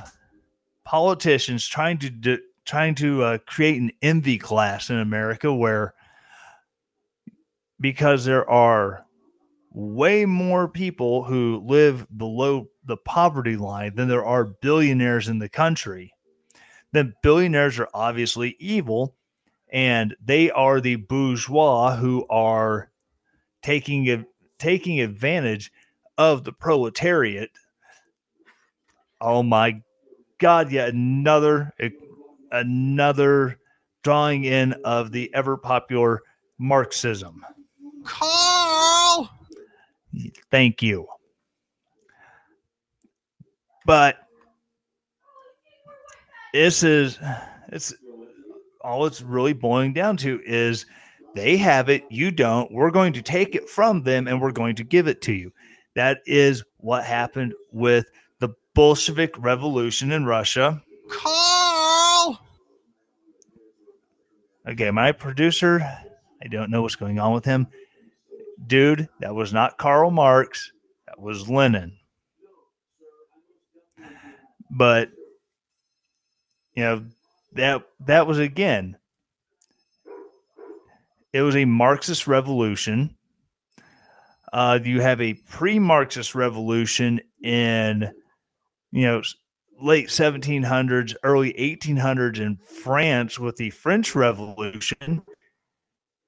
politicians 0.83 1.67
trying 1.67 1.99
to 1.99 2.09
do, 2.09 2.39
trying 2.65 2.95
to 2.95 3.23
uh, 3.23 3.39
create 3.45 3.79
an 3.79 3.91
envy 4.01 4.39
class 4.39 4.89
in 4.89 4.97
America 4.97 5.53
where 5.53 5.93
because 7.79 8.25
there 8.25 8.49
are 8.49 9.06
way 9.79 10.25
more 10.25 10.69
people 10.69 11.25
who 11.25 11.63
live 11.67 12.07
below 12.17 12.67
the 12.85 12.97
poverty 12.97 13.57
line 13.57 13.95
than 13.95 14.09
there 14.09 14.25
are 14.25 14.45
billionaires 14.45 15.29
in 15.29 15.39
the 15.39 15.49
country 15.49 16.15
then 16.93 17.15
billionaires 17.23 17.79
are 17.79 17.91
obviously 17.93 18.57
evil 18.59 19.15
and 19.71 20.17
they 20.25 20.51
are 20.51 20.81
the 20.81 20.97
bourgeois 20.97 21.95
who 21.97 22.27
are 22.31 22.91
taking 23.63 24.25
taking 24.59 25.01
advantage 25.01 25.73
of 26.17 26.45
the 26.45 26.53
proletariat. 26.53 27.51
Oh 29.21 29.43
my 29.43 29.83
God! 30.39 30.73
Yet 30.73 30.91
another 30.91 31.75
eh, 31.79 31.91
another 32.51 33.59
drawing 34.03 34.45
in 34.45 34.73
of 34.85 35.13
the 35.13 35.35
ever 35.35 35.57
popular 35.57 36.23
Marxism. 36.59 37.45
Carl, 38.05 38.96
thank 40.51 40.83
you. 40.83 41.07
But 43.85 44.17
this 46.53 46.83
is 46.83 47.19
it's 47.69 47.95
all 48.81 49.07
it's 49.07 49.23
really 49.23 49.53
boiling 49.53 49.93
down 49.93 50.17
to 50.19 50.41
is 50.45 50.87
they 51.35 51.57
have 51.59 51.91
it, 51.91 52.05
you 52.09 52.31
don't. 52.31 52.73
We're 52.73 52.91
going 52.91 53.13
to 53.13 53.23
take 53.23 53.55
it 53.55 53.69
from 53.69 54.03
them 54.03 54.27
and 54.27 54.41
we're 54.41 54.53
going 54.53 54.75
to 54.77 54.85
give 54.85 55.07
it 55.07 55.21
to 55.23 55.33
you. 55.33 55.53
That 55.95 56.21
is 56.25 56.65
what 56.79 57.05
happened 57.05 57.53
with 57.73 58.07
the 58.39 58.51
Bolshevik 58.75 59.35
Revolution 59.39 60.13
in 60.13 60.25
Russia. 60.25 60.83
Carl! 61.11 62.41
Okay, 64.67 64.91
my 64.91 65.13
producer, 65.13 65.81
I 66.43 66.49
don't 66.49 66.71
know 66.71 66.83
what's 66.83 66.97
going 66.97 67.19
on 67.19 67.35
with 67.35 67.45
him. 67.45 67.67
Dude, 68.65 69.09
that 69.21 69.35
was 69.35 69.53
not 69.53 69.79
Karl 69.79 70.11
Marx, 70.11 70.73
that 71.07 71.21
was 71.21 71.49
Lenin. 71.49 71.97
But 74.71 75.11
you 76.75 76.83
know, 76.83 77.05
that 77.53 77.83
that 78.01 78.27
was 78.27 78.39
again 78.39 78.97
it 81.33 81.43
was 81.43 81.57
a 81.57 81.65
Marxist 81.65 82.27
revolution 82.27 83.17
uh, 84.53 84.79
you 84.83 85.01
have 85.01 85.21
a 85.21 85.35
pre-Marxist 85.35 86.35
revolution 86.35 87.21
in, 87.43 88.11
you 88.91 89.03
know, 89.03 89.23
late 89.83 90.09
1700s, 90.09 91.15
early 91.23 91.53
1800s 91.53 92.39
in 92.39 92.57
France 92.57 93.39
with 93.39 93.57
the 93.57 93.69
French 93.69 94.15
Revolution. 94.15 95.23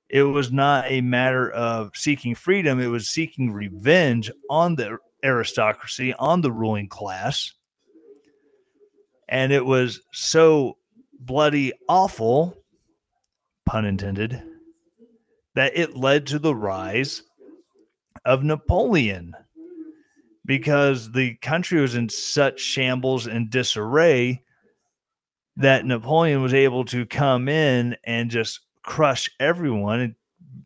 It 0.09 0.23
was 0.23 0.51
not 0.51 0.87
a 0.89 1.01
matter 1.01 1.51
of 1.51 1.91
seeking 1.95 2.35
freedom; 2.35 2.81
it 2.81 2.87
was 2.87 3.11
seeking 3.11 3.53
revenge 3.53 4.31
on 4.49 4.77
the 4.77 4.99
aristocracy, 5.23 6.15
on 6.15 6.41
the 6.41 6.53
ruling 6.53 6.89
class, 6.89 7.53
and 9.29 9.53
it 9.53 9.65
was 9.65 10.01
so 10.13 10.79
bloody 11.21 11.73
awful, 11.89 12.57
pun 13.67 13.85
intended, 13.85 14.43
that 15.55 15.77
it 15.77 15.97
led 15.97 16.27
to 16.29 16.39
the 16.39 16.55
rise 16.55 17.23
of 18.25 18.43
Napoleon. 18.43 19.35
Because 20.47 21.13
the 21.13 21.35
country 21.43 21.79
was 21.79 21.95
in 21.95 22.09
such 22.09 22.59
shambles 22.59 23.27
and 23.27 23.51
disarray 23.51 24.43
that 25.57 25.85
Napoleon 25.85 26.41
was 26.41 26.55
able 26.55 26.87
to 26.87 27.05
come 27.05 27.51
in 27.51 27.97
and 28.05 28.31
just 28.31 28.61
crush 28.89 29.31
everyone 29.39 30.01
and 30.01 30.15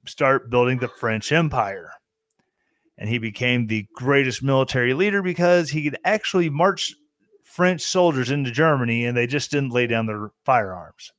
start 0.06 0.50
building 0.50 0.78
the 0.78 0.88
French 0.88 1.32
Empire. 1.32 1.92
And 2.98 3.08
he 3.08 3.18
became 3.18 3.66
the 3.66 3.86
greatest 3.94 4.42
military 4.42 4.94
leader 4.94 5.22
because 5.22 5.70
he 5.70 5.84
could 5.84 5.98
actually 6.04 6.48
march 6.48 6.94
French 7.42 7.82
soldiers 7.82 8.30
into 8.30 8.50
Germany 8.50 9.04
and 9.04 9.16
they 9.16 9.26
just 9.26 9.50
didn't 9.50 9.72
lay 9.72 9.86
down 9.86 10.06
their 10.06 10.30
firearms. 10.44 11.12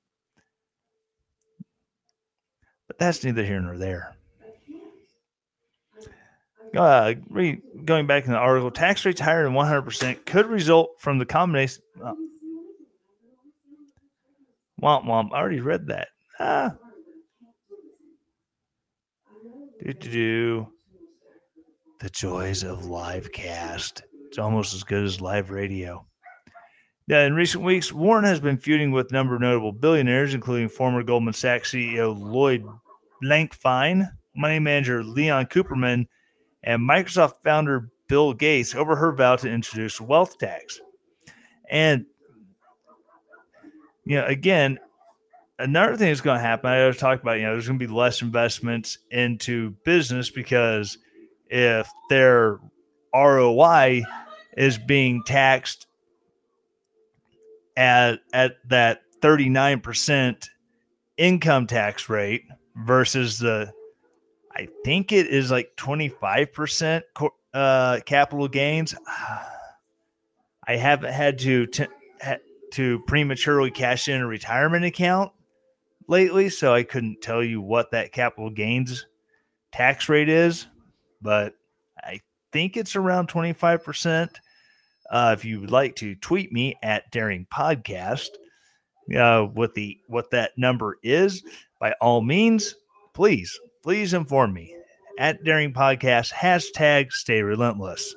But 2.88 2.98
that's 2.98 3.24
neither 3.24 3.44
here 3.44 3.60
nor 3.60 3.78
there 3.78 4.16
uh, 6.76 7.14
re, 7.30 7.62
going 7.86 8.08
back 8.08 8.26
in 8.26 8.32
the 8.32 8.38
article, 8.38 8.72
tax 8.72 9.06
rates 9.06 9.22
higher 9.22 9.44
than 9.44 9.54
100% 9.54 10.26
could 10.26 10.48
result 10.48 10.92
from 11.00 11.18
the 11.18 11.26
combination. 11.26 11.84
Uh, 12.04 12.14
womp 14.82 15.06
womp. 15.06 15.32
I 15.34 15.38
already 15.38 15.62
read 15.62 15.88
that. 15.88 16.10
Ah. 16.40 16.76
Do, 19.84 19.92
do, 19.92 20.10
do. 20.10 20.68
The 22.00 22.10
joys 22.10 22.64
of 22.64 22.86
live 22.86 23.34
cast. 23.34 24.04
It's 24.28 24.38
almost 24.38 24.74
as 24.74 24.84
good 24.84 25.04
as 25.04 25.20
live 25.20 25.50
radio. 25.50 26.06
Yeah, 27.08 27.26
in 27.26 27.34
recent 27.34 27.66
weeks, 27.66 27.92
Warren 27.92 28.24
has 28.24 28.40
been 28.40 28.56
feuding 28.56 28.92
with 28.92 29.10
a 29.10 29.14
number 29.14 29.36
of 29.36 29.42
notable 29.42 29.74
billionaires, 29.74 30.34
including 30.34 30.70
former 30.70 31.04
Goldman 31.04 31.34
Sachs 31.34 31.72
CEO 31.72 32.18
Lloyd 32.18 32.66
Blankfein, 33.22 34.10
money 34.38 34.60
manager 34.60 35.04
Leon 35.04 35.48
Cooperman, 35.48 36.08
and 36.64 36.82
Microsoft 36.82 37.44
founder 37.44 37.90
Bill 38.08 38.34
Gates 38.34 38.76
over 38.76 38.96
her 38.96 39.12
vow 39.12 39.36
to 39.36 39.50
introduce 39.50 40.00
wealth 40.00 40.38
tax. 40.38 40.80
And 41.70 42.06
you 44.06 44.16
know, 44.16 44.26
again, 44.28 44.80
another 45.60 45.96
thing 45.96 46.08
that's 46.08 46.22
going 46.22 46.38
to 46.38 46.44
happen. 46.44 46.70
I 46.70 46.88
was 46.88 46.98
talking 46.98 47.22
about, 47.22 47.38
you 47.38 47.44
know, 47.44 47.54
there's 47.54 47.68
going 47.68 47.80
to 47.80 47.88
be 47.88 47.94
less 47.94 48.22
investments 48.22 48.98
into 49.12 49.72
business 49.86 50.30
because 50.30 50.98
if 51.48 51.88
they're 52.10 52.60
ROI 53.14 54.04
is 54.58 54.78
being 54.78 55.24
taxed 55.26 55.88
at 57.76 58.20
at 58.34 58.58
that 58.70 59.02
39% 59.22 60.48
income 61.18 61.68
tax 61.68 62.10
rate 62.10 62.44
versus 62.76 63.40
the 63.40 63.72
I 64.56 64.68
think 64.84 65.12
it 65.12 65.28
is 65.28 65.50
like 65.50 65.76
25% 65.78 67.02
uh, 67.54 68.00
capital 68.06 68.48
gains. 68.48 68.96
I 70.68 70.76
haven't 70.78 71.12
had 71.12 71.40
to 71.40 71.66
t- 71.66 71.86
to 72.72 73.00
prematurely 73.02 73.70
cash 73.70 74.08
in 74.08 74.22
a 74.22 74.26
retirement 74.26 74.86
account 74.86 75.32
lately, 76.08 76.50
so 76.50 76.74
I 76.74 76.84
couldn't 76.84 77.22
tell 77.22 77.44
you 77.44 77.62
what 77.62 77.92
that 77.92 78.12
capital 78.12 78.50
gains 78.50 79.06
tax 79.72 80.08
rate 80.10 80.30
is, 80.30 80.68
but 81.22 81.56
I 81.98 82.22
think 82.52 82.78
it's 82.78 82.96
around 82.96 83.28
25%. 83.28 84.30
Uh, 85.10 85.36
if 85.38 85.46
you 85.46 85.60
would 85.60 85.72
like 85.72 85.96
to 85.98 86.16
tweet 86.16 86.52
me 86.52 86.76
at 86.82 87.12
Daring 87.12 87.46
Podcast, 87.54 88.30
uh, 89.18 89.44
what 89.44 89.74
the 89.74 89.98
what 90.08 90.32
that 90.32 90.52
number 90.58 90.98
is, 91.04 91.44
by 91.80 91.94
all 92.00 92.22
means, 92.22 92.76
please, 93.14 93.60
please 93.84 94.14
inform 94.14 94.54
me 94.54 94.76
at 95.20 95.44
Daring 95.44 95.74
Podcast, 95.74 96.32
hashtag 96.32 97.12
stay 97.12 97.42
relentless. 97.42 98.16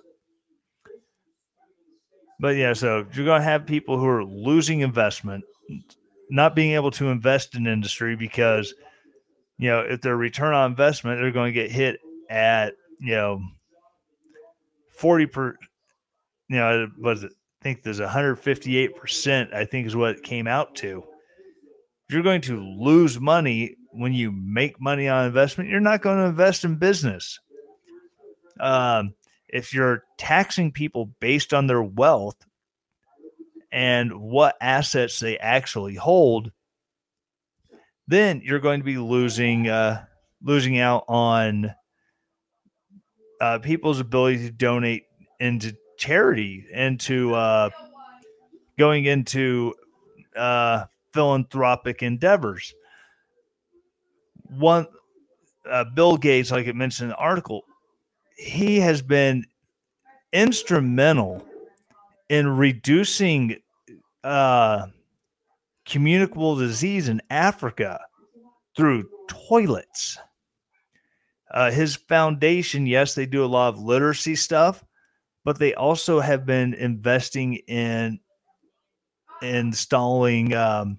But 2.39 2.57
yeah, 2.57 2.75
so 2.75 3.07
you're 3.15 3.25
going 3.25 3.41
to 3.41 3.45
have 3.49 3.67
people 3.67 3.99
who 3.99 4.07
are 4.07 4.25
losing 4.25 4.81
investment, 4.81 5.45
not 6.31 6.55
being 6.55 6.73
able 6.73 6.91
to 6.93 7.09
invest 7.09 7.55
in 7.55 7.67
industry 7.67 8.17
because, 8.17 8.75
you 9.59 9.69
know, 9.69 9.81
if 9.81 10.01
their 10.01 10.17
return 10.17 10.55
on 10.55 10.71
investment, 10.71 11.21
they're 11.21 11.31
going 11.31 11.53
to 11.53 11.61
get 11.61 11.71
hit 11.71 12.01
at, 12.29 12.75
you 13.01 13.15
know, 13.15 13.41
40 14.97 15.27
per, 15.27 15.57
you 16.49 16.57
know, 16.57 16.89
was 16.99 17.23
it? 17.25 17.33
I 17.61 17.63
think 17.63 17.83
there's 17.83 18.01
158%, 18.01 19.55
I 19.55 19.65
think 19.65 19.87
is 19.87 19.97
what 19.97 20.17
it 20.17 20.23
came 20.23 20.47
out 20.47 20.77
to. 20.77 21.03
You're 22.09 22.23
going 22.23 22.43
to 22.43 22.61
lose 22.61 23.19
money 23.19 23.77
when 23.97 24.13
you 24.13 24.31
make 24.31 24.81
money 24.81 25.09
on 25.09 25.25
investment, 25.25 25.71
you're 25.71 25.81
not 25.81 26.03
going 26.03 26.19
to 26.19 26.25
invest 26.25 26.65
in 26.65 26.77
business. 26.77 27.41
Um, 28.61 29.15
if 29.49 29.73
you're 29.73 30.05
taxing 30.19 30.71
people 30.71 31.11
based 31.21 31.55
on 31.55 31.67
their 31.67 31.83
wealth 31.83 32.37
and 33.73 34.13
what 34.13 34.57
assets 34.61 35.21
they 35.21 35.39
actually 35.39 35.95
hold, 35.95 36.51
then 38.09 38.41
you're 38.45 38.61
going 38.61 38.81
to 38.81 38.85
be 38.85 38.99
losing 38.99 39.69
uh, 39.69 40.05
losing 40.43 40.79
out 40.79 41.05
on 41.09 41.75
uh, 43.41 43.59
people's 43.59 44.01
ability 44.01 44.39
to 44.39 44.51
donate 44.51 45.05
into 45.41 45.75
charity, 45.99 46.67
into 46.73 47.35
uh, 47.35 47.71
going 48.79 49.05
into 49.05 49.75
uh, 50.37 50.85
philanthropic 51.13 52.03
endeavors. 52.03 52.75
One, 54.49 54.87
uh, 55.69 55.85
Bill 55.85 56.17
Gates, 56.17 56.51
like 56.51 56.67
it 56.67 56.77
mentioned 56.77 57.07
in 57.07 57.11
the 57.11 57.17
article, 57.17 57.65
he 58.37 58.79
has 58.81 59.03
been 59.03 59.45
instrumental 60.33 61.46
in 62.29 62.49
reducing 62.49 63.57
uh, 64.25 64.87
communicable 65.87 66.57
disease 66.57 67.09
in 67.09 67.23
Africa 67.31 68.01
through 68.77 69.09
toilets. 69.29 70.19
Uh, 71.51 71.71
his 71.71 71.97
foundation, 71.97 72.87
yes, 72.87 73.15
they 73.15 73.25
do 73.25 73.45
a 73.45 73.47
lot 73.47 73.69
of 73.69 73.81
literacy 73.81 74.35
stuff, 74.35 74.85
but 75.45 75.59
they 75.59 75.75
also 75.75 76.21
have 76.21 76.45
been 76.45 76.75
investing 76.75 77.55
in 77.69 78.19
installing 79.43 80.55
um, 80.55 80.99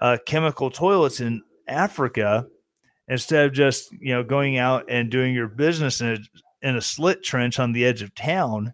uh, 0.00 0.16
chemical 0.26 0.70
toilets 0.70 1.20
in 1.20 1.42
Africa 1.68 2.46
instead 3.08 3.44
of 3.44 3.52
just 3.52 3.92
you 3.92 4.14
know 4.14 4.22
going 4.22 4.56
out 4.56 4.84
and 4.88 5.10
doing 5.10 5.34
your 5.34 5.48
business 5.48 6.00
in 6.00 6.08
a, 6.08 6.68
in 6.68 6.76
a 6.76 6.80
slit 6.80 7.22
trench 7.22 7.58
on 7.58 7.72
the 7.72 7.84
edge 7.84 8.02
of 8.02 8.14
town 8.14 8.72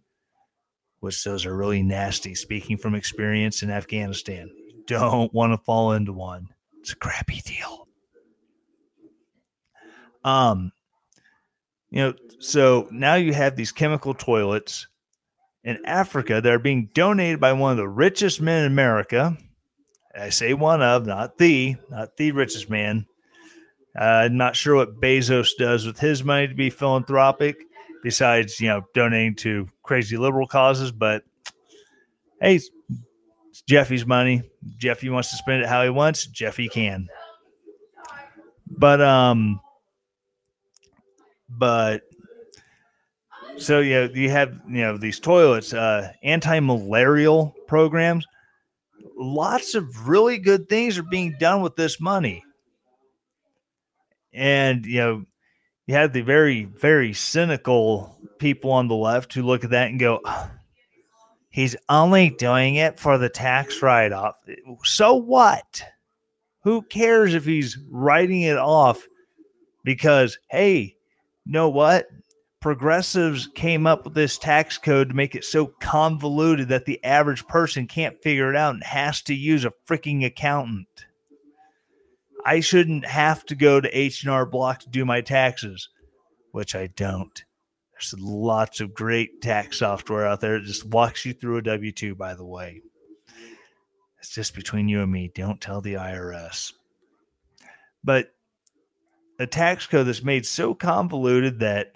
which 1.00 1.22
those 1.24 1.44
are 1.46 1.56
really 1.56 1.82
nasty 1.82 2.34
speaking 2.34 2.76
from 2.76 2.94
experience 2.94 3.62
in 3.62 3.70
afghanistan. 3.70 4.50
Don't 4.86 5.32
want 5.32 5.52
to 5.52 5.64
fall 5.64 5.92
into 5.92 6.12
one. 6.12 6.48
It's 6.80 6.92
a 6.92 6.96
crappy 6.96 7.40
deal. 7.44 7.88
Um 10.24 10.72
you 11.90 12.02
know 12.02 12.14
so 12.38 12.88
now 12.90 13.14
you 13.14 13.32
have 13.32 13.56
these 13.56 13.72
chemical 13.72 14.14
toilets 14.14 14.86
in 15.64 15.84
africa 15.84 16.40
that 16.40 16.52
are 16.52 16.58
being 16.58 16.88
donated 16.94 17.40
by 17.40 17.52
one 17.52 17.72
of 17.72 17.76
the 17.78 17.88
richest 17.88 18.40
men 18.40 18.64
in 18.64 18.72
america. 18.72 19.36
I 20.14 20.30
say 20.30 20.54
one 20.54 20.82
of 20.82 21.06
not 21.06 21.38
the 21.38 21.76
not 21.90 22.16
the 22.16 22.32
richest 22.32 22.68
man. 22.68 23.06
Uh, 23.98 24.04
I'm 24.04 24.36
not 24.36 24.56
sure 24.56 24.76
what 24.76 25.00
Bezos 25.00 25.50
does 25.58 25.84
with 25.84 25.98
his 25.98 26.22
money 26.22 26.46
to 26.46 26.54
be 26.54 26.70
philanthropic, 26.70 27.56
besides 28.02 28.60
you 28.60 28.68
know 28.68 28.82
donating 28.94 29.34
to 29.36 29.68
crazy 29.82 30.16
liberal 30.16 30.46
causes. 30.46 30.92
But 30.92 31.24
hey, 32.40 32.56
it's 32.56 32.70
Jeffy's 33.66 34.06
money. 34.06 34.42
Jeffy 34.78 35.08
wants 35.08 35.30
to 35.30 35.36
spend 35.36 35.62
it 35.62 35.68
how 35.68 35.82
he 35.82 35.90
wants. 35.90 36.26
Jeffy 36.26 36.68
can. 36.68 37.08
But 38.68 39.00
um, 39.00 39.60
but 41.48 42.02
so 43.56 43.80
yeah, 43.80 44.08
you 44.12 44.30
have 44.30 44.58
you 44.68 44.82
know 44.82 44.96
these 44.96 45.20
toilets, 45.20 45.72
uh, 45.72 46.12
anti-malarial 46.22 47.54
programs. 47.66 48.26
Lots 49.16 49.74
of 49.74 50.08
really 50.08 50.38
good 50.38 50.68
things 50.68 50.96
are 50.96 51.02
being 51.02 51.36
done 51.38 51.60
with 51.60 51.76
this 51.76 52.00
money 52.00 52.42
and, 54.32 54.86
you 54.86 54.98
know, 54.98 55.24
you 55.90 55.96
have 55.96 56.12
the 56.12 56.20
very, 56.20 56.66
very 56.66 57.12
cynical 57.12 58.16
people 58.38 58.70
on 58.70 58.86
the 58.86 58.94
left 58.94 59.34
who 59.34 59.42
look 59.42 59.64
at 59.64 59.70
that 59.70 59.90
and 59.90 59.98
go, 59.98 60.20
he's 61.48 61.74
only 61.88 62.30
doing 62.30 62.76
it 62.76 62.96
for 62.96 63.18
the 63.18 63.28
tax 63.28 63.82
write 63.82 64.12
off. 64.12 64.36
So 64.84 65.16
what? 65.16 65.82
Who 66.62 66.82
cares 66.82 67.34
if 67.34 67.44
he's 67.44 67.76
writing 67.90 68.42
it 68.42 68.56
off 68.56 69.04
because, 69.82 70.38
hey, 70.48 70.94
know 71.44 71.68
what? 71.68 72.06
Progressives 72.60 73.48
came 73.56 73.84
up 73.84 74.04
with 74.04 74.14
this 74.14 74.38
tax 74.38 74.78
code 74.78 75.08
to 75.08 75.16
make 75.16 75.34
it 75.34 75.44
so 75.44 75.74
convoluted 75.80 76.68
that 76.68 76.84
the 76.84 77.02
average 77.02 77.44
person 77.48 77.88
can't 77.88 78.22
figure 78.22 78.48
it 78.48 78.56
out 78.56 78.74
and 78.74 78.84
has 78.84 79.22
to 79.22 79.34
use 79.34 79.64
a 79.64 79.72
freaking 79.88 80.24
accountant. 80.24 80.86
I 82.44 82.60
shouldn't 82.60 83.04
have 83.06 83.44
to 83.46 83.54
go 83.54 83.80
to 83.80 83.98
H&R 83.98 84.46
Block 84.46 84.80
to 84.80 84.88
do 84.88 85.04
my 85.04 85.20
taxes, 85.20 85.88
which 86.52 86.74
I 86.74 86.88
don't. 86.88 87.44
There's 87.92 88.14
lots 88.18 88.80
of 88.80 88.94
great 88.94 89.42
tax 89.42 89.78
software 89.78 90.26
out 90.26 90.40
there 90.40 90.58
that 90.58 90.66
just 90.66 90.86
walks 90.86 91.26
you 91.26 91.34
through 91.34 91.58
a 91.58 91.62
W2, 91.62 92.16
by 92.16 92.34
the 92.34 92.44
way. 92.44 92.80
It's 94.18 94.30
just 94.30 94.54
between 94.54 94.88
you 94.88 95.02
and 95.02 95.12
me. 95.12 95.30
Don't 95.34 95.60
tell 95.60 95.80
the 95.80 95.94
IRS. 95.94 96.72
But 98.02 98.34
a 99.38 99.46
tax 99.46 99.86
code 99.86 100.06
that's 100.06 100.22
made 100.22 100.46
so 100.46 100.74
convoluted 100.74 101.60
that 101.60 101.92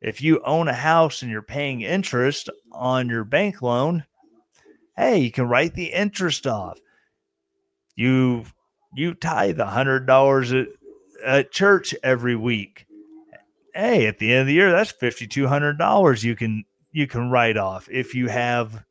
if 0.00 0.20
you 0.20 0.42
own 0.44 0.68
a 0.68 0.74
house 0.74 1.22
and 1.22 1.30
you're 1.30 1.42
paying 1.42 1.80
interest 1.80 2.50
on 2.72 3.08
your 3.08 3.24
bank 3.24 3.62
loan, 3.62 4.04
hey, 4.96 5.18
you 5.18 5.30
can 5.30 5.48
write 5.48 5.74
the 5.74 5.92
interest 5.92 6.46
off. 6.46 6.78
You 7.96 8.44
you 8.94 9.14
tithe 9.14 9.58
a 9.58 9.66
hundred 9.66 10.06
dollars 10.06 10.52
at, 11.24 11.50
church 11.50 11.94
every 12.02 12.36
week. 12.36 12.86
Hey, 13.74 14.06
at 14.06 14.18
the 14.18 14.32
end 14.32 14.42
of 14.42 14.46
the 14.46 14.52
year, 14.52 14.70
that's 14.70 14.90
fifty 14.90 15.26
two 15.26 15.46
hundred 15.46 15.78
dollars 15.78 16.22
you 16.22 16.36
can 16.36 16.64
you 16.92 17.06
can 17.06 17.30
write 17.30 17.56
off 17.56 17.88
if 17.90 18.14
you 18.14 18.28
have 18.28 18.84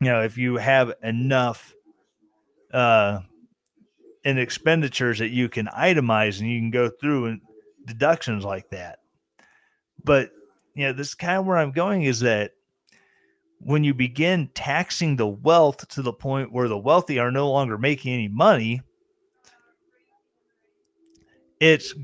you 0.00 0.08
know 0.08 0.22
if 0.22 0.38
you 0.38 0.56
have 0.56 0.92
enough 1.02 1.74
uh 2.72 3.20
in 4.24 4.38
expenditures 4.38 5.18
that 5.18 5.30
you 5.30 5.48
can 5.48 5.66
itemize 5.66 6.40
and 6.40 6.48
you 6.48 6.58
can 6.58 6.70
go 6.70 6.88
through 6.88 7.26
and 7.26 7.40
deductions 7.86 8.44
like 8.44 8.70
that. 8.70 9.00
But 10.04 10.30
you 10.74 10.84
know, 10.84 10.92
this 10.92 11.08
is 11.08 11.14
kind 11.14 11.38
of 11.38 11.46
where 11.46 11.58
I'm 11.58 11.72
going 11.72 12.02
is 12.02 12.20
that 12.20 12.52
when 13.64 13.84
you 13.84 13.94
begin 13.94 14.50
taxing 14.54 15.16
the 15.16 15.26
wealth 15.26 15.86
to 15.88 16.02
the 16.02 16.12
point 16.12 16.52
where 16.52 16.68
the 16.68 16.78
wealthy 16.78 17.18
are 17.18 17.30
no 17.30 17.50
longer 17.50 17.78
making 17.78 18.12
any 18.12 18.28
money, 18.28 18.82
it's 21.60 21.94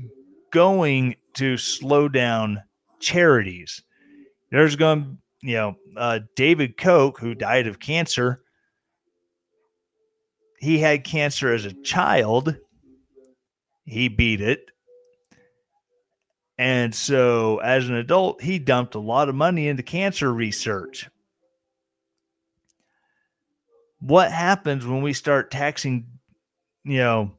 going 0.51 1.15
to 1.33 1.57
slow 1.57 2.07
down 2.07 2.61
charities. 2.99 3.83
There's 4.51 4.75
going, 4.75 5.17
you 5.41 5.55
know, 5.55 5.75
uh, 5.97 6.19
David 6.35 6.77
Koch, 6.77 7.19
who 7.19 7.35
died 7.35 7.67
of 7.67 7.79
cancer, 7.79 8.41
he 10.59 10.77
had 10.77 11.03
cancer 11.03 11.53
as 11.53 11.65
a 11.65 11.73
child. 11.83 12.55
He 13.85 14.07
beat 14.07 14.41
it. 14.41 14.71
And 16.57 16.93
so, 16.93 17.59
as 17.59 17.87
an 17.87 17.95
adult, 17.95 18.41
he 18.41 18.59
dumped 18.59 18.95
a 18.95 18.99
lot 18.99 19.29
of 19.29 19.35
money 19.35 19.69
into 19.69 19.83
cancer 19.83 20.33
research. 20.33 21.09
What 23.99 24.31
happens 24.31 24.85
when 24.85 25.01
we 25.01 25.13
start 25.13 25.51
taxing, 25.51 26.07
you 26.83 26.97
know, 26.97 27.31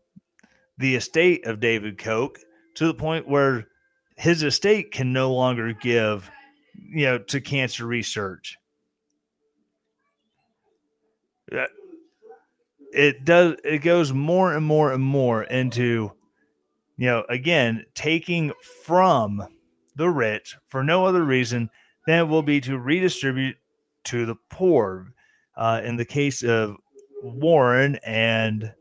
the 0.79 0.95
estate 0.95 1.47
of 1.47 1.61
David 1.61 1.99
Koch 1.99 2.39
to 2.75 2.87
the 2.87 2.95
point 2.95 3.29
where 3.29 3.69
his 4.17 4.43
estate 4.43 4.93
can 4.93 5.13
no 5.13 5.33
longer 5.33 5.73
give, 5.73 6.31
you 6.75 7.07
know, 7.07 7.19
to 7.19 7.41
cancer 7.41 7.87
research? 7.87 8.57
Uh, 11.51 11.65
it 12.93 13.25
does, 13.25 13.57
it 13.65 13.79
goes 13.79 14.13
more 14.13 14.55
and 14.55 14.65
more 14.65 14.93
and 14.93 15.03
more 15.03 15.45
into 15.45 16.13
you 17.01 17.07
know, 17.07 17.25
again, 17.31 17.87
taking 17.95 18.53
from 18.85 19.43
the 19.97 20.11
rich 20.11 20.59
for 20.69 20.85
no 20.85 21.07
other 21.07 21.25
reason 21.25 21.71
than 22.07 22.19
it 22.19 22.29
will 22.29 22.43
be 22.43 22.61
to 22.61 22.79
redistribute 22.79 23.57
to 24.05 24.27
the 24.27 24.35
poor. 24.51 25.15
Uh, 25.61 25.83
in 25.85 25.97
the 25.97 26.07
case 26.07 26.43
of 26.43 26.75
Warren 27.23 27.99
and 28.03 28.73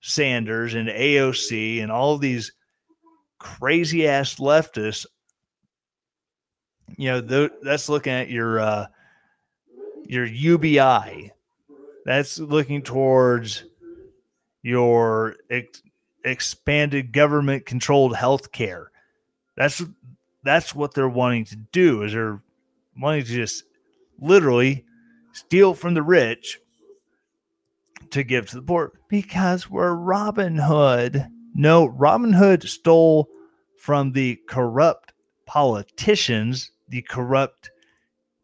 Sanders 0.00 0.74
and 0.74 0.88
AOC 0.88 1.82
and 1.82 1.90
all 1.90 2.18
these 2.18 2.52
crazy 3.40 4.06
ass 4.06 4.36
leftists, 4.36 5.06
you 6.96 7.10
know, 7.10 7.20
th- 7.20 7.50
that's 7.62 7.88
looking 7.88 8.12
at 8.12 8.30
your 8.30 8.60
uh, 8.60 8.86
your 10.04 10.24
UBI. 10.24 11.32
That's 12.04 12.38
looking 12.38 12.82
towards 12.82 13.64
your 14.62 15.34
ex- 15.50 15.82
expanded 16.24 17.12
government 17.12 17.66
controlled 17.66 18.14
health 18.14 18.52
care. 18.52 18.92
That's 19.56 19.82
that's 20.44 20.76
what 20.76 20.94
they're 20.94 21.08
wanting 21.08 21.46
to 21.46 21.56
do 21.56 22.04
is 22.04 22.12
they're 22.12 22.40
wanting 22.96 23.24
to 23.24 23.32
just 23.32 23.64
literally 24.20 24.84
steal 25.32 25.74
from 25.74 25.94
the 25.94 26.02
rich 26.02 26.58
to 28.10 28.22
give 28.22 28.48
to 28.48 28.56
the 28.56 28.62
poor 28.62 28.92
because 29.08 29.70
we're 29.70 29.94
Robin 29.94 30.56
Hood. 30.56 31.26
No, 31.54 31.86
Robin 31.86 32.32
Hood 32.32 32.68
stole 32.68 33.28
from 33.78 34.12
the 34.12 34.38
corrupt 34.48 35.12
politicians, 35.46 36.70
the 36.88 37.02
corrupt 37.02 37.70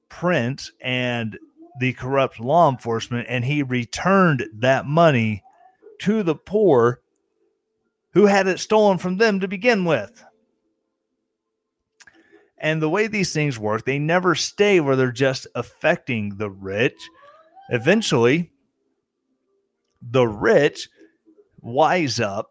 prince, 0.09 0.73
and 0.81 1.39
the 1.79 1.93
corrupt 1.93 2.41
law 2.41 2.71
enforcement, 2.71 3.27
and 3.29 3.45
he 3.45 3.63
returned 3.63 4.45
that 4.55 4.87
money 4.87 5.43
to 6.01 6.23
the 6.23 6.35
poor 6.35 7.01
who 8.13 8.27
had 8.27 8.47
it 8.47 8.59
stolen 8.59 8.99
from 8.99 9.19
them 9.19 9.41
to 9.41 9.49
begin 9.49 9.85
with. 9.85 10.25
And 12.59 12.81
the 12.81 12.89
way 12.89 13.07
these 13.07 13.33
things 13.33 13.59
work, 13.59 13.85
they 13.85 13.99
never 13.99 14.35
stay 14.35 14.81
where 14.81 14.97
they're 14.97 15.13
just 15.13 15.47
affecting 15.55 16.37
the 16.37 16.51
rich. 16.51 17.09
Eventually, 17.69 18.51
the 20.01 20.27
rich 20.27 20.89
wise 21.61 22.21
up. 22.21 22.51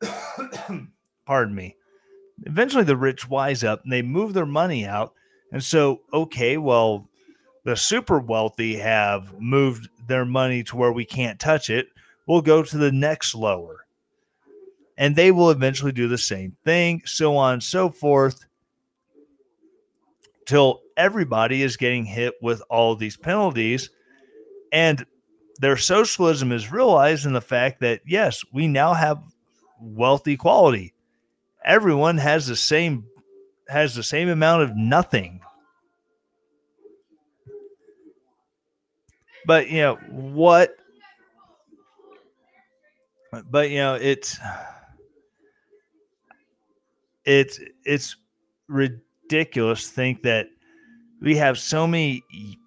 pardon 1.26 1.54
me. 1.54 1.76
Eventually, 2.44 2.84
the 2.84 2.96
rich 2.96 3.28
wise 3.28 3.64
up 3.64 3.82
and 3.82 3.92
they 3.92 4.02
move 4.02 4.34
their 4.34 4.46
money 4.46 4.86
out. 4.86 5.12
And 5.50 5.62
so, 5.62 6.00
okay, 6.12 6.56
well, 6.56 7.08
the 7.64 7.76
super 7.76 8.18
wealthy 8.18 8.76
have 8.76 9.34
moved 9.40 9.88
their 10.06 10.24
money 10.24 10.62
to 10.64 10.76
where 10.76 10.92
we 10.92 11.04
can't 11.04 11.38
touch 11.38 11.70
it. 11.70 11.88
We'll 12.26 12.42
go 12.42 12.62
to 12.62 12.78
the 12.78 12.92
next 12.92 13.34
lower 13.34 13.82
and 14.96 15.16
they 15.16 15.30
will 15.30 15.50
eventually 15.50 15.92
do 15.92 16.08
the 16.08 16.18
same 16.18 16.56
thing, 16.64 17.02
so 17.04 17.36
on 17.36 17.54
and 17.54 17.62
so 17.62 17.90
forth, 17.90 18.44
till 20.46 20.80
everybody 20.96 21.62
is 21.62 21.76
getting 21.76 22.04
hit 22.04 22.34
with 22.42 22.62
all 22.68 22.96
these 22.96 23.16
penalties. 23.16 23.90
And 24.72 25.04
their 25.60 25.76
socialism 25.76 26.52
is 26.52 26.72
realized 26.72 27.26
in 27.26 27.32
the 27.32 27.40
fact 27.40 27.80
that, 27.80 28.00
yes, 28.06 28.42
we 28.52 28.66
now 28.66 28.94
have 28.94 29.22
wealth 29.80 30.26
equality. 30.26 30.94
Everyone 31.64 32.18
has 32.18 32.46
the 32.46 32.56
same 32.56 33.06
has 33.68 33.94
the 33.94 34.02
same 34.02 34.28
amount 34.28 34.62
of 34.62 34.76
nothing. 34.76 35.40
But 39.46 39.68
you 39.70 39.80
know 39.80 39.94
what 40.10 40.76
but 43.50 43.70
you 43.70 43.78
know 43.78 43.94
it's 43.94 44.38
it's 47.24 47.60
it's 47.84 48.16
ridiculous 48.68 49.11
to 49.32 49.74
think 49.74 50.22
that 50.22 50.48
we 51.20 51.36
have 51.36 51.58
so 51.58 51.86
many 51.86 52.22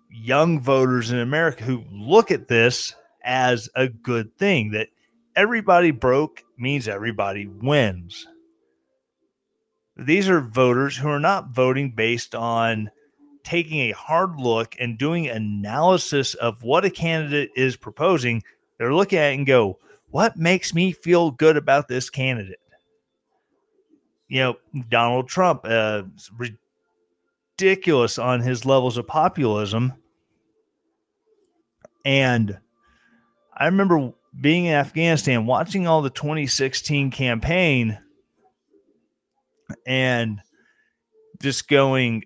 young 0.09 0.59
voters 0.59 1.11
in 1.11 1.19
America 1.19 1.63
who 1.63 1.83
look 1.91 2.31
at 2.31 2.47
this 2.47 2.95
as 3.23 3.69
a 3.75 3.87
good 3.87 4.37
thing 4.37 4.71
that 4.71 4.89
everybody 5.35 5.91
broke 5.91 6.43
means 6.57 6.87
everybody 6.87 7.47
wins. 7.47 8.27
These 9.97 10.29
are 10.29 10.41
voters 10.41 10.97
who 10.97 11.09
are 11.09 11.19
not 11.19 11.51
voting 11.51 11.91
based 11.91 12.35
on 12.35 12.89
taking 13.43 13.79
a 13.79 13.91
hard 13.91 14.39
look 14.39 14.75
and 14.79 14.97
doing 14.97 15.27
analysis 15.27 16.33
of 16.35 16.63
what 16.63 16.85
a 16.85 16.89
candidate 16.89 17.51
is 17.55 17.75
proposing. 17.77 18.43
They're 18.77 18.93
looking 18.93 19.19
at 19.19 19.31
it 19.31 19.37
and 19.37 19.45
go, 19.45 19.79
what 20.09 20.37
makes 20.37 20.73
me 20.73 20.91
feel 20.91 21.31
good 21.31 21.57
about 21.57 21.87
this 21.87 22.09
candidate? 22.09 22.59
You 24.35 24.41
know, 24.41 24.57
Donald 24.89 25.29
Trump, 25.29 25.61
uh, 25.63 26.03
ridiculous 27.57 28.19
on 28.19 28.41
his 28.41 28.65
levels 28.65 28.97
of 28.97 29.07
populism. 29.07 29.93
And 32.03 32.59
I 33.55 33.67
remember 33.67 34.11
being 34.41 34.65
in 34.65 34.73
Afghanistan, 34.73 35.45
watching 35.45 35.87
all 35.87 36.01
the 36.01 36.09
2016 36.09 37.11
campaign 37.11 37.97
and 39.87 40.41
just 41.41 41.69
going, 41.69 42.25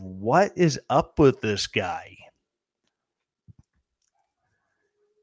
what 0.00 0.52
is 0.54 0.78
up 0.88 1.18
with 1.18 1.40
this 1.40 1.66
guy? 1.66 2.16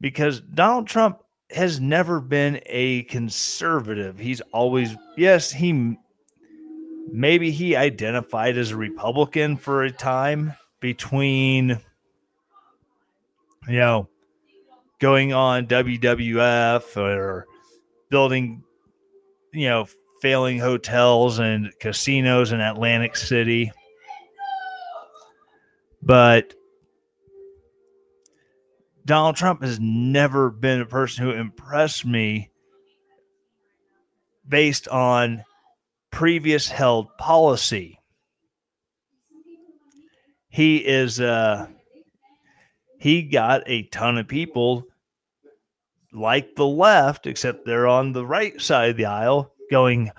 Because 0.02 0.42
Donald 0.42 0.88
Trump 0.88 1.22
has 1.52 1.80
never 1.80 2.20
been 2.20 2.60
a 2.66 3.04
conservative. 3.04 4.18
He's 4.20 4.42
always, 4.52 4.96
yes, 5.16 5.52
he 5.52 5.98
maybe 7.12 7.52
he 7.52 7.76
identified 7.76 8.58
as 8.58 8.72
a 8.72 8.78
Republican 8.78 9.58
for 9.58 9.84
a 9.84 9.92
time 9.92 10.54
between, 10.80 11.80
you 13.68 13.80
know, 13.80 14.08
going 15.00 15.34
on 15.34 15.68
WWF 15.68 16.98
or 16.98 17.46
building, 18.10 18.64
you 19.54 19.68
know, 19.70 19.88
failing 20.22 20.60
hotels 20.60 21.40
and 21.40 21.72
casinos 21.80 22.52
in 22.52 22.60
Atlantic 22.60 23.16
City. 23.16 23.72
But 26.02 26.54
Donald 29.08 29.38
Trump 29.38 29.64
has 29.64 29.80
never 29.80 30.50
been 30.50 30.82
a 30.82 30.86
person 30.86 31.24
who 31.24 31.32
impressed 31.32 32.06
me 32.06 32.52
based 34.46 34.90
on 34.90 35.46
previous 36.12 36.68
held 36.68 37.08
policy. 37.18 38.02
He 40.50 40.86
is 40.86 41.22
uh 41.22 41.68
he 43.00 43.24
got 43.24 43.64
a 43.66 43.84
ton 43.84 44.18
of 44.18 44.28
people 44.28 44.84
like 46.12 46.56
the 46.56 46.68
left, 46.68 47.28
except 47.28 47.66
they're 47.66 47.88
on 47.88 48.12
the 48.12 48.26
right 48.26 48.60
side 48.60 48.90
of 48.90 48.98
the 48.98 49.06
aisle, 49.06 49.54
going, 49.72 50.12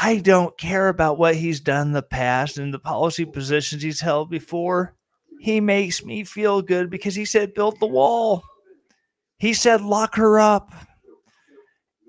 I 0.00 0.16
don't 0.16 0.56
care 0.58 0.88
about 0.88 1.18
what 1.18 1.36
he's 1.36 1.60
done 1.60 1.88
in 1.88 1.92
the 1.92 2.02
past 2.02 2.58
and 2.58 2.74
the 2.74 2.78
policy 2.80 3.24
positions 3.24 3.82
he's 3.82 4.00
held 4.00 4.30
before. 4.30 4.96
He 5.40 5.58
makes 5.58 6.04
me 6.04 6.24
feel 6.24 6.60
good 6.60 6.90
because 6.90 7.14
he 7.14 7.24
said 7.24 7.54
build 7.54 7.80
the 7.80 7.86
wall. 7.86 8.44
He 9.38 9.54
said 9.54 9.80
lock 9.80 10.16
her 10.16 10.38
up. 10.38 10.70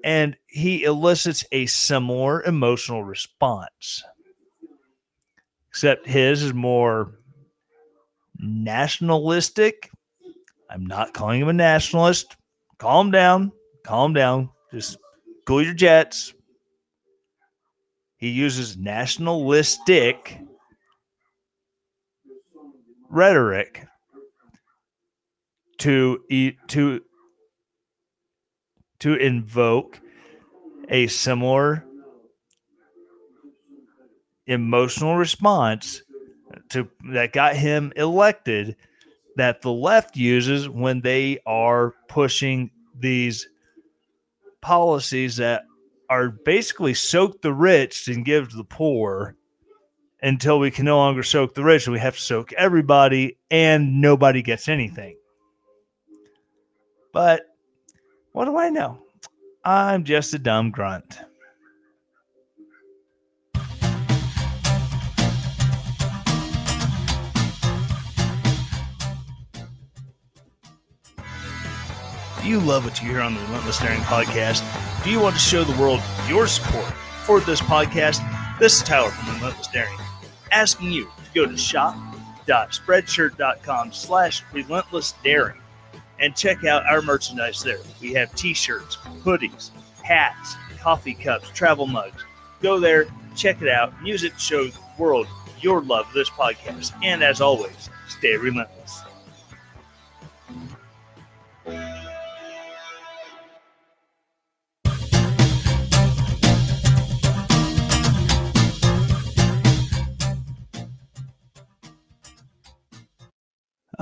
And 0.03 0.35
he 0.47 0.83
elicits 0.83 1.45
a 1.53 1.65
similar 1.67 2.43
emotional 2.43 3.05
response. 3.05 4.03
Except 5.69 6.05
his 6.05 6.43
is 6.43 6.53
more 6.53 7.19
nationalistic. 8.37 9.89
I'm 10.69 10.85
not 10.85 11.13
calling 11.13 11.39
him 11.41 11.47
a 11.47 11.53
nationalist. 11.53 12.35
Calm 12.79 13.11
down. 13.11 13.53
Calm 13.85 14.13
down. 14.13 14.49
Just 14.73 14.97
cool 15.47 15.63
your 15.63 15.73
jets. 15.73 16.33
He 18.17 18.27
uses 18.27 18.75
nationalistic 18.75 20.37
rhetoric 23.11 23.85
to 25.79 26.23
to 26.67 27.01
to 28.99 29.15
invoke 29.15 29.99
a 30.89 31.07
similar 31.07 31.83
emotional 34.47 35.15
response 35.15 36.01
to 36.69 36.87
that 37.11 37.33
got 37.33 37.55
him 37.55 37.91
elected 37.95 38.75
that 39.35 39.61
the 39.61 39.71
left 39.71 40.15
uses 40.15 40.67
when 40.67 41.01
they 41.01 41.39
are 41.45 41.93
pushing 42.07 42.69
these 42.97 43.47
policies 44.61 45.37
that 45.37 45.63
are 46.09 46.29
basically 46.29 46.93
soak 46.93 47.41
the 47.41 47.53
rich 47.53 48.07
and 48.07 48.25
give 48.25 48.49
to 48.49 48.57
the 48.57 48.63
poor 48.63 49.35
until 50.21 50.59
we 50.59 50.71
can 50.71 50.85
no 50.85 50.97
longer 50.97 51.23
soak 51.23 51.53
the 51.53 51.63
rich 51.63 51.87
we 51.87 51.99
have 51.99 52.15
to 52.15 52.21
soak 52.21 52.53
everybody 52.53 53.37
and 53.49 54.01
nobody 54.01 54.41
gets 54.41 54.67
anything. 54.67 55.15
But 57.11 57.41
what 58.31 58.45
do 58.45 58.57
I 58.57 58.69
know? 58.69 58.99
I'm 59.63 60.03
just 60.03 60.33
a 60.33 60.39
dumb 60.39 60.71
grunt. 60.71 61.19
Do 72.41 72.49
you 72.49 72.59
love 72.59 72.85
what 72.85 72.99
you 72.99 73.07
hear 73.07 73.21
on 73.21 73.35
the 73.35 73.41
Relentless 73.41 73.79
Daring 73.79 73.99
podcast? 74.01 74.63
Do 75.03 75.11
you 75.11 75.19
want 75.19 75.35
to 75.35 75.41
show 75.41 75.63
the 75.63 75.79
world 75.79 76.01
your 76.27 76.47
support 76.47 76.91
for 77.23 77.39
this 77.39 77.61
podcast? 77.61 78.19
This 78.57 78.77
is 78.77 78.83
Tyler 78.83 79.11
from 79.11 79.35
Relentless 79.35 79.67
Daring, 79.67 79.95
asking 80.51 80.91
you 80.91 81.05
to 81.05 81.33
go 81.33 81.45
to 81.45 81.57
shop.spreadshirt.com 81.57 83.93
slash 83.93 84.43
relentless 84.53 85.13
daring 85.23 85.61
and 86.19 86.35
check 86.35 86.65
out 86.65 86.85
our 86.85 87.01
merchandise 87.01 87.63
there. 87.63 87.79
We 87.99 88.13
have 88.13 88.35
t-shirts, 88.35 88.97
hoodies, 89.23 89.71
hats, 90.03 90.55
coffee 90.79 91.15
cups, 91.15 91.49
travel 91.49 91.87
mugs. 91.87 92.23
Go 92.61 92.79
there, 92.79 93.07
check 93.35 93.61
it 93.61 93.69
out, 93.69 93.93
use 94.03 94.23
it 94.23 94.33
to 94.33 94.39
show 94.39 94.65
the 94.65 94.79
world 94.97 95.27
your 95.59 95.81
love 95.81 96.07
of 96.07 96.13
this 96.13 96.29
podcast. 96.29 96.93
And 97.03 97.23
as 97.23 97.41
always, 97.41 97.89
stay 98.07 98.35
relentless. 98.35 99.01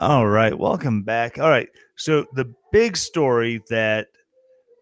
All 0.02 0.26
right, 0.26 0.58
welcome 0.58 1.04
back. 1.04 1.39
All 1.39 1.50
right, 1.50 1.68
so 1.97 2.26
the 2.32 2.54
big 2.72 2.95
story 2.95 3.62
that 3.70 4.08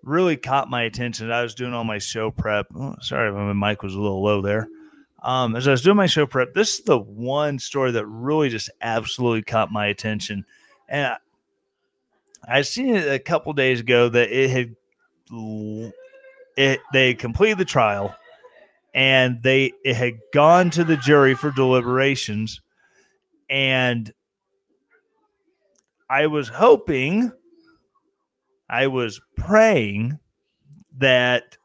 really 0.04 0.38
caught 0.38 0.70
my 0.70 0.84
attention, 0.84 1.32
I 1.32 1.42
was 1.42 1.56
doing 1.56 1.74
all 1.74 1.84
my 1.84 1.98
show 1.98 2.30
prep. 2.30 2.68
Oh, 2.76 2.96
sorry, 3.02 3.32
my 3.32 3.52
mic 3.52 3.82
was 3.82 3.96
a 3.96 4.00
little 4.00 4.22
low 4.22 4.44
there. 4.44 4.68
Um, 5.24 5.56
as 5.56 5.68
I 5.68 5.72
was 5.72 5.82
doing 5.82 5.98
my 5.98 6.06
show 6.06 6.28
prep, 6.28 6.54
this 6.54 6.78
is 6.78 6.86
the 6.86 7.00
one 7.00 7.58
story 7.58 7.90
that 7.94 8.06
really 8.06 8.50
just 8.50 8.70
absolutely 8.80 9.42
caught 9.42 9.72
my 9.72 9.88
attention, 9.88 10.46
and 10.88 11.08
I, 12.48 12.60
I 12.60 12.62
seen 12.62 12.96
it 12.96 13.12
a 13.12 13.18
couple 13.18 13.54
days 13.54 13.80
ago 13.80 14.10
that 14.10 14.30
it 14.30 14.52
had 14.52 14.76
it 16.58 16.80
they 16.94 17.16
completed 17.16 17.58
the 17.58 17.66
trial, 17.66 18.16
and 18.94 19.42
they 19.42 19.74
it 19.84 19.96
had 19.96 20.20
gone 20.32 20.70
to 20.70 20.84
the 20.84 20.98
jury 20.98 21.34
for 21.34 21.50
deliberations, 21.50 22.62
and 23.50 24.14
I 26.10 26.28
was 26.28 26.48
hoping, 26.48 27.32
I 28.70 28.88
was 28.88 29.20
praying 29.36 30.20
that 30.98 31.58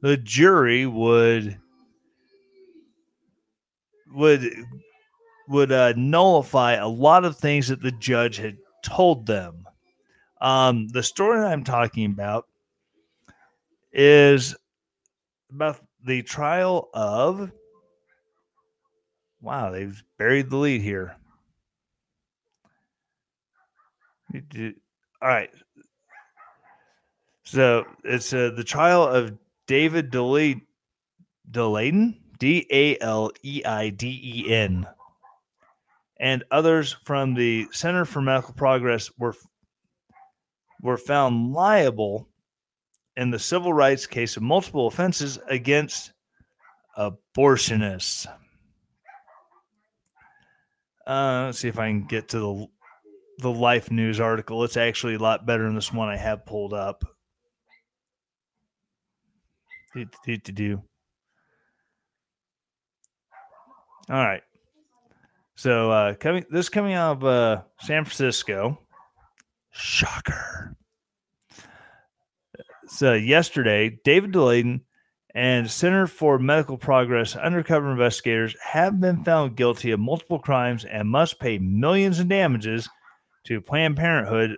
the 0.00 0.16
jury 0.16 0.86
would 0.86 1.58
would 4.14 4.52
would 5.48 5.72
uh, 5.72 5.92
nullify 5.96 6.74
a 6.74 6.88
lot 6.88 7.24
of 7.24 7.36
things 7.36 7.68
that 7.68 7.82
the 7.82 7.92
judge 7.92 8.36
had 8.36 8.56
told 8.84 9.26
them. 9.26 9.66
Um, 10.40 10.88
the 10.88 11.02
story 11.02 11.40
I'm 11.40 11.64
talking 11.64 12.06
about 12.06 12.46
is 13.92 14.56
about 15.50 15.80
the 16.04 16.22
trial 16.22 16.88
of. 16.94 17.50
Wow, 19.40 19.72
they've 19.72 20.02
buried 20.18 20.50
the 20.50 20.56
lead 20.56 20.82
here. 20.82 21.16
All 24.34 25.28
right. 25.28 25.50
So 27.44 27.84
it's 28.04 28.32
uh, 28.32 28.50
the 28.56 28.64
trial 28.64 29.06
of 29.06 29.36
David 29.66 30.10
Delay 30.10 30.62
Daleiden, 31.50 32.18
D 32.38 32.66
A 32.70 32.98
L 33.00 33.30
E 33.42 33.62
I 33.64 33.90
D 33.90 34.20
E 34.46 34.52
N, 34.52 34.86
and 36.18 36.44
others 36.50 36.96
from 37.04 37.34
the 37.34 37.68
Center 37.72 38.04
for 38.04 38.22
Medical 38.22 38.54
Progress 38.54 39.10
were 39.18 39.34
were 40.80 40.96
found 40.96 41.52
liable 41.52 42.28
in 43.16 43.30
the 43.30 43.38
civil 43.38 43.72
rights 43.72 44.06
case 44.06 44.36
of 44.36 44.42
multiple 44.42 44.86
offenses 44.86 45.38
against 45.48 46.12
abortionists. 46.98 48.26
Uh, 51.06 51.44
let's 51.46 51.58
see 51.58 51.68
if 51.68 51.78
I 51.78 51.88
can 51.88 52.04
get 52.04 52.28
to 52.28 52.38
the 52.38 52.66
the 53.42 53.52
Life 53.52 53.90
News 53.90 54.20
article. 54.20 54.64
It's 54.64 54.76
actually 54.76 55.14
a 55.14 55.18
lot 55.18 55.46
better 55.46 55.64
than 55.64 55.74
this 55.74 55.92
one 55.92 56.08
I 56.08 56.16
have 56.16 56.46
pulled 56.46 56.72
up. 56.72 57.04
All 64.08 64.16
right. 64.16 64.42
So 65.54 65.90
uh 65.90 66.14
coming 66.14 66.44
this 66.50 66.68
coming 66.68 66.94
out 66.94 67.18
of 67.18 67.24
uh 67.24 67.62
San 67.80 68.04
Francisco. 68.04 68.78
Shocker. 69.70 70.76
So 72.88 73.14
yesterday, 73.14 73.98
David 74.04 74.32
Daleiden 74.32 74.82
and 75.34 75.70
Center 75.70 76.06
for 76.06 76.38
Medical 76.38 76.76
Progress 76.76 77.36
undercover 77.36 77.90
investigators 77.90 78.54
have 78.62 79.00
been 79.00 79.24
found 79.24 79.56
guilty 79.56 79.90
of 79.92 80.00
multiple 80.00 80.38
crimes 80.38 80.84
and 80.84 81.08
must 81.08 81.40
pay 81.40 81.58
millions 81.58 82.20
in 82.20 82.28
damages 82.28 82.88
to 83.44 83.60
Planned 83.60 83.96
Parenthood 83.96 84.56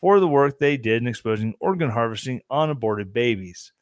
for 0.00 0.20
the 0.20 0.28
work 0.28 0.58
they 0.58 0.76
did 0.76 1.02
in 1.02 1.08
exposing 1.08 1.54
organ 1.60 1.90
harvesting 1.90 2.40
on 2.50 2.70
aborted 2.70 3.12
babies. 3.12 3.72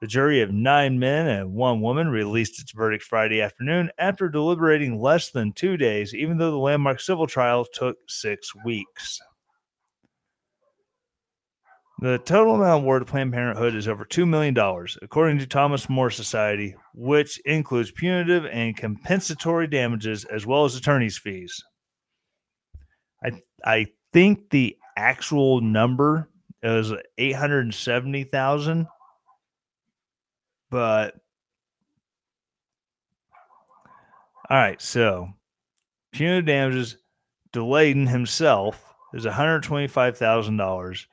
The 0.00 0.06
jury 0.06 0.42
of 0.42 0.52
nine 0.52 0.98
men 0.98 1.26
and 1.26 1.54
one 1.54 1.80
woman 1.80 2.08
released 2.08 2.60
its 2.60 2.70
verdict 2.70 3.02
Friday 3.02 3.42
afternoon 3.42 3.90
after 3.98 4.28
deliberating 4.28 5.00
less 5.00 5.30
than 5.30 5.52
two 5.52 5.76
days, 5.76 6.14
even 6.14 6.38
though 6.38 6.52
the 6.52 6.56
landmark 6.56 7.00
civil 7.00 7.26
trial 7.26 7.64
took 7.64 7.96
six 8.06 8.52
weeks. 8.64 9.20
The 12.00 12.18
total 12.18 12.54
amount 12.54 12.84
awarded 12.84 13.08
to 13.08 13.10
Planned 13.10 13.32
Parenthood 13.32 13.74
is 13.74 13.88
over 13.88 14.04
$2 14.04 14.28
million, 14.28 14.56
according 15.02 15.40
to 15.40 15.48
Thomas 15.48 15.88
More 15.88 16.10
Society, 16.10 16.76
which 16.94 17.40
includes 17.40 17.90
punitive 17.90 18.46
and 18.46 18.76
compensatory 18.76 19.66
damages 19.66 20.24
as 20.24 20.46
well 20.46 20.64
as 20.64 20.76
attorney's 20.76 21.18
fees. 21.18 21.60
I 23.24 23.32
I 23.64 23.86
think 24.12 24.50
the 24.50 24.76
actual 24.96 25.60
number 25.60 26.28
is 26.62 26.92
870,000 27.18 28.86
but 30.70 31.14
all 34.50 34.56
right, 34.56 34.80
so 34.80 35.28
punitive 36.12 36.46
damages 36.46 36.96
Daleiden 37.52 38.08
himself 38.08 38.82
is 39.14 39.24
$125,000. 39.24 41.06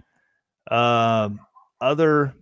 Um, 0.72 1.40
other 1.80 2.34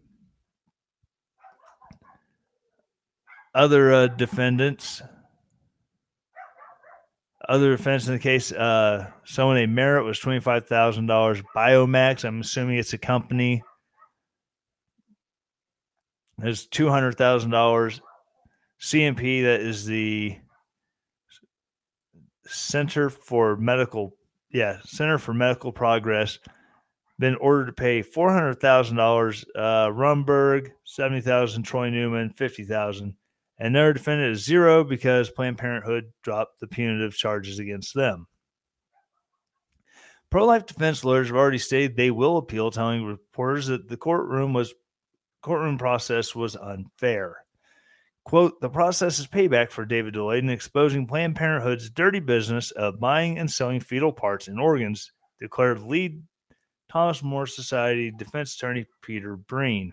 other 3.55 3.93
uh, 3.93 4.07
defendants 4.07 5.01
other 7.49 7.73
offense 7.73 8.07
in 8.07 8.13
the 8.13 8.19
case, 8.19 8.51
uh, 8.51 9.09
someone 9.25 9.57
named 9.57 9.73
Merritt 9.73 10.05
was 10.05 10.19
twenty 10.19 10.39
five 10.39 10.67
thousand 10.67 11.07
dollars. 11.07 11.41
Biomax, 11.55 12.23
I'm 12.23 12.41
assuming 12.41 12.77
it's 12.77 12.93
a 12.93 12.97
company. 12.97 13.63
Is 16.43 16.65
two 16.65 16.89
hundred 16.89 17.17
thousand 17.17 17.51
dollars. 17.51 18.01
CMP, 18.81 19.43
that 19.43 19.61
is 19.61 19.85
the 19.85 20.37
Center 22.45 23.09
for 23.09 23.55
Medical, 23.55 24.15
yeah, 24.51 24.79
Center 24.83 25.17
for 25.17 25.33
Medical 25.33 25.71
Progress, 25.71 26.39
been 27.19 27.35
ordered 27.35 27.67
to 27.67 27.73
pay 27.73 28.01
four 28.01 28.31
hundred 28.31 28.59
thousand 28.59 28.99
uh, 28.99 29.03
dollars. 29.03 29.45
Rhomberg 29.55 30.71
seventy 30.85 31.21
thousand. 31.21 31.63
Troy 31.63 31.89
Newman 31.89 32.29
fifty 32.31 32.63
thousand 32.63 33.15
and 33.57 33.75
their 33.75 33.93
defendant 33.93 34.33
is 34.33 34.45
zero 34.45 34.83
because 34.83 35.29
Planned 35.29 35.57
Parenthood 35.57 36.11
dropped 36.23 36.59
the 36.59 36.67
punitive 36.67 37.15
charges 37.15 37.59
against 37.59 37.93
them. 37.93 38.27
Pro 40.29 40.45
life 40.45 40.65
defense 40.65 41.05
lawyers 41.05 41.27
have 41.27 41.37
already 41.37 41.59
stated 41.59 41.95
they 41.95 42.09
will 42.09 42.37
appeal, 42.37 42.71
telling 42.71 43.05
reporters 43.05 43.67
that 43.67 43.87
the 43.87 43.97
courtroom 43.97 44.53
was 44.53 44.73
courtroom 45.41 45.77
process 45.77 46.33
was 46.33 46.55
unfair. 46.55 47.37
Quote, 48.23 48.59
the 48.61 48.69
process 48.69 49.19
is 49.19 49.27
payback 49.27 49.69
for 49.69 49.85
David 49.85 50.13
Daleiden 50.15 50.49
exposing 50.49 51.05
Planned 51.05 51.35
Parenthood's 51.35 51.89
dirty 51.89 52.21
business 52.21 52.71
of 52.71 52.99
buying 52.99 53.37
and 53.37 53.51
selling 53.51 53.81
fetal 53.81 54.13
parts 54.13 54.47
and 54.47 54.59
organs, 54.59 55.11
declared 55.39 55.81
lead 55.81 56.23
Thomas 56.89 57.21
More 57.21 57.45
Society 57.45 58.11
defense 58.11 58.55
attorney 58.55 58.87
Peter 59.01 59.35
Breen. 59.35 59.91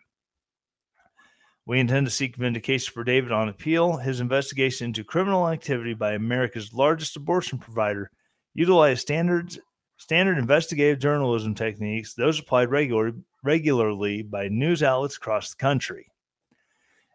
We 1.67 1.79
intend 1.79 2.07
to 2.07 2.11
seek 2.11 2.37
vindication 2.37 2.93
for 2.93 3.05
David 3.05 3.33
on 3.33 3.49
appeal. 3.49 3.99
His 3.99 4.21
investigation 4.21 4.87
into 4.87 5.05
criminal 5.05 5.49
activity 5.49 5.95
by 5.95 6.15
America's 6.15 6.73
largest 6.73 7.17
abortion 7.17 7.59
provider 7.59 8.11
utilized 8.55 9.03
standards 9.03 9.59
standard 10.01 10.39
investigative 10.39 10.99
journalism 10.99 11.55
techniques, 11.55 12.15
those 12.15 12.41
applied 12.41 12.71
regular, 12.71 13.13
regularly 13.45 14.23
by 14.23 14.49
news 14.49 14.83
outlets 14.83 15.19
across 15.19 15.51
the 15.51 15.57
country. 15.57 16.07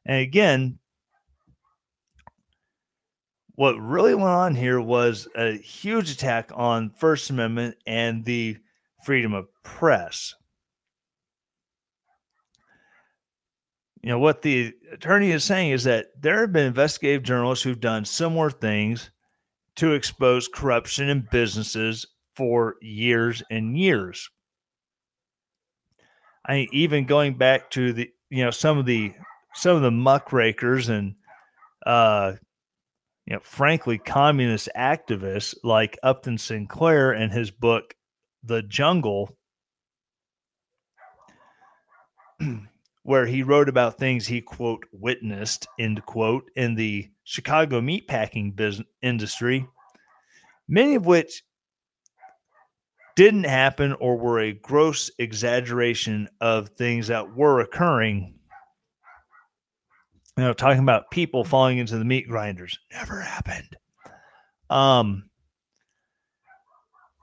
And 0.06 0.22
again, 0.22 0.78
what 3.56 3.80
really 3.80 4.14
went 4.14 4.28
on 4.28 4.56
here 4.56 4.80
was 4.80 5.28
a 5.36 5.58
huge 5.58 6.12
attack 6.12 6.52
on 6.54 6.92
First 6.92 7.32
Amendment 7.32 7.76
and 7.88 8.24
the 8.24 8.58
freedom 9.04 9.34
of 9.34 9.48
press. 9.64 10.36
You 14.06 14.12
know, 14.12 14.20
what 14.20 14.44
the 14.44 14.72
attorney 14.92 15.32
is 15.32 15.44
saying 15.44 15.72
is 15.72 15.84
that 15.86 16.10
there 16.22 16.42
have 16.42 16.54
been 16.54 16.68
investigative 16.68 17.24
journalists 17.24 17.64
who've 17.64 17.80
done 17.80 18.06
similar 18.06 18.52
things 18.52 19.10
to 19.78 19.94
expose 19.94 20.48
corruption 20.48 21.10
in 21.10 21.28
businesses 21.32 22.06
for 22.36 22.76
years 22.84 23.42
and 23.50 23.76
years. 23.76 24.30
I 26.46 26.54
mean, 26.54 26.68
even 26.72 27.06
going 27.06 27.36
back 27.36 27.72
to 27.72 27.94
the 27.94 28.12
you 28.30 28.44
know 28.44 28.52
some 28.52 28.78
of 28.78 28.86
the 28.86 29.12
some 29.56 29.76
of 29.76 29.82
the 29.82 29.90
muckrakers 29.90 30.90
and 30.90 31.16
uh 31.88 32.34
you 33.26 33.34
know 33.34 33.40
frankly 33.42 33.98
communist 33.98 34.70
activists 34.78 35.56
like 35.64 35.98
Upton 36.04 36.38
Sinclair 36.38 37.14
and 37.14 37.34
his 37.34 37.50
book 37.50 37.96
The 38.44 38.62
Jungle 38.62 39.36
where 43.06 43.26
he 43.26 43.44
wrote 43.44 43.70
about 43.70 43.98
things 43.98 44.26
he 44.26 44.42
quote 44.42 44.84
witnessed 44.92 45.68
end 45.80 46.04
quote 46.06 46.50
in 46.56 46.76
the 46.76 47.10
Chicago 47.24 47.80
meatpacking 47.80 48.56
business 48.56 48.88
industry 49.02 49.68
many 50.68 50.96
of 50.96 51.06
which 51.06 51.44
didn't 53.16 53.46
happen 53.46 53.94
or 53.94 54.18
were 54.18 54.40
a 54.40 54.54
gross 54.54 55.10
exaggeration 55.20 56.28
of 56.42 56.70
things 56.70 57.08
that 57.08 57.36
were 57.36 57.62
occurring. 57.62 58.34
You 60.38 60.44
know, 60.44 60.54
talking 60.54 60.82
about 60.82 61.12
people 61.12 61.46
falling 61.46 61.78
into 61.78 61.98
the 61.98 62.04
meat 62.04 62.28
grinders 62.28 62.78
never 62.92 63.22
happened. 63.22 63.78
Um, 64.70 65.30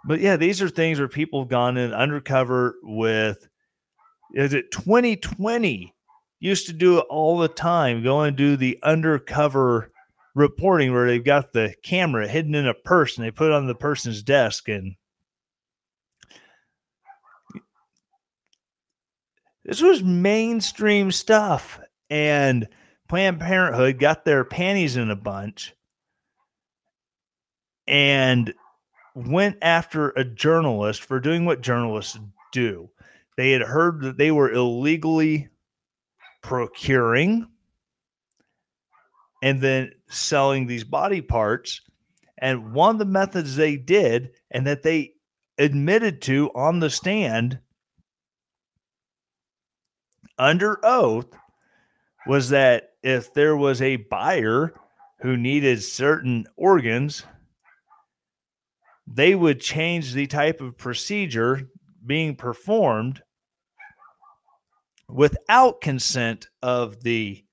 but 0.06 0.20
yeah, 0.20 0.36
these 0.36 0.62
are 0.62 0.70
things 0.70 0.98
where 0.98 1.08
people 1.08 1.42
have 1.42 1.50
gone 1.50 1.76
in 1.76 1.92
undercover 1.92 2.76
with. 2.82 3.48
Is 4.32 4.54
it 4.54 4.70
2020? 4.72 5.94
Used 6.40 6.66
to 6.66 6.72
do 6.72 6.98
it 6.98 7.06
all 7.08 7.38
the 7.38 7.48
time. 7.48 8.02
Go 8.02 8.22
and 8.22 8.36
do 8.36 8.56
the 8.56 8.78
undercover 8.82 9.90
reporting 10.34 10.92
where 10.92 11.06
they've 11.06 11.24
got 11.24 11.52
the 11.52 11.74
camera 11.82 12.26
hidden 12.26 12.54
in 12.54 12.66
a 12.66 12.74
purse 12.74 13.16
and 13.16 13.26
they 13.26 13.30
put 13.30 13.48
it 13.48 13.54
on 13.54 13.66
the 13.66 13.74
person's 13.74 14.22
desk 14.22 14.68
and 14.68 14.96
This 19.64 19.80
was 19.80 20.02
mainstream 20.02 21.10
stuff. 21.10 21.80
And 22.10 22.68
Planned 23.08 23.40
Parenthood 23.40 23.98
got 23.98 24.24
their 24.24 24.44
panties 24.44 24.96
in 24.96 25.10
a 25.10 25.16
bunch 25.16 25.74
and 27.86 28.52
went 29.14 29.58
after 29.62 30.10
a 30.10 30.24
journalist 30.24 31.02
for 31.02 31.20
doing 31.20 31.44
what 31.44 31.60
journalists 31.60 32.18
do. 32.52 32.90
They 33.36 33.52
had 33.52 33.62
heard 33.62 34.02
that 34.02 34.18
they 34.18 34.30
were 34.30 34.50
illegally 34.50 35.48
procuring 36.42 37.48
and 39.42 39.60
then 39.60 39.92
selling 40.08 40.66
these 40.66 40.84
body 40.84 41.20
parts. 41.20 41.80
And 42.38 42.72
one 42.72 42.96
of 42.96 42.98
the 42.98 43.04
methods 43.04 43.56
they 43.56 43.76
did, 43.76 44.30
and 44.50 44.66
that 44.66 44.82
they 44.82 45.14
admitted 45.58 46.22
to 46.22 46.50
on 46.54 46.80
the 46.80 46.90
stand, 46.90 47.58
under 50.38 50.78
oath 50.84 51.34
was 52.26 52.50
that 52.50 52.90
if 53.02 53.32
there 53.34 53.56
was 53.56 53.80
a 53.80 53.96
buyer 53.96 54.74
who 55.20 55.36
needed 55.36 55.82
certain 55.82 56.46
organs, 56.56 57.24
they 59.06 59.34
would 59.34 59.60
change 59.60 60.12
the 60.12 60.26
type 60.26 60.60
of 60.60 60.76
procedure 60.78 61.68
being 62.04 62.36
performed 62.36 63.22
without 65.08 65.80
consent 65.80 66.48
of 66.62 67.02
the 67.02 67.44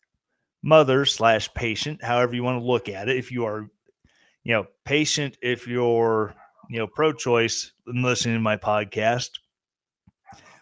mother 0.63 1.05
slash 1.05 1.53
patient, 1.53 2.03
however 2.03 2.35
you 2.35 2.43
want 2.43 2.59
to 2.61 2.65
look 2.65 2.89
at 2.89 3.09
it. 3.09 3.17
If 3.17 3.31
you 3.31 3.45
are, 3.45 3.69
you 4.43 4.53
know, 4.53 4.65
patient, 4.85 5.37
if 5.41 5.67
you're, 5.67 6.33
you 6.69 6.79
know, 6.79 6.87
pro 6.87 7.13
choice 7.13 7.71
and 7.87 8.03
listening 8.03 8.35
to 8.35 8.41
my 8.41 8.57
podcast, 8.57 9.29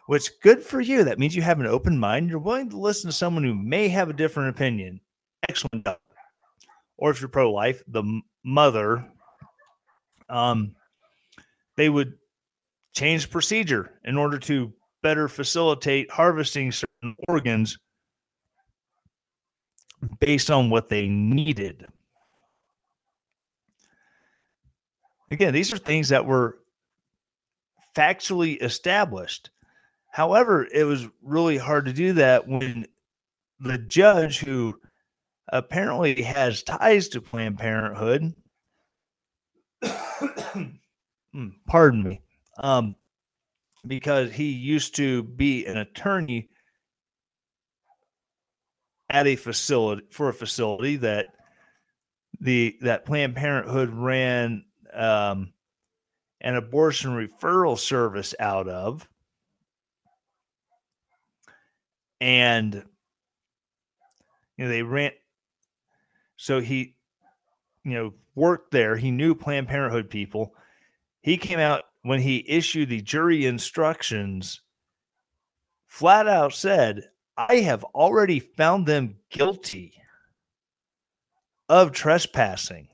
which 0.08 0.32
good 0.42 0.64
for 0.64 0.82
you. 0.82 1.04
That 1.04 1.20
means 1.20 1.36
you 1.36 1.42
have 1.42 1.60
an 1.60 1.68
open 1.68 1.98
mind. 1.98 2.30
You're 2.30 2.40
willing 2.40 2.70
to 2.70 2.78
listen 2.78 3.10
to 3.10 3.16
someone 3.16 3.44
who 3.44 3.54
may 3.54 3.90
have 3.90 4.10
a 4.10 4.14
different 4.14 4.50
opinion. 4.50 5.02
Excellent 5.48 5.86
job. 5.86 5.98
Or 6.98 7.12
if 7.12 7.22
you're 7.22 7.30
pro 7.30 7.52
life, 7.52 7.84
the 7.88 8.22
mother, 8.44 9.06
um, 10.30 10.76
they 11.76 11.90
would 11.90 12.14
change 12.98 13.30
procedure 13.30 13.92
in 14.06 14.18
order 14.18 14.40
to 14.40 14.74
better 15.04 15.28
facilitate 15.28 16.10
harvesting 16.10 16.72
certain 16.72 17.16
organs 17.28 17.78
based 20.20 20.50
on 20.50 20.72
what 20.72 20.90
they 20.90 21.08
needed. 21.08 21.86
Again, 25.30 25.54
these 25.54 25.72
are 25.72 25.78
things 25.78 26.10
that 26.10 26.26
were 26.26 26.58
factually 27.96 28.62
established. 28.64 29.52
However, 30.12 30.68
it 30.74 30.84
was 30.84 31.08
really 31.22 31.58
hard 31.58 31.86
to 31.86 31.94
do 31.94 32.14
that 32.14 32.48
when 32.48 32.88
the 33.60 33.78
judge, 33.78 34.40
who 34.40 34.80
apparently 35.50 36.24
has 36.24 36.64
ties 36.64 37.10
to 37.10 37.22
Planned 37.22 37.60
Parenthood, 37.60 38.34
hmm, 39.84 41.50
pardon 41.68 42.04
me, 42.04 42.22
um, 42.58 42.96
because 43.86 44.32
he 44.32 44.50
used 44.50 44.96
to 44.96 45.24
be 45.24 45.66
an 45.66 45.78
attorney 45.78 46.50
at 49.10 49.28
a 49.28 49.36
facility 49.36 50.04
for 50.12 50.30
a 50.30 50.34
facility 50.34 50.98
that 50.98 51.28
the 52.40 52.78
that 52.82 53.06
Planned 53.06 53.36
Parenthood 53.36 53.90
ran 53.90 54.66
um, 54.94 55.54
an 56.42 56.56
abortion 56.56 57.12
referral 57.12 57.78
service 57.78 58.36
out 58.40 58.68
of. 58.68 59.08
And 62.20 62.74
you 64.58 64.66
know 64.66 64.70
they 64.70 64.82
ran 64.82 65.12
so 66.36 66.60
he 66.60 66.96
you 67.84 67.92
know 67.92 68.14
worked 68.36 68.72
there. 68.72 68.96
He 68.96 69.12
knew 69.12 69.36
planned 69.36 69.68
parenthood 69.68 70.10
people. 70.10 70.54
He 71.22 71.38
came 71.38 71.60
out 71.60 71.84
when 72.08 72.22
he 72.22 72.46
issued 72.48 72.90
the 72.90 73.02
jury 73.02 73.46
instructions 73.46 74.62
flat 75.88 76.28
out 76.28 76.54
said 76.54 77.04
i 77.38 77.58
have 77.58 77.84
already 77.96 78.40
found 78.40 78.86
them 78.86 79.16
guilty 79.30 79.94
of 81.70 81.92
trespassing. 81.92 82.88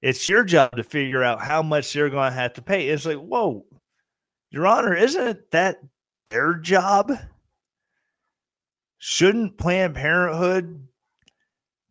It's 0.00 0.28
your 0.28 0.44
job 0.44 0.76
to 0.76 0.84
figure 0.84 1.24
out 1.24 1.42
how 1.42 1.62
much 1.62 1.92
they're 1.92 2.10
going 2.10 2.30
to 2.30 2.38
have 2.38 2.54
to 2.54 2.62
pay. 2.62 2.88
It's 2.88 3.06
like 3.06 3.18
whoa 3.18 3.64
your 4.50 4.66
honor 4.66 4.94
isn't 4.94 5.50
that 5.50 5.78
their 6.30 6.54
job? 6.54 7.12
Shouldn't 8.98 9.58
Planned 9.58 9.94
Parenthood 9.94 10.88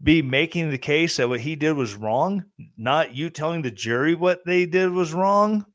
be 0.01 0.22
making 0.22 0.70
the 0.70 0.78
case 0.78 1.18
that 1.18 1.30
what 1.30 1.39
he 1.39 1.55
did 1.55 1.74
was 1.74 1.95
wrong, 1.95 2.45
not 2.78 3.16
you 3.16 3.30
telling 3.30 3.62
the 3.62 3.72
jury 3.72 4.16
what 4.16 4.45
they 4.45 4.66
did 4.66 4.91
was 4.91 5.14
wrong? 5.14 5.66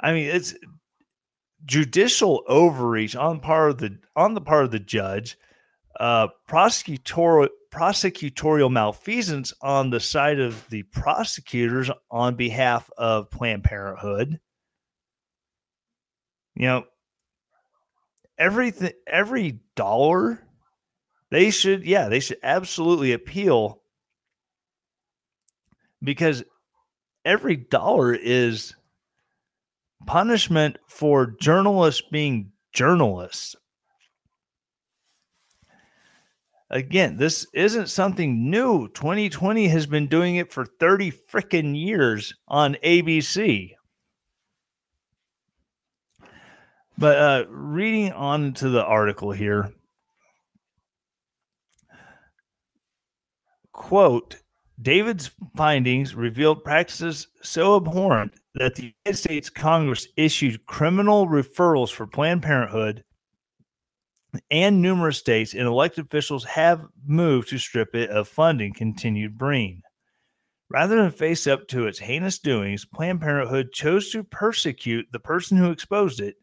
I 0.00 0.12
mean, 0.12 0.26
it's 0.26 0.54
judicial 1.64 2.42
overreach 2.48 3.16
on 3.16 3.40
part 3.40 3.70
of 3.70 3.78
the 3.78 3.98
on 4.16 4.34
the 4.34 4.40
part 4.40 4.64
of 4.64 4.70
the 4.70 4.80
judge, 4.80 5.36
uh, 5.98 6.28
prosecutorial 6.48 7.48
prosecutorial 7.72 8.70
malfeasance 8.70 9.52
on 9.62 9.90
the 9.90 10.00
side 10.00 10.40
of 10.40 10.68
the 10.70 10.82
prosecutors 10.84 11.90
on 12.10 12.34
behalf 12.36 12.90
of 12.98 13.30
Planned 13.30 13.64
Parenthood. 13.64 14.40
You 16.54 16.66
know, 16.66 16.84
everything 18.38 18.92
every 19.06 19.60
dollar 19.76 20.42
They 21.30 21.50
should, 21.50 21.84
yeah, 21.86 22.08
they 22.08 22.20
should 22.20 22.38
absolutely 22.42 23.12
appeal 23.12 23.82
because 26.02 26.42
every 27.24 27.56
dollar 27.56 28.14
is 28.14 28.74
punishment 30.06 30.76
for 30.88 31.34
journalists 31.40 32.02
being 32.10 32.52
journalists. 32.72 33.56
Again, 36.70 37.16
this 37.16 37.46
isn't 37.52 37.88
something 37.88 38.48
new. 38.48 38.88
2020 38.88 39.66
has 39.68 39.86
been 39.86 40.06
doing 40.06 40.36
it 40.36 40.52
for 40.52 40.64
30 40.64 41.10
freaking 41.10 41.76
years 41.76 42.32
on 42.46 42.76
ABC. 42.84 43.72
But 46.96 47.18
uh, 47.18 47.44
reading 47.48 48.12
on 48.12 48.52
to 48.54 48.68
the 48.68 48.84
article 48.84 49.32
here, 49.32 49.72
quote, 53.72 54.36
David's 54.80 55.30
findings 55.56 56.14
revealed 56.14 56.62
practices 56.62 57.26
so 57.42 57.76
abhorrent 57.76 58.32
that 58.54 58.74
the 58.74 58.92
United 59.04 59.18
States 59.18 59.50
Congress 59.50 60.08
issued 60.16 60.66
criminal 60.66 61.26
referrals 61.28 61.90
for 61.90 62.06
Planned 62.06 62.42
Parenthood 62.42 63.04
and 64.50 64.80
numerous 64.80 65.18
states 65.18 65.54
and 65.54 65.66
elected 65.66 66.06
officials 66.06 66.44
have 66.44 66.86
moved 67.04 67.48
to 67.48 67.58
strip 67.58 67.94
it 67.94 68.10
of 68.10 68.28
funding, 68.28 68.72
continued 68.72 69.36
Breen. 69.36 69.82
Rather 70.68 70.96
than 70.96 71.10
face 71.10 71.48
up 71.48 71.66
to 71.68 71.86
its 71.86 71.98
heinous 71.98 72.38
doings, 72.38 72.84
Planned 72.84 73.20
Parenthood 73.20 73.72
chose 73.72 74.10
to 74.12 74.22
persecute 74.22 75.06
the 75.10 75.18
person 75.18 75.56
who 75.56 75.70
exposed 75.70 76.20
it. 76.20 76.36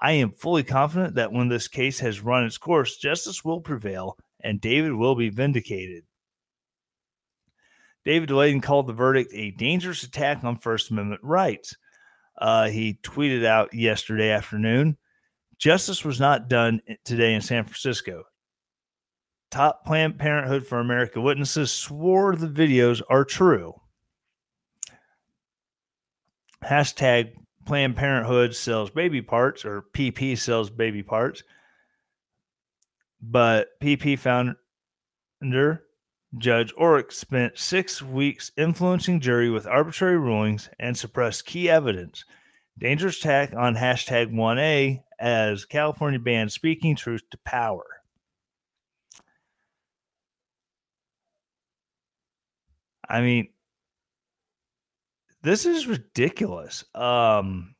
I 0.00 0.12
am 0.12 0.30
fully 0.30 0.62
confident 0.62 1.14
that 1.14 1.32
when 1.32 1.48
this 1.48 1.66
case 1.66 1.98
has 2.00 2.20
run 2.20 2.44
its 2.44 2.58
course, 2.58 2.98
justice 2.98 3.44
will 3.44 3.60
prevail 3.60 4.16
and 4.40 4.60
David 4.60 4.92
will 4.92 5.14
be 5.14 5.30
vindicated. 5.30 6.04
David 8.08 8.30
Daleiden 8.30 8.62
called 8.62 8.86
the 8.86 8.94
verdict 8.94 9.30
a 9.34 9.50
dangerous 9.50 10.02
attack 10.02 10.42
on 10.42 10.56
First 10.56 10.90
Amendment 10.90 11.20
rights. 11.22 11.76
Uh, 12.38 12.68
he 12.70 12.98
tweeted 13.02 13.44
out 13.44 13.74
yesterday 13.74 14.30
afternoon 14.30 14.96
Justice 15.58 16.06
was 16.06 16.18
not 16.18 16.48
done 16.48 16.80
today 17.04 17.34
in 17.34 17.42
San 17.42 17.64
Francisco. 17.64 18.22
Top 19.50 19.84
Planned 19.84 20.18
Parenthood 20.18 20.66
for 20.66 20.80
America 20.80 21.20
witnesses 21.20 21.70
swore 21.70 22.34
the 22.34 22.46
videos 22.48 23.02
are 23.10 23.26
true. 23.26 23.74
Hashtag 26.64 27.32
Planned 27.66 27.96
Parenthood 27.96 28.56
sells 28.56 28.88
baby 28.88 29.20
parts 29.20 29.66
or 29.66 29.84
PP 29.92 30.38
sells 30.38 30.70
baby 30.70 31.02
parts. 31.02 31.42
But 33.20 33.68
PP 33.82 34.18
founder 34.18 35.82
Judge 36.36 36.74
Orrick 36.74 37.10
spent 37.10 37.58
six 37.58 38.02
weeks 38.02 38.52
influencing 38.56 39.20
jury 39.20 39.48
with 39.48 39.66
arbitrary 39.66 40.18
rulings 40.18 40.68
and 40.78 40.96
suppressed 40.96 41.46
key 41.46 41.70
evidence. 41.70 42.24
Dangerous 42.78 43.18
attack 43.18 43.54
on 43.54 43.76
hashtag 43.76 44.32
1A 44.32 45.02
as 45.18 45.64
California 45.64 46.20
banned 46.20 46.52
speaking 46.52 46.94
truth 46.94 47.22
to 47.30 47.38
power. 47.44 47.84
I 53.08 53.22
mean, 53.22 53.48
this 55.42 55.64
is 55.64 55.86
ridiculous. 55.86 56.84
Um, 56.94 57.74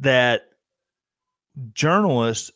that 0.00 0.42
journalists 1.72 2.50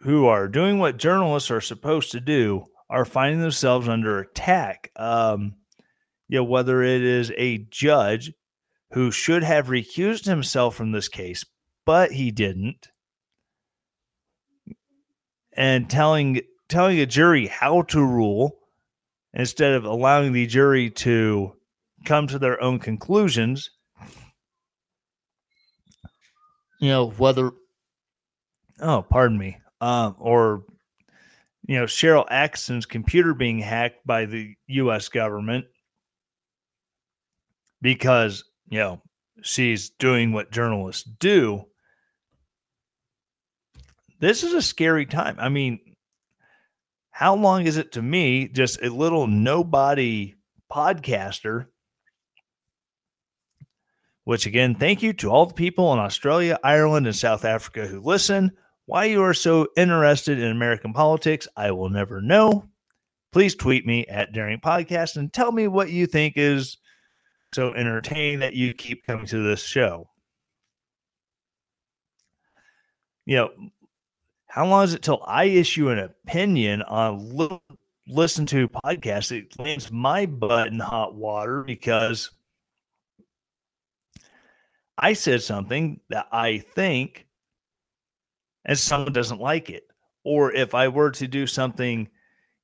who 0.00 0.26
are 0.26 0.48
doing 0.48 0.78
what 0.78 0.96
journalists 0.96 1.50
are 1.50 1.60
supposed 1.60 2.12
to 2.12 2.20
do 2.20 2.64
are 2.90 3.04
finding 3.04 3.40
themselves 3.40 3.88
under 3.88 4.20
attack. 4.20 4.90
Um, 4.96 5.54
you 6.28 6.38
know, 6.38 6.44
whether 6.44 6.82
it 6.82 7.02
is 7.02 7.32
a 7.36 7.58
judge 7.70 8.32
who 8.92 9.10
should 9.10 9.42
have 9.42 9.66
recused 9.66 10.24
himself 10.24 10.74
from 10.74 10.92
this 10.92 11.08
case, 11.08 11.44
but 11.84 12.12
he 12.12 12.30
didn't, 12.30 12.88
and 15.56 15.88
telling 15.88 16.40
telling 16.68 17.00
a 17.00 17.06
jury 17.06 17.46
how 17.46 17.82
to 17.82 18.00
rule 18.00 18.58
instead 19.32 19.72
of 19.72 19.84
allowing 19.84 20.32
the 20.32 20.46
jury 20.46 20.90
to 20.90 21.52
come 22.04 22.26
to 22.26 22.38
their 22.38 22.62
own 22.62 22.78
conclusions. 22.78 23.70
You 26.80 26.88
know, 26.90 27.10
whether 27.10 27.50
oh, 28.80 29.02
pardon 29.02 29.36
me, 29.36 29.58
um, 29.80 30.16
or 30.18 30.64
you 31.66 31.76
know, 31.78 31.84
Sharyl 31.84 32.26
Attkisson's 32.28 32.86
computer 32.86 33.34
being 33.34 33.58
hacked 33.58 34.06
by 34.06 34.24
the 34.24 34.54
U.S. 34.68 35.08
government 35.08 35.66
because 37.82 38.44
you 38.68 38.78
know 38.78 39.02
she's 39.42 39.90
doing 39.90 40.32
what 40.32 40.50
journalists 40.50 41.02
do. 41.02 41.64
This 44.18 44.42
is 44.42 44.54
a 44.54 44.62
scary 44.62 45.06
time. 45.06 45.36
I 45.38 45.48
mean, 45.48 45.78
how 47.10 47.36
long 47.36 47.66
is 47.66 47.76
it 47.76 47.92
to 47.92 48.02
me, 48.02 48.48
just 48.48 48.82
a 48.82 48.88
little 48.88 49.26
nobody 49.26 50.34
podcaster? 50.72 51.66
Which 54.24 54.46
again, 54.46 54.74
thank 54.74 55.02
you 55.02 55.12
to 55.14 55.30
all 55.30 55.46
the 55.46 55.54
people 55.54 55.92
in 55.92 55.98
Australia, 55.98 56.58
Ireland, 56.64 57.06
and 57.06 57.16
South 57.16 57.44
Africa 57.44 57.86
who 57.86 58.00
listen. 58.00 58.52
Why 58.88 59.04
you 59.04 59.22
are 59.22 59.34
so 59.34 59.68
interested 59.76 60.38
in 60.38 60.50
American 60.50 60.94
politics, 60.94 61.46
I 61.54 61.72
will 61.72 61.90
never 61.90 62.22
know. 62.22 62.70
Please 63.32 63.54
tweet 63.54 63.84
me 63.84 64.06
at 64.06 64.32
Daring 64.32 64.60
Podcast 64.60 65.16
and 65.16 65.30
tell 65.30 65.52
me 65.52 65.68
what 65.68 65.90
you 65.90 66.06
think 66.06 66.38
is 66.38 66.78
so 67.52 67.74
entertaining 67.74 68.38
that 68.38 68.54
you 68.54 68.72
keep 68.72 69.04
coming 69.04 69.26
to 69.26 69.46
this 69.46 69.62
show. 69.62 70.08
You 73.26 73.36
know, 73.36 73.50
how 74.46 74.66
long 74.66 74.84
is 74.84 74.94
it 74.94 75.02
till 75.02 75.22
I 75.26 75.44
issue 75.44 75.90
an 75.90 75.98
opinion 75.98 76.80
on 76.80 77.36
li- 77.36 77.60
listen 78.06 78.46
to 78.46 78.70
podcasts? 78.70 79.32
It 79.32 79.52
lands 79.58 79.92
my 79.92 80.24
butt 80.24 80.68
in 80.68 80.78
hot 80.78 81.14
water 81.14 81.62
because 81.62 82.30
I 84.96 85.12
said 85.12 85.42
something 85.42 86.00
that 86.08 86.28
I 86.32 86.60
think 86.74 87.26
and 88.68 88.78
someone 88.78 89.12
doesn't 89.12 89.40
like 89.40 89.70
it. 89.70 89.84
Or 90.24 90.52
if 90.52 90.74
I 90.74 90.86
were 90.88 91.10
to 91.12 91.26
do 91.26 91.46
something, 91.46 92.08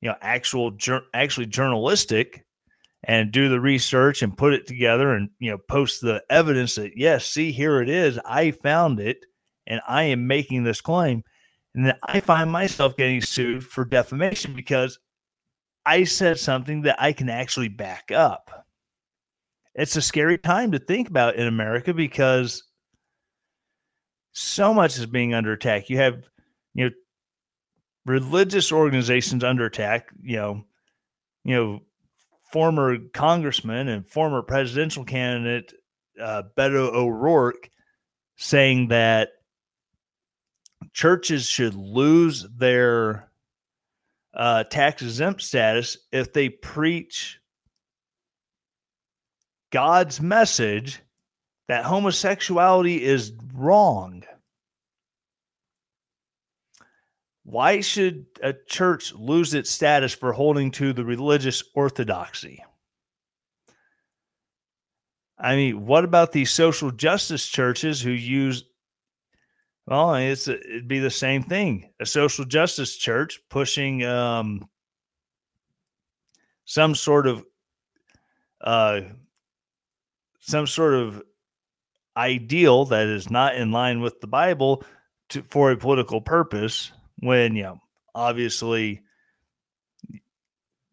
you 0.03 0.11
know, 0.11 0.17
actual, 0.21 0.77
actually 1.15 1.47
journalistic 1.47 2.45
and 3.05 3.33
do 3.33 3.49
the 3.49 3.61
research 3.61 4.23
and 4.23 4.37
put 4.37 4.53
it 4.53 4.67
together 4.67 5.15
and, 5.15 5.31
you 5.39 5.51
know, 5.51 5.59
post 5.69 6.01
the 6.01 6.23
evidence 6.31 6.75
that, 6.77 6.93
yes, 6.97 7.27
see, 7.27 7.51
here 7.51 7.81
it 7.81 7.89
is. 7.89 8.19
I 8.25 8.51
found 8.51 9.01
it 9.01 9.25
and 9.67 9.81
I 9.89 10.05
am 10.05 10.27
making 10.27 10.63
this 10.63 10.83
claim. 10.83 11.25
And 11.75 11.87
then 11.87 11.97
I 12.03 12.21
find 12.21 12.53
myself 12.53 12.97
getting 12.97 13.21
sued 13.21 13.65
for 13.65 13.85
defamation 13.85 14.55
because 14.55 14.99
I 15.87 16.05
said 16.05 16.39
something 16.39 16.83
that 16.83 17.03
I 17.03 17.13
can 17.13 17.31
actually 17.31 17.69
back 17.69 18.11
up. 18.13 18.67
It's 19.75 19.97
a 19.97 20.03
scary 20.03 20.39
time 20.39 20.71
to 20.73 20.79
think 20.79 21.09
about 21.09 21.37
in 21.37 21.47
America 21.47 21.93
because 21.93 22.63
so 24.35 24.74
much 24.74 24.99
is 24.99 25.07
being 25.07 25.32
under 25.32 25.53
attack. 25.53 25.89
You 25.89 25.99
have, 25.99 26.24
you 26.74 26.85
know, 26.85 26.91
religious 28.05 28.72
organizations 28.72 29.43
under 29.43 29.64
attack. 29.64 30.09
You 30.22 30.37
know, 30.37 30.64
you 31.45 31.55
know, 31.55 31.82
former 32.53 32.99
congressman 33.12 33.89
and 33.89 34.07
former 34.07 34.43
presidential 34.43 35.05
candidate 35.05 35.72
uh, 36.20 36.43
Beto 36.57 36.93
O'Rourke 36.93 37.70
saying 38.37 38.89
that 38.89 39.30
churches 40.93 41.47
should 41.47 41.74
lose 41.74 42.47
their 42.57 43.30
uh, 44.35 44.64
tax 44.64 45.01
exempt 45.03 45.43
status 45.43 45.97
if 46.11 46.32
they 46.32 46.49
preach 46.49 47.39
God's 49.70 50.20
message 50.20 51.01
that 51.69 51.85
homosexuality 51.85 53.03
is 53.03 53.33
wrong. 53.55 54.23
Why 57.45 57.81
should 57.81 58.27
a 58.43 58.55
church 58.69 59.12
lose 59.15 59.55
its 59.55 59.71
status 59.71 60.15
for 60.15 60.33
holding 60.33 60.71
to 60.73 60.93
the 60.93 61.05
religious 61.05 61.62
orthodoxy? 61.75 62.62
I 65.39 65.57
mean, 65.57 65.85
what 65.85 66.05
about 66.05 66.33
these 66.33 66.51
social 66.51 66.91
justice 66.91 67.47
churches 67.47 68.01
who 68.01 68.11
use 68.11 68.65
well, 69.87 70.15
it's 70.15 70.49
it'd 70.49 70.89
be 70.89 70.99
the 70.99 71.11
same 71.11 71.43
thing. 71.43 71.91
A 72.01 72.07
social 72.07 72.47
justice 72.47 72.97
church 72.97 73.41
pushing 73.51 74.05
um, 74.05 74.67
some 76.65 76.95
sort 76.95 77.27
of 77.27 77.45
uh, 78.62 79.03
some 80.41 80.67
sort 80.67 80.95
of 80.95 81.23
ideal 82.17 82.85
that 82.87 83.07
is 83.07 83.31
not 83.31 83.57
in 83.57 83.73
line 83.73 84.01
with 84.01 84.21
the 84.21 84.27
Bible 84.27 84.85
to, 85.31 85.43
for 85.43 85.71
a 85.71 85.77
political 85.77 86.21
purpose 86.21 86.93
when, 87.19 87.57
you 87.57 87.62
know, 87.65 87.81
obviously 88.15 89.03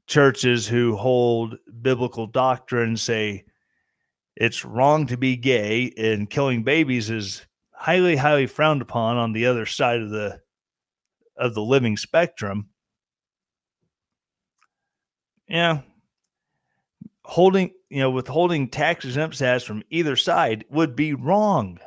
churches 0.07 0.67
who 0.67 0.95
hold 0.95 1.57
biblical 1.82 2.28
doctrine 2.28 2.97
say 2.97 3.45
it's 4.36 4.65
wrong 4.65 5.07
to 5.07 5.17
be 5.17 5.38
gay 5.38 5.93
and 5.97 6.30
killing 6.30 6.63
babies 6.63 7.09
is 7.09 7.45
highly 7.72 8.15
highly 8.15 8.45
frowned 8.45 8.82
upon 8.82 9.17
on 9.17 9.34
the 9.34 9.45
other 9.45 9.65
side 9.65 10.01
of 10.01 10.09
the 10.09 10.41
of 11.38 11.53
the 11.53 11.61
living 11.61 11.97
spectrum. 11.97 12.69
Yeah. 15.47 15.82
Holding 17.24 17.72
you 17.91 17.99
know 17.99 18.09
withholding 18.09 18.69
tax 18.69 19.03
exempt 19.03 19.35
status 19.35 19.63
from 19.63 19.83
either 19.89 20.15
side 20.15 20.63
would 20.69 20.95
be 20.95 21.13
wrong 21.13 21.77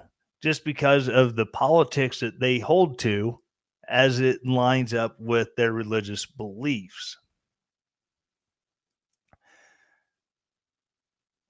just 0.43 0.65
because 0.65 1.09
of 1.09 1.35
the 1.35 1.47
politics 1.47 2.21
that 2.21 2.39
they 2.39 2.59
hold 2.59 2.99
to 2.99 3.41
as 3.89 4.21
it 4.21 4.47
lines 4.47 4.93
up 4.93 5.19
with 5.19 5.49
their 5.57 5.73
religious 5.73 6.27
beliefs 6.27 7.17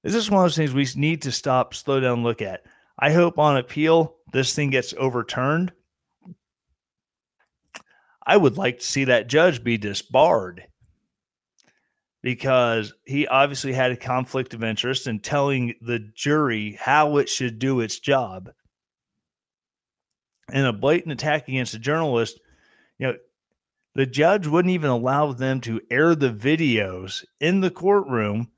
Is 0.04 0.12
This 0.12 0.24
is 0.24 0.30
one 0.30 0.40
of 0.40 0.44
those 0.44 0.56
things 0.56 0.74
we 0.74 0.86
need 1.00 1.22
to 1.22 1.32
stop, 1.32 1.72
slow 1.72 1.98
down, 1.98 2.22
look 2.22 2.42
at. 2.42 2.64
I 2.98 3.10
hope 3.10 3.38
on 3.38 3.56
appeal 3.56 4.16
this 4.32 4.54
thing 4.54 4.68
gets 4.68 4.92
overturned. 4.98 5.72
I 8.26 8.36
would 8.36 8.58
like 8.58 8.80
to 8.80 8.84
see 8.84 9.04
that 9.04 9.28
judge 9.28 9.64
be 9.64 9.78
disbarred 9.78 10.64
because 12.24 12.94
he 13.04 13.26
obviously 13.26 13.74
had 13.74 13.92
a 13.92 13.96
conflict 13.98 14.54
of 14.54 14.64
interest 14.64 15.06
in 15.06 15.20
telling 15.20 15.74
the 15.82 15.98
jury 15.98 16.78
how 16.80 17.18
it 17.18 17.28
should 17.28 17.58
do 17.58 17.80
its 17.80 17.98
job. 17.98 18.50
And 20.50 20.66
a 20.66 20.72
blatant 20.72 21.12
attack 21.12 21.48
against 21.48 21.74
a 21.74 21.78
journalist, 21.78 22.40
you 22.98 23.08
know, 23.08 23.14
the 23.94 24.06
judge 24.06 24.46
wouldn't 24.46 24.72
even 24.72 24.88
allow 24.88 25.32
them 25.32 25.60
to 25.62 25.82
air 25.90 26.14
the 26.14 26.30
videos 26.30 27.26
in 27.40 27.60
the 27.60 27.70
courtroom 27.70 28.50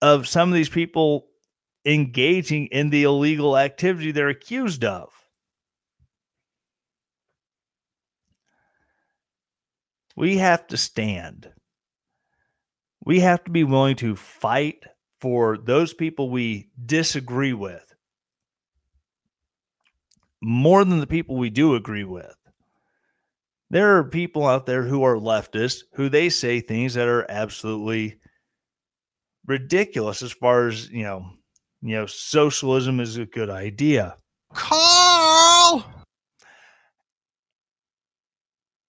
of 0.00 0.26
some 0.26 0.48
of 0.48 0.54
these 0.54 0.70
people 0.70 1.26
engaging 1.84 2.68
in 2.68 2.88
the 2.88 3.02
illegal 3.02 3.58
activity 3.58 4.12
they're 4.12 4.30
accused 4.30 4.82
of. 4.82 5.10
We 10.16 10.38
have 10.38 10.66
to 10.68 10.78
stand. 10.78 11.52
We 13.04 13.20
have 13.20 13.44
to 13.44 13.50
be 13.50 13.64
willing 13.64 13.96
to 13.96 14.16
fight 14.16 14.84
for 15.20 15.58
those 15.58 15.94
people 15.94 16.30
we 16.30 16.68
disagree 16.84 17.52
with 17.52 17.84
more 20.40 20.84
than 20.84 21.00
the 21.00 21.06
people 21.06 21.36
we 21.36 21.50
do 21.50 21.74
agree 21.74 22.04
with. 22.04 22.34
There 23.70 23.96
are 23.96 24.04
people 24.04 24.46
out 24.46 24.66
there 24.66 24.84
who 24.84 25.02
are 25.02 25.16
leftists 25.16 25.82
who 25.94 26.08
they 26.08 26.28
say 26.30 26.60
things 26.60 26.94
that 26.94 27.08
are 27.08 27.26
absolutely 27.30 28.18
ridiculous 29.48 30.22
as 30.22 30.32
far 30.32 30.68
as 30.68 30.90
you 30.90 31.02
know 31.02 31.26
you 31.80 31.96
know 31.96 32.06
socialism 32.06 33.00
is 33.00 33.16
a 33.16 33.24
good 33.24 33.48
idea 33.48 34.14
Carl! 34.52 35.84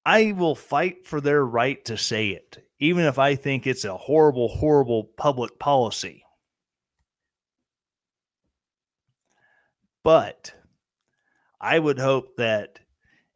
i 0.06 0.34
will 0.34 0.56
fight 0.56 1.08
for 1.08 1.22
their 1.22 1.46
right 1.46 1.84
to 1.86 1.98
say 1.98 2.30
it 2.30 2.58
even 2.80 3.06
if 3.06 3.20
i 3.20 3.36
think 3.36 3.68
it's 3.68 3.86
a 3.86 3.98
horrible 3.98 4.48
horrible 4.48 5.04
public 5.18 5.60
policy. 5.60 6.24
But 10.04 10.54
i 11.62 11.78
would 11.78 12.00
hope 12.00 12.38
that 12.38 12.80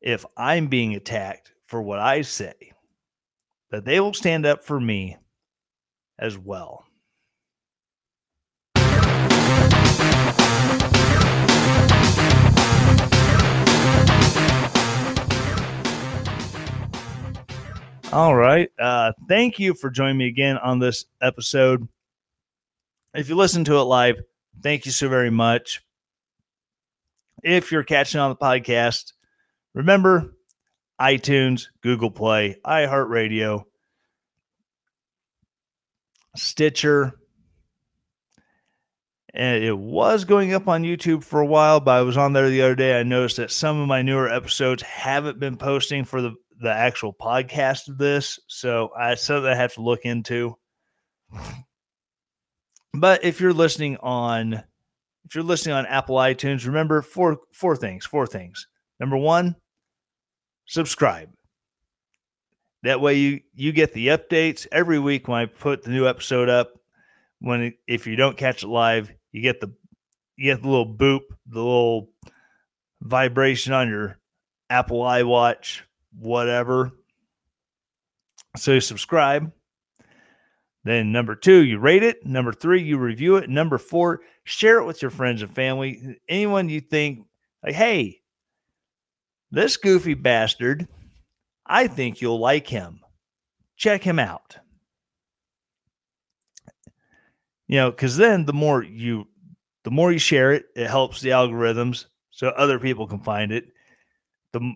if 0.01 0.25
i'm 0.37 0.67
being 0.67 0.95
attacked 0.95 1.51
for 1.65 1.81
what 1.81 1.99
i 1.99 2.21
say 2.21 2.53
that 3.69 3.85
they 3.85 3.99
will 3.99 4.13
stand 4.13 4.45
up 4.45 4.63
for 4.63 4.79
me 4.79 5.17
as 6.17 6.37
well 6.37 6.85
All 18.13 18.35
right. 18.35 18.69
Uh, 18.77 19.11
thank 19.27 19.57
you 19.57 19.73
for 19.73 19.89
joining 19.89 20.17
me 20.17 20.27
again 20.27 20.59
on 20.59 20.77
this 20.77 21.05
episode. 21.19 21.87
If 23.15 23.27
you 23.27 23.33
listen 23.33 23.63
to 23.63 23.77
it 23.77 23.85
live, 23.85 24.21
thank 24.61 24.85
you 24.85 24.91
so 24.91 25.09
very 25.09 25.31
much. 25.31 25.81
If 27.41 27.71
you're 27.71 27.81
catching 27.81 28.19
on 28.19 28.29
the 28.29 28.35
podcast, 28.35 29.13
remember 29.73 30.35
iTunes, 31.01 31.69
Google 31.81 32.11
Play, 32.11 32.57
iHeartRadio, 32.63 33.63
Stitcher. 36.35 37.13
And 39.33 39.63
it 39.63 39.75
was 39.75 40.25
going 40.25 40.53
up 40.53 40.67
on 40.67 40.83
YouTube 40.83 41.23
for 41.23 41.41
a 41.41 41.47
while, 41.47 41.79
but 41.79 41.97
I 41.97 42.01
was 42.03 42.17
on 42.17 42.33
there 42.33 42.51
the 42.51 42.61
other 42.61 42.75
day. 42.75 42.99
I 42.99 43.01
noticed 43.01 43.37
that 43.37 43.49
some 43.49 43.79
of 43.79 43.87
my 43.87 44.03
newer 44.03 44.29
episodes 44.29 44.83
haven't 44.83 45.39
been 45.39 45.57
posting 45.57 46.05
for 46.05 46.21
the 46.21 46.35
the 46.59 46.71
actual 46.71 47.13
podcast 47.13 47.89
of 47.89 47.97
this. 47.97 48.39
So 48.47 48.91
I 48.97 49.15
something 49.15 49.51
I 49.51 49.55
have 49.55 49.73
to 49.75 49.81
look 49.81 50.01
into. 50.03 50.57
But 52.93 53.23
if 53.23 53.41
you're 53.41 53.53
listening 53.53 53.97
on 53.97 54.63
if 55.25 55.35
you're 55.35 55.43
listening 55.43 55.75
on 55.75 55.85
Apple 55.85 56.15
iTunes, 56.15 56.65
remember 56.65 57.01
four 57.01 57.39
four 57.51 57.75
things, 57.75 58.05
four 58.05 58.27
things. 58.27 58.67
Number 58.99 59.17
1, 59.17 59.55
subscribe. 60.65 61.29
That 62.83 63.01
way 63.01 63.15
you 63.15 63.41
you 63.53 63.71
get 63.71 63.93
the 63.93 64.07
updates 64.07 64.67
every 64.71 64.99
week 64.99 65.27
when 65.27 65.39
I 65.39 65.45
put 65.45 65.83
the 65.83 65.89
new 65.89 66.07
episode 66.07 66.49
up. 66.49 66.73
When 67.39 67.61
it, 67.61 67.73
if 67.87 68.07
you 68.07 68.15
don't 68.15 68.37
catch 68.37 68.63
it 68.63 68.67
live, 68.67 69.11
you 69.31 69.41
get 69.41 69.59
the 69.59 69.73
you 70.35 70.51
get 70.53 70.61
the 70.61 70.69
little 70.69 70.93
boop, 70.93 71.21
the 71.47 71.59
little 71.59 72.09
vibration 73.01 73.73
on 73.73 73.89
your 73.89 74.17
Apple 74.69 75.01
iWatch 75.01 75.81
whatever. 76.17 76.91
So 78.57 78.73
you 78.73 78.81
subscribe. 78.81 79.51
Then 80.83 81.11
number 81.11 81.35
two, 81.35 81.63
you 81.63 81.79
rate 81.79 82.03
it. 82.03 82.25
Number 82.25 82.51
three, 82.51 82.83
you 82.83 82.97
review 82.97 83.37
it. 83.37 83.49
Number 83.49 83.77
four, 83.77 84.21
share 84.43 84.79
it 84.79 84.85
with 84.85 85.01
your 85.01 85.11
friends 85.11 85.41
and 85.41 85.53
family. 85.53 86.19
Anyone 86.27 86.69
you 86.69 86.81
think, 86.81 87.25
like, 87.63 87.73
hey, 87.73 88.21
this 89.49 89.77
goofy 89.77 90.13
bastard, 90.13 90.87
I 91.65 91.87
think 91.87 92.19
you'll 92.19 92.39
like 92.39 92.67
him. 92.67 92.99
Check 93.77 94.03
him 94.03 94.19
out. 94.19 94.57
You 97.67 97.77
know, 97.77 97.91
because 97.91 98.17
then 98.17 98.45
the 98.45 98.53
more 98.53 98.83
you 98.83 99.27
the 99.83 99.91
more 99.91 100.11
you 100.11 100.19
share 100.19 100.53
it, 100.53 100.65
it 100.75 100.87
helps 100.87 101.21
the 101.21 101.29
algorithms 101.29 102.05
so 102.29 102.49
other 102.49 102.79
people 102.79 103.07
can 103.07 103.19
find 103.19 103.51
it. 103.51 103.65
The 104.51 104.73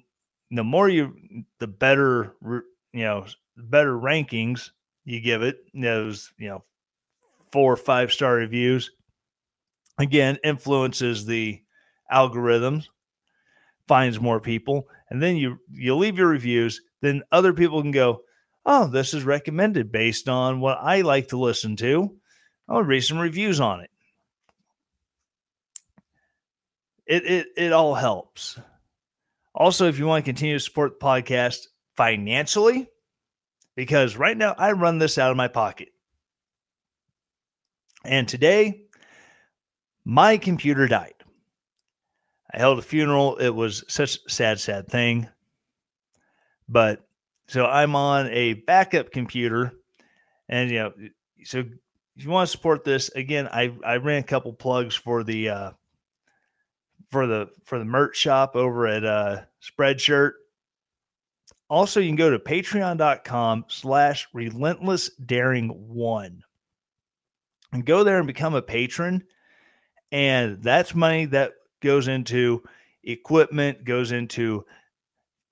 the 0.52 0.64
more 0.64 0.90
you, 0.90 1.14
the 1.60 1.68
better, 1.68 2.36
you 2.42 3.04
know, 3.04 3.26
better 3.56 3.98
rankings 3.98 4.72
you 5.06 5.20
give 5.22 5.42
it. 5.42 5.58
Those, 5.74 6.32
you 6.38 6.50
know, 6.50 6.64
four 7.52 7.74
or 7.74 7.78
five 7.78 8.12
star 8.12 8.36
reviews. 8.36 8.92
Again, 9.98 10.38
influences 10.44 11.26
the 11.26 11.62
algorithms, 12.12 12.86
finds 13.88 14.20
more 14.20 14.40
people, 14.40 14.88
and 15.10 15.22
then 15.22 15.38
you 15.38 15.58
you 15.72 15.96
leave 15.96 16.18
your 16.18 16.28
reviews. 16.28 16.82
Then 17.02 17.24
other 17.32 17.54
people 17.54 17.82
can 17.82 17.92
go, 17.92 18.22
oh, 18.66 18.88
this 18.88 19.14
is 19.14 19.24
recommended 19.24 19.92
based 19.92 20.30
on 20.30 20.60
what 20.60 20.78
I 20.82 21.02
like 21.02 21.30
to 21.30 21.38
listen 21.38 21.76
to. 21.78 22.16
I'll 22.70 22.84
read 22.84 23.02
some 23.02 23.18
reviews 23.18 23.60
on 23.60 23.82
it. 23.82 23.90
It 27.08 27.26
it 27.26 27.48
it 27.56 27.74
all 27.74 27.96
helps. 27.96 28.60
Also, 29.58 29.88
if 29.88 29.98
you 29.98 30.06
want 30.06 30.24
to 30.24 30.30
continue 30.30 30.56
to 30.56 30.64
support 30.64 31.00
the 31.00 31.06
podcast 31.06 31.66
financially, 31.96 32.88
because 33.76 34.16
right 34.16 34.38
now 34.38 34.54
I 34.56 34.74
run 34.74 35.00
this 35.00 35.18
out 35.18 35.32
of 35.32 35.38
my 35.38 35.48
pocket. 35.48 35.90
And 38.06 38.28
today, 38.28 38.84
my 40.06 40.38
computer 40.38 40.88
died. 40.88 41.16
I 42.54 42.60
held 42.60 42.78
a 42.78 42.84
funeral. 42.84 43.38
It 43.38 43.50
was 43.50 43.84
such 43.88 44.20
a 44.26 44.30
sad, 44.30 44.60
sad 44.60 44.88
thing. 44.90 45.28
But 46.70 47.08
so 47.48 47.66
I'm 47.66 47.96
on 47.96 48.28
a 48.28 48.54
backup 48.54 49.12
computer. 49.12 49.74
And, 50.48 50.70
you 50.70 50.78
know, 50.78 50.94
so 51.44 51.64
if 52.16 52.24
you 52.24 52.30
want 52.30 52.48
to 52.48 52.52
support 52.56 52.84
this, 52.84 53.10
again, 53.10 53.50
I, 53.52 53.76
I 53.84 53.98
ran 53.98 54.20
a 54.20 54.24
couple 54.24 54.54
plugs 54.54 54.96
for 54.96 55.24
the 55.24 55.50
uh, 55.50 55.72
for 57.10 57.28
the 57.28 57.50
for 57.64 57.80
the 57.80 57.86
merch 57.86 58.18
shop 58.18 58.56
over 58.56 58.88
at 58.88 59.06
uh 59.06 59.42
Spreadshirt. 59.62 60.34
Also, 61.70 62.00
you 62.00 62.08
can 62.08 62.16
go 62.16 62.30
to 62.30 62.40
patreon.com 62.40 63.66
slash 63.68 64.28
relentless 64.34 65.10
daring 65.26 65.70
one 65.70 66.42
and 67.74 67.86
go 67.86 68.04
there 68.04 68.20
and 68.20 68.28
become 68.28 68.56
a 68.56 68.62
patron. 68.62 69.24
And 70.12 70.64
that's 70.64 70.96
money 70.96 71.26
that 71.26 71.52
goes 71.82 72.08
into 72.08 72.64
equipment, 73.04 73.84
goes 73.84 74.14
into 74.14 74.66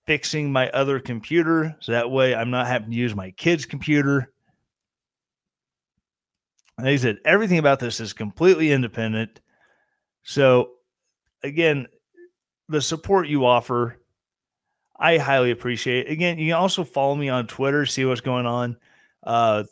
fixing 0.06 0.52
my 0.52 0.70
other 0.70 1.00
computer. 1.00 1.76
So 1.82 1.92
that 1.92 2.10
way 2.10 2.34
I'm 2.34 2.52
not 2.52 2.68
having 2.68 2.92
to 2.92 2.96
use 2.96 3.16
my 3.16 3.32
kid's 3.32 3.66
computer. 3.66 4.32
And 6.78 6.88
they 6.88 6.98
said 6.98 7.18
everything 7.26 7.58
about 7.58 7.80
this 7.80 8.00
is 8.00 8.14
completely 8.14 8.72
independent. 8.72 9.42
So 10.24 10.72
again, 11.46 11.88
the 12.68 12.82
support 12.82 13.28
you 13.28 13.46
offer, 13.46 13.98
I 14.98 15.18
highly 15.18 15.52
appreciate. 15.52 16.10
Again, 16.10 16.40
you 16.40 16.52
can 16.52 16.62
also 16.62 16.84
follow 16.84 17.16
me 17.16 17.30
on 17.30 17.48
Twitter, 17.48 17.86
see 17.86 18.06
what's 18.06 18.22
going 18.22 18.46
on. 18.46 18.78
Uh, 19.24 19.64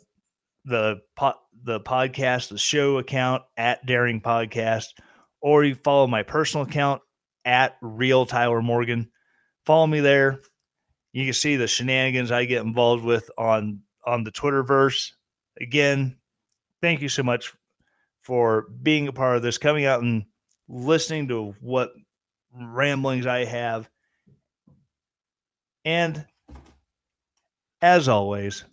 the 0.64 1.00
po- 1.16 1.40
the 1.62 1.80
podcast, 1.80 2.48
the 2.48 2.58
show 2.58 2.98
account 2.98 3.42
at 3.56 3.84
Daring 3.86 4.20
Podcast, 4.20 4.88
or 5.40 5.64
you 5.64 5.74
follow 5.74 6.06
my 6.06 6.22
personal 6.22 6.66
account 6.66 7.02
at 7.44 7.76
Real 7.80 8.26
Tyler 8.26 8.62
Morgan. 8.62 9.10
Follow 9.66 9.86
me 9.86 10.00
there. 10.00 10.40
You 11.12 11.24
can 11.24 11.34
see 11.34 11.56
the 11.56 11.66
shenanigans 11.66 12.30
I 12.32 12.44
get 12.44 12.64
involved 12.64 13.04
with 13.04 13.30
on 13.38 13.80
on 14.06 14.24
the 14.24 14.32
Twitterverse. 14.32 15.12
Again, 15.60 16.16
thank 16.82 17.00
you 17.00 17.08
so 17.08 17.22
much 17.22 17.52
for 18.20 18.66
being 18.82 19.08
a 19.08 19.12
part 19.12 19.36
of 19.36 19.42
this, 19.42 19.58
coming 19.58 19.84
out 19.84 20.02
and 20.02 20.24
listening 20.68 21.28
to 21.28 21.54
what 21.60 21.92
ramblings 22.52 23.26
I 23.26 23.44
have. 23.44 23.88
And 25.84 26.24
as 27.82 28.08
always, 28.08 28.64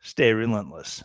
stay 0.00 0.32
relentless. 0.32 1.04